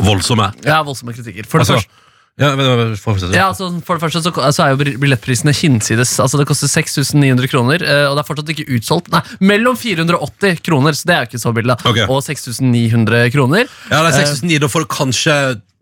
[0.00, 0.52] Voldsomme.
[0.64, 1.44] Ja, voldsomme kritikker.
[1.50, 2.08] For det Altså, første
[2.40, 3.18] ja, men, for.
[3.34, 6.14] Ja, altså, for det første så, så er jo billettprisene hinsides.
[6.22, 9.10] Altså, det koster 6900 kroner, eh, og det er fortsatt ikke utsolgt.
[9.12, 9.20] Nei,
[9.52, 11.90] mellom 480 kroner, så det er jo ikke så billig, da.
[11.90, 12.00] Ok.
[12.08, 13.68] Og 6900 kroner.
[13.92, 15.36] Ja, det er 6900, da får du kanskje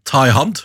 [0.08, 0.64] ta i hand.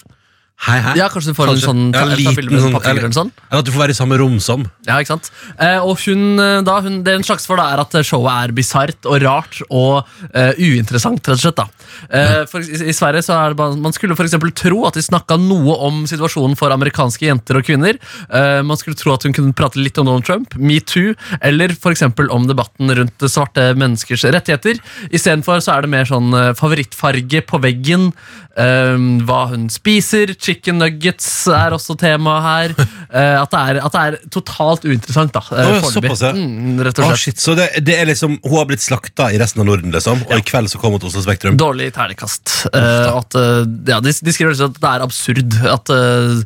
[0.63, 0.93] Hei, hei.
[0.95, 1.65] Ja, kanskje du får Kanskje.
[1.67, 3.31] en sånn Ja, ta, ta liten med sånn- eller sånn.
[3.51, 4.61] Eller at du får være i samme rom som.
[4.87, 5.29] Ja, ikke sant?
[5.59, 8.53] Eh, og hun, eh, da, hun, det en slags for, da, er at showet er
[8.55, 11.55] bisart og rart og uh, uinteressant, rett og slett.
[11.59, 11.67] da.
[12.09, 15.01] Eh, for, i, I Sverige så er det bare, Man skulle eksempel tro at de
[15.01, 17.99] snakka noe om situasjonen for amerikanske jenter og kvinner.
[18.31, 22.31] Eh, man skulle tro at hun kunne prate litt om Donald Trump, metoo, eller eksempel
[22.31, 24.79] om debatten rundt svarte menneskers rettigheter.
[25.11, 28.13] Istedenfor så er det mer sånn eh, favorittfarge på veggen,
[28.53, 32.75] hva hun spiser, chicken nuggets er også tema her.
[33.13, 35.41] Eh, at, det er, at det er totalt uinteressant, da.
[35.53, 36.31] Uh, såpass, ja.
[36.33, 39.61] Mm, rett og shit, så det, det er liksom, Hun har blitt slakta i resten
[39.61, 41.59] av Norden, liksom, og i kveld så kom hun til Oslo Spektrum.
[41.61, 42.49] Dårlig ternekast.
[42.73, 43.37] Uh, at,
[43.85, 45.59] ja, de, de skriver at det er absurd.
[45.75, 46.41] At uh,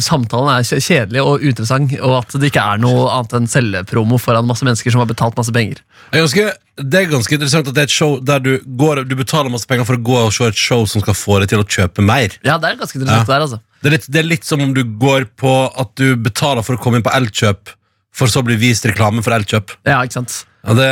[0.00, 4.48] samtalen er kjedelig og uinteressant, og at det ikke er noe annet enn cellepromo foran
[4.48, 5.84] masse mennesker som har betalt masse penger.
[6.10, 6.44] Det er, ganske,
[6.90, 8.50] det er ganske interessant at det er et show der du,
[8.80, 11.38] går, du betaler masse penger for å gå og se et show som skal få
[11.42, 12.34] deg til å kjøpe mer.
[12.46, 13.34] Ja, det er ganske interessant Ja.
[13.36, 13.60] der, altså.
[13.80, 16.76] Det er, litt, det er litt som om du går på at du betaler for
[16.76, 17.70] å komme inn på Elkjøp,
[18.12, 19.70] for så å bli vist reklame for Elkjøp.
[19.86, 20.40] Ja, ikke sant?
[20.60, 20.86] Ja, det,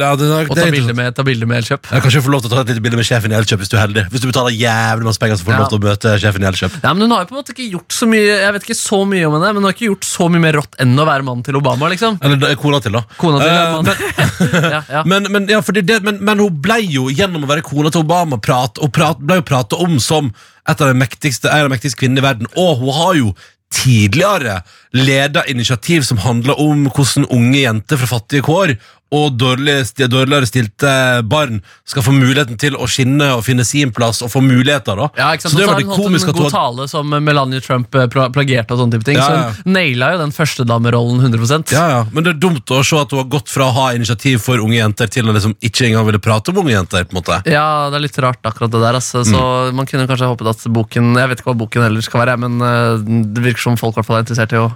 [0.00, 1.90] ja, det, Og ta bilde med, ta bilde med Elkjøp.
[1.92, 3.68] Ja, kanskje få lov til å ta et lite bilde med sjefen i Elkjøp hvis
[3.68, 4.04] du er heldig.
[4.08, 5.60] Hvis du betaler jævlig masse penger, så får du Ja.
[5.60, 6.78] lov til å møte sjefen i Elkjøp.
[6.80, 8.78] Ja, men Hun har jo på en måte ikke gjort så mye Jeg vet ikke
[8.80, 11.04] så mye om henne, men hun har ikke gjort så mye mer rått enn å
[11.04, 11.92] være mannen til Obama.
[11.92, 13.04] liksom Eller er kona til, da.
[13.20, 15.02] Kona til uh, men, ja, ja.
[15.04, 18.80] Men, men, det, men, men hun ble jo gjennom å være kona til Obama prat,
[18.80, 20.32] og prat, ble jo prata om som
[20.68, 22.48] et av de mektigste, en av de mektigste kvinnene i verden.
[22.56, 23.34] Og hun har jo
[23.72, 24.62] tidligere
[24.92, 28.74] leda initiativ som handler om hvordan unge jenter fra fattige kår
[29.12, 30.92] og dårlig, sti- dårligere stilte
[31.28, 34.96] barn skal få muligheten til å skinne og finne sin plass og få muligheter.
[34.96, 35.52] da Ja, ikke sant?
[35.54, 38.70] Så det var det komisk at hun god tale som Melania Trump plagerte plagierte.
[38.72, 42.00] og sånne type ting Ja, Så hun naila jo den førstedamerollen 100 ja, ja.
[42.12, 44.56] Men det er dumt å se at hun har gått fra å ha initiativ for
[44.58, 47.04] unge jenter til å liksom ikke engang ville prate om unge jenter.
[47.04, 48.94] på en måte Ja, det er litt rart akkurat det der.
[48.94, 49.24] Altså.
[49.24, 49.74] Så Mm.
[49.74, 52.60] man kunne kanskje håpet at boken Jeg vet ikke hva boken ellers skal være, men
[52.62, 52.96] eh,
[53.34, 54.72] det virker som folk i hvert fall er interessert i å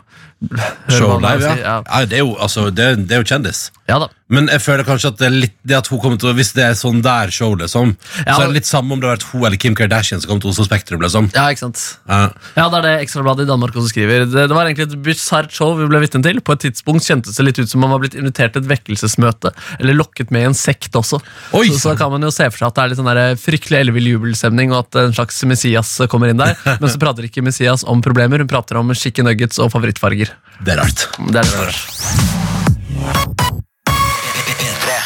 [0.92, 1.80] Show live, ja.
[1.80, 3.70] ja det, er jo, altså, det, er- det er jo kjendis.
[3.88, 4.08] Ja da.
[4.28, 6.48] Men jeg føler kanskje at det er litt det at hun kommer til å- Hvis
[6.56, 7.92] det er sånn der show, liksom,
[8.26, 8.34] Ja.
[8.34, 10.40] så er det litt samme om det har vært hun eller Kim Kardashian som kom
[10.42, 11.00] til Oslo Spektrum.
[11.00, 11.30] Liksom.
[11.32, 11.98] Ja, ikke sant?
[12.10, 12.18] Ja.
[12.56, 14.26] Ja, det er det Ekstrabladet i Danmark også skriver.
[14.26, 16.40] Det, det var egentlig et bisart show vi ble vitne til.
[16.42, 19.54] På et tidspunkt kjentes det litt ut som man var blitt invitert til et vekkelsesmøte,
[19.80, 21.22] eller lokket med i en sekt også.
[21.54, 21.68] Oi!
[21.70, 23.80] Så, så kan man jo se for seg at det er litt sånn der fryktelig
[23.86, 26.58] ellevill jubelstemning, og at en slags Messias kommer inn der.
[26.82, 30.34] Men så prater ikke Messias om problemer, hun prater om chicken nuggets og favorittfarger.
[30.64, 31.08] Det er rart.
[31.32, 31.76] Det er rart.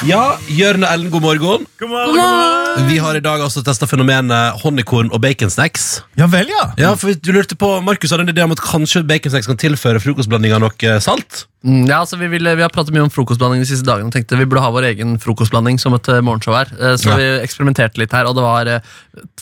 [0.08, 1.66] Ja, Jørn og Ellen, god morgen.
[1.80, 2.86] God morgen, god morgen.
[2.88, 5.88] Vi har i dag altså testa fenomenet honningkorn og baconsnacks.
[6.16, 6.70] Ja vel, ja.
[6.80, 10.00] Ja, for du lurte på, Markus hadde en idé om at kanskje baconsnacks kan tilføre
[10.00, 11.44] frokostblandinga noe salt?
[11.62, 14.14] Mm, Ja, altså vi, ville, vi har pratet mye om frokostblanding de siste dagene og
[14.14, 16.70] tenkte vi burde ha vår egen frokostblanding som et eh, morgenshow her.
[16.72, 17.16] Eh, Så Ja.
[17.20, 18.80] vi eksperimenterte litt her, og det var eh,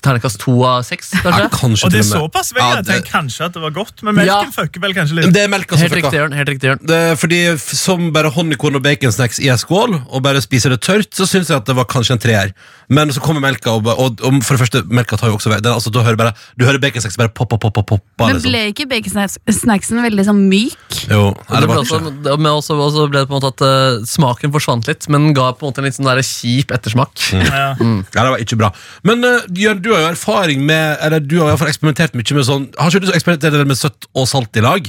[0.03, 1.45] terningkast to av seks, kanskje.
[1.45, 4.17] Ja, kanskje Og det er såpass vel, Ja, det- kanskje at det var godt, men
[4.17, 4.51] melken Ja.
[4.51, 5.33] fucker vel kanskje litt.
[5.33, 6.13] Det er melka som Helt riktig.
[6.19, 6.33] Jørn.
[6.35, 6.87] Helt riktig, Jørn.
[6.87, 11.11] Det, fordi Som bare honningkorn og baconsnacks i en skål, og bare spiser det tørt,
[11.15, 12.53] så syns jeg at det var kanskje en treer.
[12.89, 15.61] Men så kommer melka, og, og, og for det første, melka tar jo også vei.
[15.61, 18.03] Den, altså, du hører bare Du hører baconsnacks bare poppe, poppe, poppe.
[18.19, 18.75] Men Liksom.
[18.75, 20.75] ikke baconsnacksen veldig sånn myk?
[21.09, 24.05] Jo, det det ble også, men også, også ble det på en måte at uh,
[24.09, 27.15] smaken forsvant litt, men ga på en måte en litt sånn der kjip ettersmak.
[27.33, 27.71] Ja.
[27.79, 28.71] Ja, det var ikke bra.
[29.07, 32.47] Men uh, Jørn, du har jo erfaring med Eller du har fall eksperimentert mye med
[32.47, 34.87] sånn Har ikke du eksperimentert med søtt og salt i lag?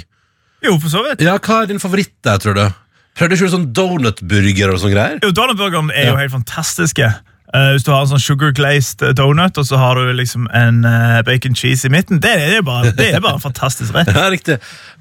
[0.66, 1.24] Jo, for så vidt.
[1.24, 2.66] Ja, Hva er din favoritt der, tror du?
[3.20, 5.20] Prøvde ikke du sånn donutburger og sånne greier?
[5.24, 6.22] Jo, Donutburgeren er jo Ja.
[6.24, 7.10] helt fantastiske.
[7.50, 10.84] Uh, hvis du har en sånn sugar glazed donut, og så har du liksom en
[10.86, 14.12] uh, bacon cheese i midten, det er, bare, det er bare en fantastisk rett.
[14.16, 14.60] Ja, riktig.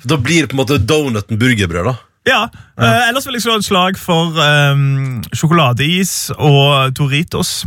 [0.09, 1.97] Da blir det på en måte donuten burgerbrød, da.
[2.29, 2.47] Ja,
[2.79, 7.65] Uh, Ellers vil jeg slå et slag for um, sjokoladeis og Doritos.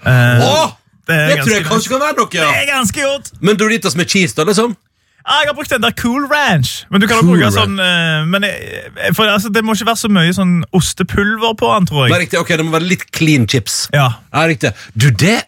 [0.00, 0.70] Uh, Åh!
[1.04, 2.46] det, Det tror jeg kanskje kan være noe, Ja.
[2.48, 3.28] Det er ganske godt.
[3.44, 4.72] Men Doritos med cheese, da, liksom?
[5.20, 6.86] Ja, jeg har brukt den der Cool Ranch.
[6.90, 8.44] Men du kan Cool bruke sånn uh, men
[9.16, 12.12] for, altså, Det må ikke være så mye sånn ostepulver på den, tror jeg.
[12.12, 13.82] Det er riktig, ok, Det må være litt clean chips.
[13.92, 14.72] Ja, Ja, riktig.
[14.96, 15.42] Du, det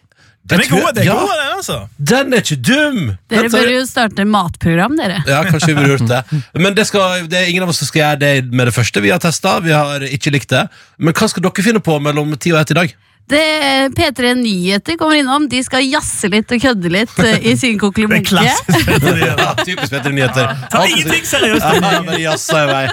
[0.47, 1.77] Den er god, er ja, god, den, altså.
[2.11, 2.99] Den er ikke dum!
[3.27, 5.17] Dere Den bør jo starte matprogram, dere.
[5.27, 6.21] Ja, kanskje vi burde gjort det.
[6.63, 9.03] Men det, skal, det er ingen av oss som skal gjøre det med det første.
[9.03, 10.63] Vi har testa, vi har ikke likt det.
[10.97, 12.95] Men hva skal dere finne på mellom ti og ett i dag?
[13.27, 15.49] Det P3 Nyheter kommer innom.
[15.51, 18.29] De skal jazze litt og kødde litt eh, i sin Det er kokkelimunke.
[18.29, 18.85] klassisk.
[18.87, 19.41] Petter Nyheter.
[19.43, 20.53] Ja, Nyheter.
[20.71, 21.65] Ta ingenting seriøst.
[21.81, 22.85] Ja, men jazza i vei.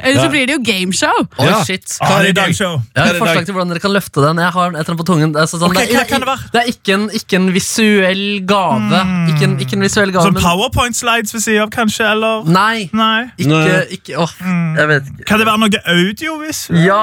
[0.00, 1.20] Eller så blir det jo gameshow.
[1.36, 1.60] Oh, Ja.
[1.68, 1.98] shit.
[2.00, 2.56] Hva Ja, er det i er dag?
[2.56, 4.40] Jeg har et forslag til hvordan dere kan løfte den.
[4.40, 5.34] Jeg har den etter på tungen.
[5.36, 9.04] Det er, sånn, okay, det, er, det det er ikke en, ikke en visuell gave.
[9.34, 12.08] Ikke, en, ikke en visuell gave, Sånn powerpoint-slides ved siden av, kanskje?
[12.08, 12.48] Eller?
[12.48, 12.88] Nei.
[12.96, 13.28] Nei.
[13.36, 14.34] Ikke, ikke åh,
[14.80, 15.28] Jeg vet ikke.
[15.28, 16.40] Kan det være noe audio?
[16.40, 16.64] hvis?
[16.72, 17.02] Ja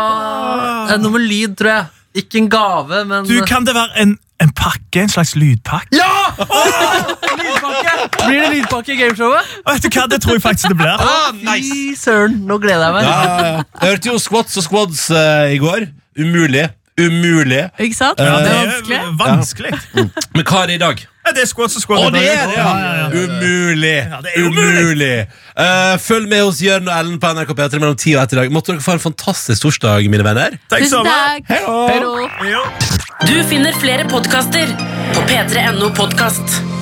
[0.89, 1.89] eh, Noe med lyd, tror jeg.
[2.15, 5.03] Ikke en gave, men Du, Kan det være en, en pakke?
[5.05, 5.95] En slags lydpakke?
[5.95, 6.33] Ja!
[7.39, 7.93] Lydpakke!
[8.25, 9.53] Blir det lydpakke i gameshowet?
[9.69, 10.91] Vet du hva, Det tror jeg faktisk det blir.
[10.91, 11.71] Ah, nice.
[11.71, 13.07] Fy søren, nå gleder jeg meg.
[13.07, 13.63] Ja, ja, ja.
[13.81, 15.87] Jeg hørte jo squats og squads uh, i går.
[16.19, 16.67] Umulig.
[16.99, 17.69] Umulig.
[17.79, 18.19] Ikke sant?
[18.19, 19.71] Ja, det er er vanskelig.
[19.95, 20.03] Ja.
[20.35, 21.05] Men hva er det i dag?
[21.21, 22.01] Ja, det er squats og squats.
[22.03, 22.65] Å, det er det, ja!
[22.65, 23.21] Ja, ja, ja.
[23.21, 23.93] Umulig.
[24.09, 24.81] Ja, det er umulig.
[24.81, 25.13] Umulig.
[25.53, 28.41] Uh, følg med hos Jørn og Ellen på NRK P3 mellom 10 og 1 i
[28.41, 28.51] dag.
[28.57, 30.57] Måtte dere få en fantastisk torsdag, mine venner.
[30.73, 31.53] Takk takk.
[31.53, 32.51] Hei
[33.29, 34.75] Du finner flere podkaster
[35.13, 36.80] på p3.no podkast.